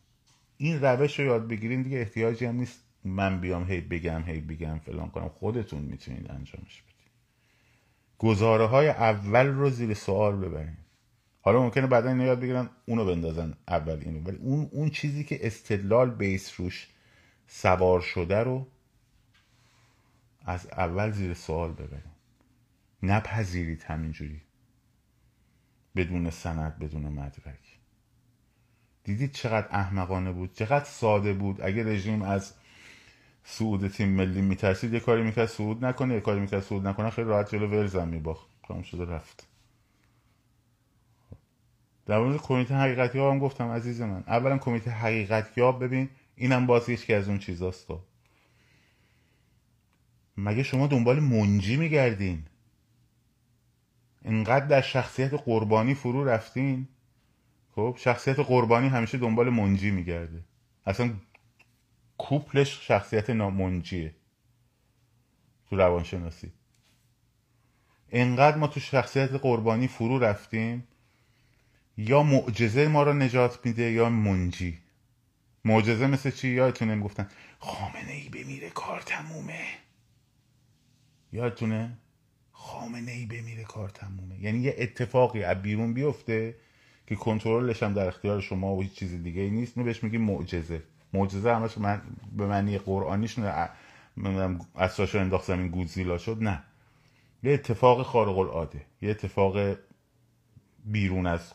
این 0.56 0.80
روش 0.80 1.18
رو 1.18 1.24
یاد 1.26 1.48
بگیرین 1.48 1.82
دیگه 1.82 1.98
احتیاجی 1.98 2.44
هم 2.44 2.56
نیست. 2.56 2.80
من 3.04 3.40
بیام 3.40 3.70
هی 3.70 3.80
بگم 3.80 4.22
هی 4.22 4.40
بگم 4.40 4.78
فلان 4.78 5.10
کنم. 5.10 5.28
خودتون 5.28 5.82
می‌تونید 5.82 6.30
انجامش 6.30 6.82
بدید 6.82 7.10
گزاره 8.18 8.66
های 8.66 8.88
اول 8.88 9.46
رو 9.46 9.70
زیر 9.70 9.94
سوال 9.94 10.36
ببرین. 10.36 10.76
حالا 11.42 11.62
ممکنه 11.62 11.86
بعدا 11.86 12.08
اینو 12.08 12.24
یاد 12.24 12.40
بگیرن 12.40 12.70
اونو 12.86 13.04
بندازن 13.04 13.54
اول 13.68 14.00
اینو. 14.00 14.20
ولی 14.20 14.36
اون 14.36 14.68
اون 14.72 14.90
چیزی 14.90 15.24
که 15.24 15.46
استدلال 15.46 16.10
بیس 16.10 16.60
روش 16.60 16.88
سوار 17.46 18.00
شده 18.00 18.38
رو 18.38 18.66
از 20.44 20.66
اول 20.66 21.10
زیر 21.10 21.34
سوال 21.34 21.72
ببرین. 21.72 22.12
نپذیرید 23.02 23.82
همینجوری. 23.82 24.40
بدون 25.96 26.30
سند 26.30 26.78
بدون 26.78 27.02
مدرک. 27.02 27.78
دیدید 29.04 29.32
چقدر 29.32 29.68
احمقانه 29.70 30.32
بود 30.32 30.52
چقدر 30.52 30.84
ساده 30.84 31.32
بود. 31.32 31.60
اگه 31.60 31.84
رژیم 31.84 32.22
از 32.22 32.54
سعود 33.44 33.88
تیم 33.88 34.08
ملی 34.08 34.42
میترسید 34.42 34.92
یه 34.92 35.00
کاری 35.00 35.22
می‌کرد 35.22 35.46
سعود 35.46 35.84
نکنه 35.84 36.14
یه 36.14 36.20
کاری 36.20 36.40
می‌کرد 36.40 36.62
سعود 36.62 36.86
نکنه. 36.86 37.10
خیلی 37.10 37.28
راحت 37.28 37.50
جلو 37.50 37.68
ورزم 37.68 38.08
میباخت. 38.08 38.46
کام 38.68 38.82
شده 38.82 39.04
رفت. 39.04 39.48
در 42.06 42.18
مورد 42.18 42.36
کمیته 42.36 42.74
حقیقتی 42.74 43.18
ها 43.18 43.32
هم 43.32 43.38
گفتم 43.38 43.68
عزیز 43.68 44.00
من. 44.00 44.24
اولا 44.26 44.58
کمیته 44.58 44.90
حقیقتی 44.90 45.60
ها 45.60 45.72
ببین 45.72 46.08
اینم 46.36 46.66
باز 46.66 46.86
که 46.86 47.16
از 47.16 47.28
اون 47.28 47.38
چیزاست. 47.38 47.86
مگه 50.36 50.62
شما 50.62 50.86
دنبال 50.86 51.20
منجی 51.20 51.76
میگردین؟ 51.76 52.44
اینقدر 54.24 54.66
در 54.66 54.80
شخصیت 54.80 55.34
قربانی 55.34 55.94
فرو 55.94 56.24
رفتین؟ 56.24 56.88
خب 57.74 57.96
شخصیت 57.98 58.38
قربانی 58.38 58.88
همیشه 58.88 59.18
دنبال 59.18 59.50
منجی 59.50 59.90
میگرده. 59.90 60.44
اصلا 60.86 61.14
کوپلش 62.18 62.88
شخصیت 62.88 63.30
نامنجیه 63.30 64.14
تو 65.70 65.76
روانشناسی. 65.76 66.52
انقدر 68.10 68.56
ما 68.56 68.66
تو 68.66 68.80
شخصیت 68.80 69.32
قربانی 69.32 69.88
فرو 69.88 70.18
رفتیم 70.18 70.88
یا 71.96 72.22
معجزه 72.22 72.88
ما 72.88 73.02
رو 73.02 73.12
نجات 73.12 73.66
میده 73.66 73.82
یا 73.82 74.08
منجی. 74.08 74.78
معجزه 75.64 76.06
مثل 76.06 76.30
چی؟ 76.30 76.48
یادتونه 76.48 76.94
می‌گفتن 76.94 77.28
خامنه 77.58 78.12
ای 78.12 78.28
بمیره 78.28 78.70
کار 78.70 79.00
تمومه. 79.00 79.64
یادتونه؟ 81.32 81.98
خامنه 82.64 83.12
ای 83.12 83.26
بمیره 83.26 83.64
کار 83.64 83.88
تمومه. 83.88 84.40
یعنی 84.40 84.58
یه 84.58 84.74
اتفاقی 84.78 85.42
از 85.42 85.62
بیرون 85.62 85.94
بیفته 85.94 86.56
که 87.06 87.14
کنترلش 87.14 87.82
هم 87.82 87.94
در 87.94 88.06
اختیار 88.06 88.40
شما 88.40 88.74
و 88.74 88.82
هیچ 88.82 88.92
چیز 88.92 89.22
دیگه 89.22 89.42
ای 89.42 89.50
نیست. 89.50 89.78
ما 89.78 89.84
بهش 89.84 90.04
میگیم 90.04 90.20
معجزه. 90.20 90.82
معجزه 91.12 91.54
همش 91.54 91.78
من 91.78 92.02
به 92.36 92.46
معنی 92.46 92.78
قرآنیش 92.78 93.38
اساسش 94.76 95.14
انداخت 95.14 95.46
زمین 95.46 95.68
گودزیلا 95.68 96.18
شد. 96.18 96.42
نه. 96.42 96.62
یه 97.42 97.52
اتفاق 97.52 98.02
خارق 98.02 98.38
العاده. 98.38 98.86
یه 99.02 99.10
اتفاق 99.10 99.76
بیرون 100.84 101.26
از 101.26 101.52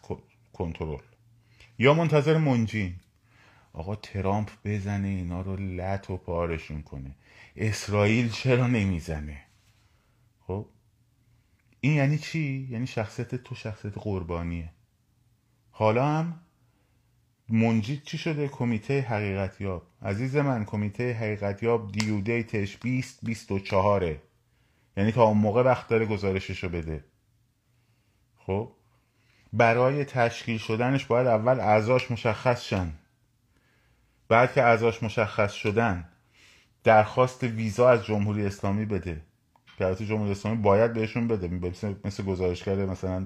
کنترل. 0.53 1.03
یا 1.79 1.93
منتظر 1.93 2.37
منجین. 2.37 2.95
آقا 3.73 3.95
ترامپ 3.95 4.49
بزنه 4.65 5.07
اینا 5.07 5.41
رو 5.41 5.55
لط 5.55 6.09
و 6.09 6.17
پارشون 6.17 6.81
کنه. 6.81 7.15
اسرائیل 7.55 8.29
چرا 8.29 8.67
نمی‌زنه؟ 8.67 9.41
خب؟ 10.47 10.65
این 11.81 11.93
یعنی 11.93 12.17
چی؟ 12.17 12.67
یعنی 12.71 12.87
شخصیت 12.87 13.35
تو 13.35 13.55
شخصیت 13.55 13.93
قربانیه. 13.95 14.69
حالا 15.71 16.05
هم 16.05 16.39
منجید 17.49 18.03
چی 18.03 18.17
شده؟ 18.17 18.47
کمیته 18.47 19.01
حقیقتیاب. 19.01 19.87
عزیز 20.01 20.35
من 20.35 20.65
کمیته 20.65 21.13
حقیقتیاب 21.13 21.91
دیو 21.91 22.21
دیتش 22.21 22.77
20 22.77 23.25
24 23.25 24.15
یعنی 24.97 25.11
تا 25.11 25.23
اون 25.23 25.37
موقع 25.37 25.63
وقت 25.63 25.87
داره 25.87 26.05
گزارششو 26.05 26.69
بده. 26.69 27.03
خب؟ 28.37 28.71
برای 29.53 30.05
تشکیل 30.05 30.57
شدنش 30.57 31.05
باید 31.05 31.27
اول 31.27 31.59
اعضاش 31.59 32.11
مشخص 32.11 32.61
شن. 32.63 32.93
بعد 34.27 34.53
که 34.53 34.63
اعضاش 34.63 35.03
مشخص 35.03 35.53
شدن 35.53 36.09
درخواست 36.83 37.43
ویزا 37.43 37.89
از 37.89 38.05
جمهوری 38.05 38.45
اسلامی 38.45 38.85
بده. 38.85 39.21
که 39.79 40.05
جمهوری 40.05 40.31
اسلامی 40.31 40.61
باید 40.61 40.93
بهشون 40.93 41.27
بده. 41.27 41.47
مثل, 41.47 41.93
مثل 42.05 42.23
گزارش 42.23 42.63
کرده 42.63 42.85
مثلا 42.85 43.25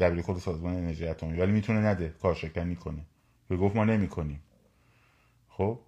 دبیر 0.00 0.22
خود 0.22 0.38
سازمان 0.38 0.74
انرژی 0.74 1.06
اتمی. 1.06 1.38
ولی 1.38 1.52
می‌تونه 1.52 1.80
نده. 1.80 2.14
کارشکنی 2.22 2.76
کنه. 2.76 3.04
به 3.48 3.56
گفت 3.56 3.76
ما 3.76 3.84
نمی‌کنیم. 3.84 4.42
خب؟ 5.48 5.78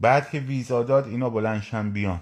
بعد 0.00 0.30
که 0.30 0.38
ویزا 0.38 0.82
داد 0.82 1.08
اینا 1.08 1.30
بلنشن 1.30 1.90
بیان. 1.90 2.20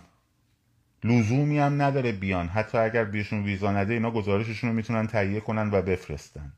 لزومی 1.04 1.58
هم 1.58 1.82
نداره 1.82 2.12
بیان. 2.12 2.48
حتی 2.48 2.78
اگر 2.78 3.04
بهشون 3.04 3.44
ویزا 3.44 3.72
نده 3.72 3.92
اینا 3.92 4.10
گزارششون 4.10 4.70
رو 4.70 4.76
می‌تونن 4.76 5.06
تهیه 5.06 5.40
کنن 5.40 5.70
و 5.70 5.82
بفرستن. 5.82 6.52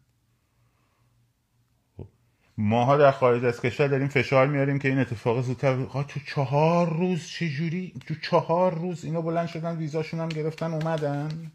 ماها 2.61 2.97
در 2.97 3.11
خارج 3.11 3.45
از 3.45 3.61
کشور 3.61 3.87
داریم 3.87 4.09
فشار 4.09 4.47
میاریم 4.47 4.79
که 4.79 4.89
این 4.89 4.99
اتفاق 4.99 5.41
زودتر 5.41 5.85
تو 6.09 6.21
چهار 6.27 6.97
روز 6.97 7.27
چجوری؟ 7.27 7.93
تو 8.07 8.15
چهار 8.15 8.75
روز 8.75 9.05
اینا 9.05 9.21
بلند 9.21 9.49
شدن 9.49 9.77
ویزاشون 9.77 10.21
هم 10.21 10.29
گرفتن 10.29 10.73
اومدن. 10.75 11.53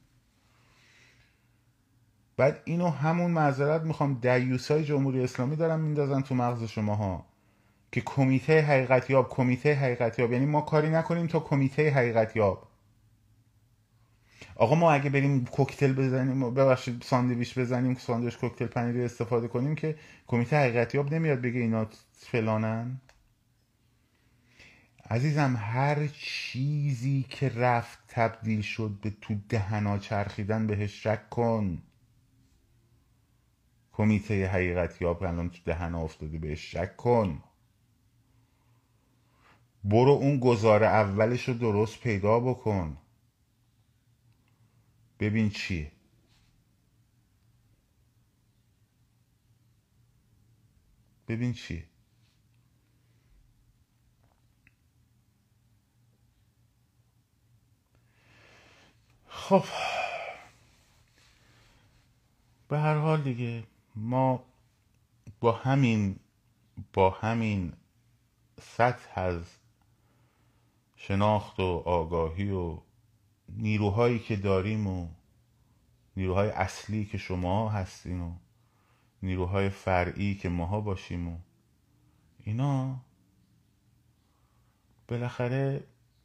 بعد 2.38 2.62
اینو 2.66 2.90
همون 2.90 3.32
معذرت 3.32 3.82
می‌خوام 3.82 4.14
دیوسای 4.14 4.84
جمهوری 4.84 5.24
اسلامی 5.24 5.56
دارن 5.56 5.80
میندازن 5.80 6.22
تو 6.22 6.36
مغز 6.36 6.64
شماها 6.64 7.26
که 7.92 8.02
کمیته 8.02 8.62
حقیقتیاب 8.62 9.30
کمیته 9.30 9.74
حقیقتیاب. 9.74 10.32
یعنی 10.32 10.46
ما 10.46 10.62
کاری 10.62 10.90
نکنیم 10.90 11.28
تا 11.28 11.40
کمیته 11.40 11.90
حقیقتیاب. 11.90 12.68
آقا 14.56 14.76
ما 14.76 14.92
اگه 14.92 15.10
بریم 15.10 15.46
کوکتل 15.46 15.94
بزنیم 15.94 16.54
ببخشید 16.54 17.02
ساندویچ 17.04 17.60
بزنیم 17.60 17.96
ساندویچ 17.96 18.38
کوکتل 18.38 18.66
پنیری 18.66 19.04
استفاده 19.04 19.48
کنیم 19.48 19.76
که 19.76 19.96
کمیته 20.28 20.58
حقیقتیاب 20.58 21.14
نمیاد 21.14 21.42
بگه 21.42 21.60
اینا 21.60 21.88
فلانن. 22.14 23.02
عزیزم 25.10 25.56
هر 25.60 26.08
چیزی 26.08 27.26
که 27.30 27.50
رفت 27.50 28.00
تبدیل 28.08 28.62
شد 28.62 28.98
به 29.02 29.14
تو 29.22 29.36
دهنا 29.50 29.98
چرخیدن 29.98 30.68
بهش 30.68 31.04
شک 31.04 31.30
کن. 31.30 31.82
کمیته 33.94 34.48
حقیقتیاب 34.48 35.24
الان 35.24 35.50
تو 35.50 35.60
دهنا 35.66 36.02
افتاده 36.02 36.38
بهش 36.38 36.72
شک 36.72 36.98
کن. 36.98 37.44
برو 39.84 40.12
اون 40.12 40.40
گزاره 40.40 40.88
اولش 40.88 41.48
رو 41.48 41.54
درست 41.54 42.02
پیدا 42.02 42.40
بکن. 42.40 42.98
ببین 45.24 45.50
چیه. 45.50 45.92
ببین 51.28 51.54
چیه. 51.54 51.86
خب. 59.28 59.64
به 62.68 62.80
هر 62.80 62.98
حال 62.98 63.22
دیگه 63.22 63.64
ما 63.96 64.44
با 65.40 65.52
همین 65.52 66.20
با 66.94 67.10
همین 67.10 67.74
سطح 68.62 69.20
از 69.20 69.58
شناخت 70.96 71.60
و 71.60 71.84
آگاهی 71.86 72.50
و 72.52 72.82
نیروهایی 73.58 74.20
که 74.20 74.36
داریم 74.36 74.88
و 74.88 75.08
نیروهای 76.18 76.50
اصلی 76.50 77.06
که 77.06 77.18
شما 77.18 77.70
هستین 77.70 78.22
و 78.22 78.32
نیروهای 79.24 79.70
فرعی 79.70 80.36
که 80.36 80.50
ماها 80.50 80.82
باشیم 80.82 81.28
و 81.28 81.38
اینا 82.40 83.02
بالاخره 85.08 85.84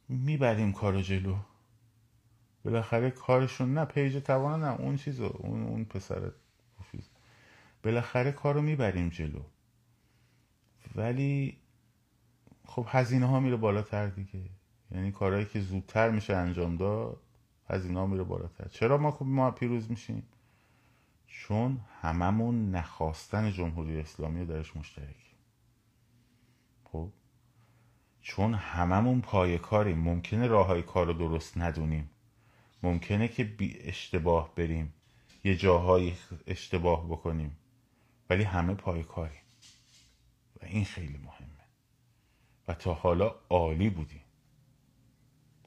می‌بریم 0.09 0.73
کار 0.73 1.01
جلو. 1.01 1.35
بالاخره 2.63 3.11
کارشون 3.11 3.73
نه 3.73 3.85
پیج 3.85 4.17
توان 4.17 4.63
نه 4.63 4.81
اون 4.81 4.97
چیزو 4.97 5.25
اون 5.25 5.63
اون 5.63 5.85
پسر 5.85 6.31
بالاخره 7.83 8.31
کارو 8.31 8.61
می‌بریم 8.61 9.09
جلو. 9.09 9.41
ولی 10.95 11.57
خب 12.65 12.85
هزینه 12.89 13.25
ها 13.25 13.39
میره 13.39 13.55
بالاتر 13.55 14.07
دیگه. 14.07 14.58
یعنی 14.91 15.11
کارهایی 15.11 15.45
که 15.45 15.61
زودتر 15.61 16.09
میشه 16.09 16.35
انجام 16.35 16.75
داد 16.75 17.21
از 17.67 17.85
اینا 17.85 18.05
میره 18.05 18.23
بالاتر. 18.23 18.67
چرا 18.67 18.97
ما 18.97 19.11
خب 19.11 19.25
ما 19.25 19.51
پیروز 19.51 19.89
میشیم؟ 19.91 20.23
چون 21.27 21.79
هممون 22.01 22.71
نخواستن 22.71 23.51
جمهوری 23.51 23.99
اسلامی 23.99 24.45
درش 24.45 24.75
مشترکیم 24.75 25.29
خب؟ 26.83 27.09
چون 28.21 28.53
هممون 28.53 29.21
پای 29.21 29.57
کاریم. 29.57 29.97
ممکنه 29.99 30.47
راه 30.47 30.67
های 30.67 30.81
کار 30.81 31.05
رو 31.05 31.13
درست 31.13 31.57
ندونیم. 31.57 32.09
ممکنه 32.83 33.27
که 33.27 33.43
بی 33.43 33.79
اشتباه 33.79 34.55
بریم. 34.55 34.93
یه 35.43 35.55
جاهایی 35.55 36.17
اشتباه 36.47 37.05
بکنیم. 37.05 37.57
ولی 38.29 38.43
همه 38.43 38.73
پای 38.73 39.03
کاریم. 39.03 39.41
و 40.61 40.65
این 40.65 40.85
خیلی 40.85 41.17
مهمه. 41.17 41.65
و 42.67 42.73
تا 42.73 42.93
حالا 42.93 43.35
عالی 43.49 43.89
بودیم. 43.89 44.21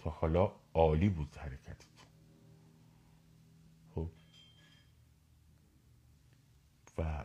تا 0.05 0.11
حالا 0.11 0.53
عالی 0.75 1.09
بود 1.09 1.37
حرکتتون. 1.37 2.07
خب. 3.95 4.09
و 6.99 7.25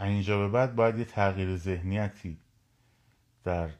اینجا 0.00 0.38
به 0.38 0.48
بعد 0.48 0.74
باید 0.74 0.98
یه 0.98 1.04
تغییر 1.04 1.56
ذهنیتی 1.56 2.38
در 3.44 3.70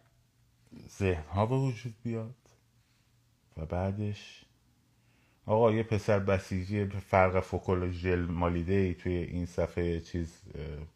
ذهنها 0.88 1.46
به 1.46 1.56
وجود 1.56 1.94
بیاد 2.02 2.34
و 3.56 3.66
بعدش 3.66 4.44
آقا 5.46 5.72
یه 5.72 5.82
پسر 5.82 6.18
بسیجی 6.18 6.86
فرق 6.86 7.40
فوکل 7.40 7.90
ژل 7.90 8.20
مالیده 8.20 8.72
ای 8.72 8.94
توی 8.94 9.12
این 9.12 9.46
صفحه 9.46 10.00
چیز 10.00 10.42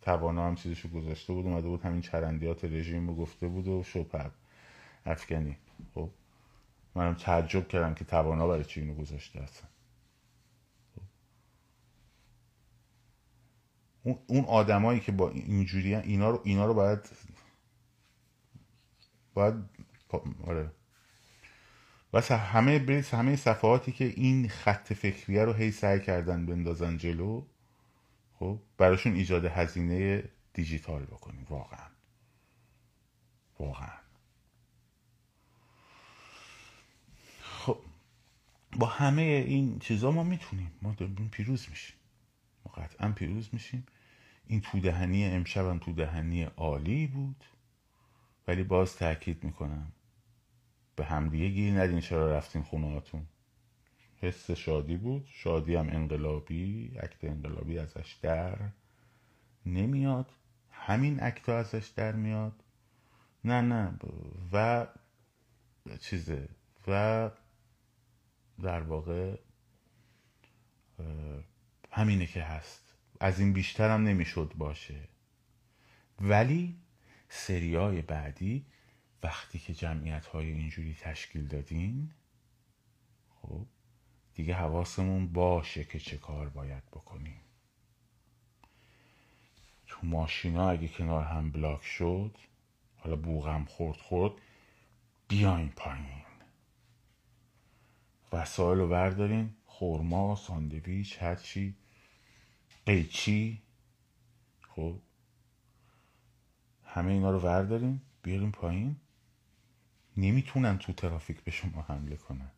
توانا 0.03 0.47
هم 0.47 0.55
چیزشو 0.55 0.89
گذاشته 0.89 1.33
بود 1.33 1.47
اومده 1.47 1.69
بود 1.69 1.83
همین 1.83 2.01
چرندیات 2.01 2.65
رژیم 2.65 3.09
رو 3.09 3.15
گفته 3.15 3.49
بود 3.49 3.69
و 3.69 3.83
شوپر 3.83 4.31
افغانی. 5.07 5.57
خب. 5.95 6.11
منم 6.95 7.15
تعجب 7.15 7.69
کردم 7.69 7.95
که 7.95 8.05
توانا 8.05 8.47
برای 8.49 8.65
چی 8.65 8.81
اینو 8.81 8.95
گذاشته 8.95 9.43
اصلا. 9.43 9.69
اون 14.27 14.45
آدمایی 14.45 15.01
که 15.01 15.13
با 15.13 15.31
اینجوری 15.31 15.95
اینا 15.95 16.31
رو 16.31 16.41
اینا 16.45 16.67
رو 16.67 16.75
باید 16.75 16.99
باید 19.35 19.55
آره. 20.47 20.71
و 22.13 22.21
همه 22.21 22.79
برید 22.79 23.05
همه 23.05 23.37
صفحاتی 23.37 23.93
که 23.93 24.05
این 24.05 24.49
خط 24.49 24.93
فکریه 24.93 25.45
رو 25.45 25.53
هی 25.53 25.71
سعی 25.71 26.01
کردن 26.01 26.47
بندازن 26.47 26.97
جلو 26.97 27.43
خب 28.39 28.59
براشون 28.79 29.15
ایجاد 29.15 29.45
هزینه 29.45 30.25
دیجیتال 30.53 31.03
بکنیم 31.05 31.47
واقعا. 31.51 31.89
واقعا 33.59 33.93
خب 37.41 37.79
با 38.79 38.87
همه 38.87 39.23
این 39.23 39.79
چیزا 39.79 40.11
ما 40.11 40.23
می‌تونیم. 40.23 40.73
ما 40.83 40.97
پیروز 41.31 41.67
میشیم. 41.71 41.97
ما 42.67 42.73
قطعا 42.73 43.13
پیروز 43.13 43.49
میشیم. 43.53 43.87
این 44.47 44.61
تودهنی 44.61 45.25
امشب 45.25 45.67
هم 45.67 45.79
تودهنی 45.79 46.43
عالی 46.43 47.07
بود. 47.07 47.45
ولی 48.49 48.63
باز 48.63 48.97
تاکید 48.97 49.45
می‌کنم 49.45 49.93
به 50.97 51.05
همدیگه 51.05 51.49
گیر 51.49 51.81
ندین 51.81 52.01
چرا 52.01 52.37
رفتین 52.37 52.63
خونه 52.63 52.93
هاتون 52.93 53.27
حس 54.21 54.51
شادی 54.51 54.97
بود. 54.97 55.29
شادی 55.31 55.75
هم 55.75 55.89
انقلابی 55.89 56.93
اکت 57.01 57.25
انقلابی 57.25 57.79
ازش 57.79 58.17
در 58.23 58.59
نمیاد. 59.67 60.33
همین 60.71 61.23
اکت 61.23 61.49
ازش 61.49 61.87
در 61.97 62.13
میاد. 62.13 62.65
نه 63.45 63.61
نه. 63.61 63.99
و 64.53 64.87
چیزه. 66.01 66.49
و 66.89 67.31
در 68.63 68.83
واقع 68.83 69.37
همینه 71.91 72.27
که 72.27 72.43
هست. 72.43 72.95
از 73.21 73.41
این 73.41 73.53
بیشتر 73.53 73.91
هم 73.91 74.03
نمی‌شد 74.03 74.53
باشه. 74.57 75.09
ولی 76.21 76.77
سریای 77.29 78.03
بعدی 78.03 78.67
وقتی 79.23 79.59
که 79.59 79.75
جمعیت 79.75 80.27
های 80.27 80.51
اینجوری 80.51 80.97
تشکیل 81.01 81.47
دادین 81.47 82.11
خب 83.29 83.67
دیگه 84.35 84.55
حواسمون 84.55 85.33
باشه 85.33 85.85
که 85.85 85.99
چه 85.99 86.19
کار 86.19 86.49
باید 86.49 86.87
بکنیم. 86.87 87.41
تو 89.87 90.07
ماشینا 90.07 90.71
اگه 90.71 90.89
کنار 90.89 91.25
هم 91.25 91.51
بلاک 91.51 91.85
شد 91.85 92.39
حالا 92.97 93.17
بوغم 93.17 93.65
خورد 93.65 93.99
خورد 93.99 94.33
بیاین 95.29 95.69
پایین. 95.69 96.24
وسایل 98.35 98.79
رو 98.79 98.89
بردارین. 98.89 99.55
خورما 99.67 100.37
ساندویچ 100.37 101.23
هرچی. 101.23 101.75
قیچی. 102.87 103.63
خب. 104.69 104.99
همه 106.85 107.13
اینا 107.13 107.31
رو 107.31 107.41
وردارین 107.41 108.01
بیاریم 108.23 108.51
پایین. 108.51 108.97
نمی‌تونن 110.17 110.79
تو 110.79 110.93
ترافیک 110.93 111.41
به 111.41 111.51
شما 111.51 111.83
حمله 111.83 112.17
کنن. 112.17 112.51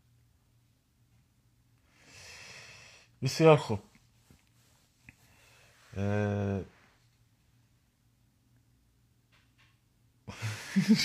بسیار 3.22 3.56
خوب. 3.56 3.80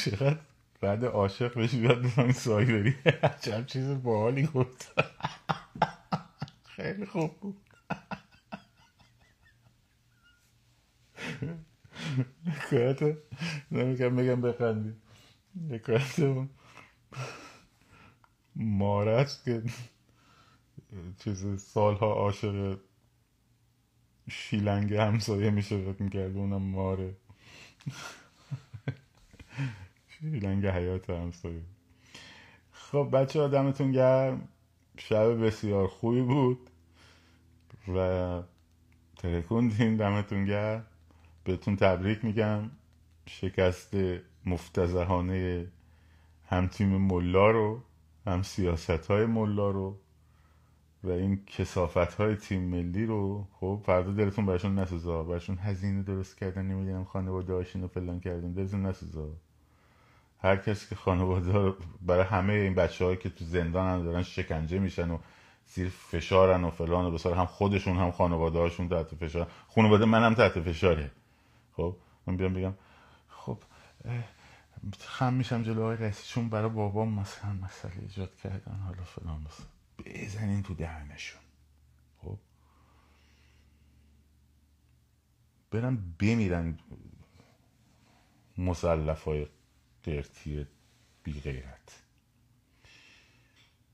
چقدر 0.06 0.40
بعد 0.82 1.06
عاشق 1.06 1.54
بهش 1.56 1.76
بیاد 1.76 2.02
بفهمی 2.02 2.34
سایی 2.34 2.66
بری 2.66 2.96
چند 3.46 3.66
چیز 3.66 4.04
باحالی 4.04 4.48
گفت. 4.48 4.94
خیلی 6.66 7.06
خوب 7.06 7.40
بود. 7.40 7.58
حکایت 12.46 13.18
نمی‌کنم 13.72 14.16
بگم 14.16 14.42
بخندی. 14.42 14.94
حکایت 15.72 16.48
مارش 18.56 19.44
که 19.46 19.64
چیز 21.20 21.62
سالها 21.64 22.14
عاشق 22.14 22.80
شیلنگ 24.30 24.94
همسایه 24.94 25.50
میشه 25.50 25.78
فکر 25.94 26.04
می‌کرده 26.04 26.40
اونم 26.40 26.62
ماره. 26.62 27.16
شیلنگ 30.22 30.68
حیات 30.68 31.10
همسایه. 31.10 31.62
خب 32.72 33.10
بچه 33.14 33.42
آدمتون 33.42 33.92
گرم. 33.92 34.48
شب 34.98 35.46
بسیار 35.46 35.88
خوبی 35.88 36.22
بود 36.22 36.70
و 37.96 38.44
ترکوندین 39.18 39.98
دمتون 39.98 40.46
گرم. 40.46 40.86
بهتون 41.44 41.76
تبریک 41.76 42.26
میگم. 42.26 42.72
شکست 43.26 43.94
مفتزهانه 44.46 45.68
هم 46.46 46.68
تیم 46.68 46.88
ملا 46.88 47.52
رو 47.52 47.84
هم 48.28 48.42
سیاست 48.42 48.90
های 48.90 49.26
ملا 49.26 49.70
رو 49.70 49.98
و 51.04 51.10
این 51.10 51.46
کسافت 51.46 52.14
های 52.14 52.36
تیم 52.36 52.62
ملی 52.62 53.06
رو. 53.06 53.48
خب 53.54 53.82
فردا 53.86 54.12
دلتون 54.12 54.46
برشون 54.46 54.80
نسوزا. 54.80 55.24
برشون 55.24 55.58
هزینه 55.58 56.04
درست 56.04 56.38
کردن 56.38 56.66
نمی‌دونم 56.66 57.04
خانواده 57.04 57.54
هاشون 57.54 57.82
رو 57.82 57.88
فلان 57.88 58.20
کردن. 58.20 58.52
دلتون 58.52 58.86
نسوزا. 58.86 59.30
هر 60.44 60.56
کسی 60.56 60.90
که 60.90 60.96
خانواده 60.96 61.74
برای 62.02 62.24
همه 62.26 62.54
این 62.54 62.76
بچه 62.76 63.06
هایی 63.06 63.18
که 63.18 63.30
تو 63.30 63.46
زندان 63.46 63.88
هم 63.88 64.04
دارن 64.04 64.24
شکنجه 64.24 64.80
میشن 64.80 65.12
و 65.12 65.18
زیر 65.66 65.90
فشارن 65.90 66.64
و 66.64 66.70
فلان 66.70 67.06
و 67.06 67.12
بسار 67.12 67.34
هم 67.34 67.46
خودشون 67.46 67.98
هم 67.98 68.12
خانواده 68.12 68.60
هاشون 68.60 68.90
تحت 68.90 69.16
فشار. 69.16 69.52
خانواده 69.68 70.06
منم 70.06 70.34
تحت 70.34 70.60
فشاره. 70.62 71.12
خب 71.74 71.96
من 72.28 72.38
بیام 72.38 72.54
بگم. 72.54 72.74
خب 73.30 73.58
خم 75.00 75.34
میشم 75.34 75.64
جلو 75.64 75.92
رئیسی 75.92 76.28
چون 76.28 76.50
برای 76.50 76.70
بابام 76.70 77.20
مثلا 77.20 77.54
مسئله 77.54 78.00
ایجاد 78.02 78.36
کردن. 78.36 78.80
حالا 78.86 79.04
فلان 79.04 79.44
بس. 79.44 79.60
بزنین 80.06 80.64
تو 80.64 80.74
دهنشون. 80.74 81.42
خب؟ 82.22 82.38
برم 85.72 86.16
بمیرن 86.20 86.78
مسلف 88.58 89.24
های 89.24 89.48
قرتی 90.04 90.68
بی 91.24 91.42
غیرت. 91.42 92.02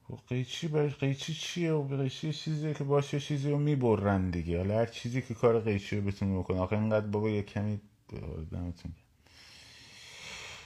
خب 0.07 0.19
قیچی 0.27 0.67
برای 0.67 0.89
قیچی 0.89 1.33
چیه؟ 1.33 1.71
و 1.71 1.97
قیچی 1.97 2.33
چیزیه 2.33 2.73
که 2.73 2.83
باشه 2.83 3.19
چیزی 3.19 3.51
رو 3.51 3.57
می‌برن 3.57 4.29
دیگه. 4.29 4.57
حالا 4.57 4.77
هر 4.77 4.85
چیزی 4.85 5.21
که 5.21 5.33
کار 5.33 5.59
قیچی 5.59 5.97
رو 5.97 6.01
بتونه 6.01 6.39
بکنه. 6.39 6.59
آخه 6.59 6.73
اینقدر 6.73 7.07
بابا 7.07 7.29
یه 7.29 7.43
کمی 7.43 7.81
دمتون 8.51 8.93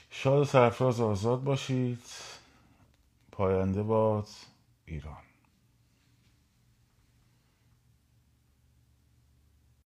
شاد 0.09 0.41
و 0.41 0.45
سرفراز 0.45 1.01
آزاد 1.01 1.43
باشید. 1.43 2.03
پاینده 3.31 3.83
باد 3.83 4.27
ایران. 4.85 5.30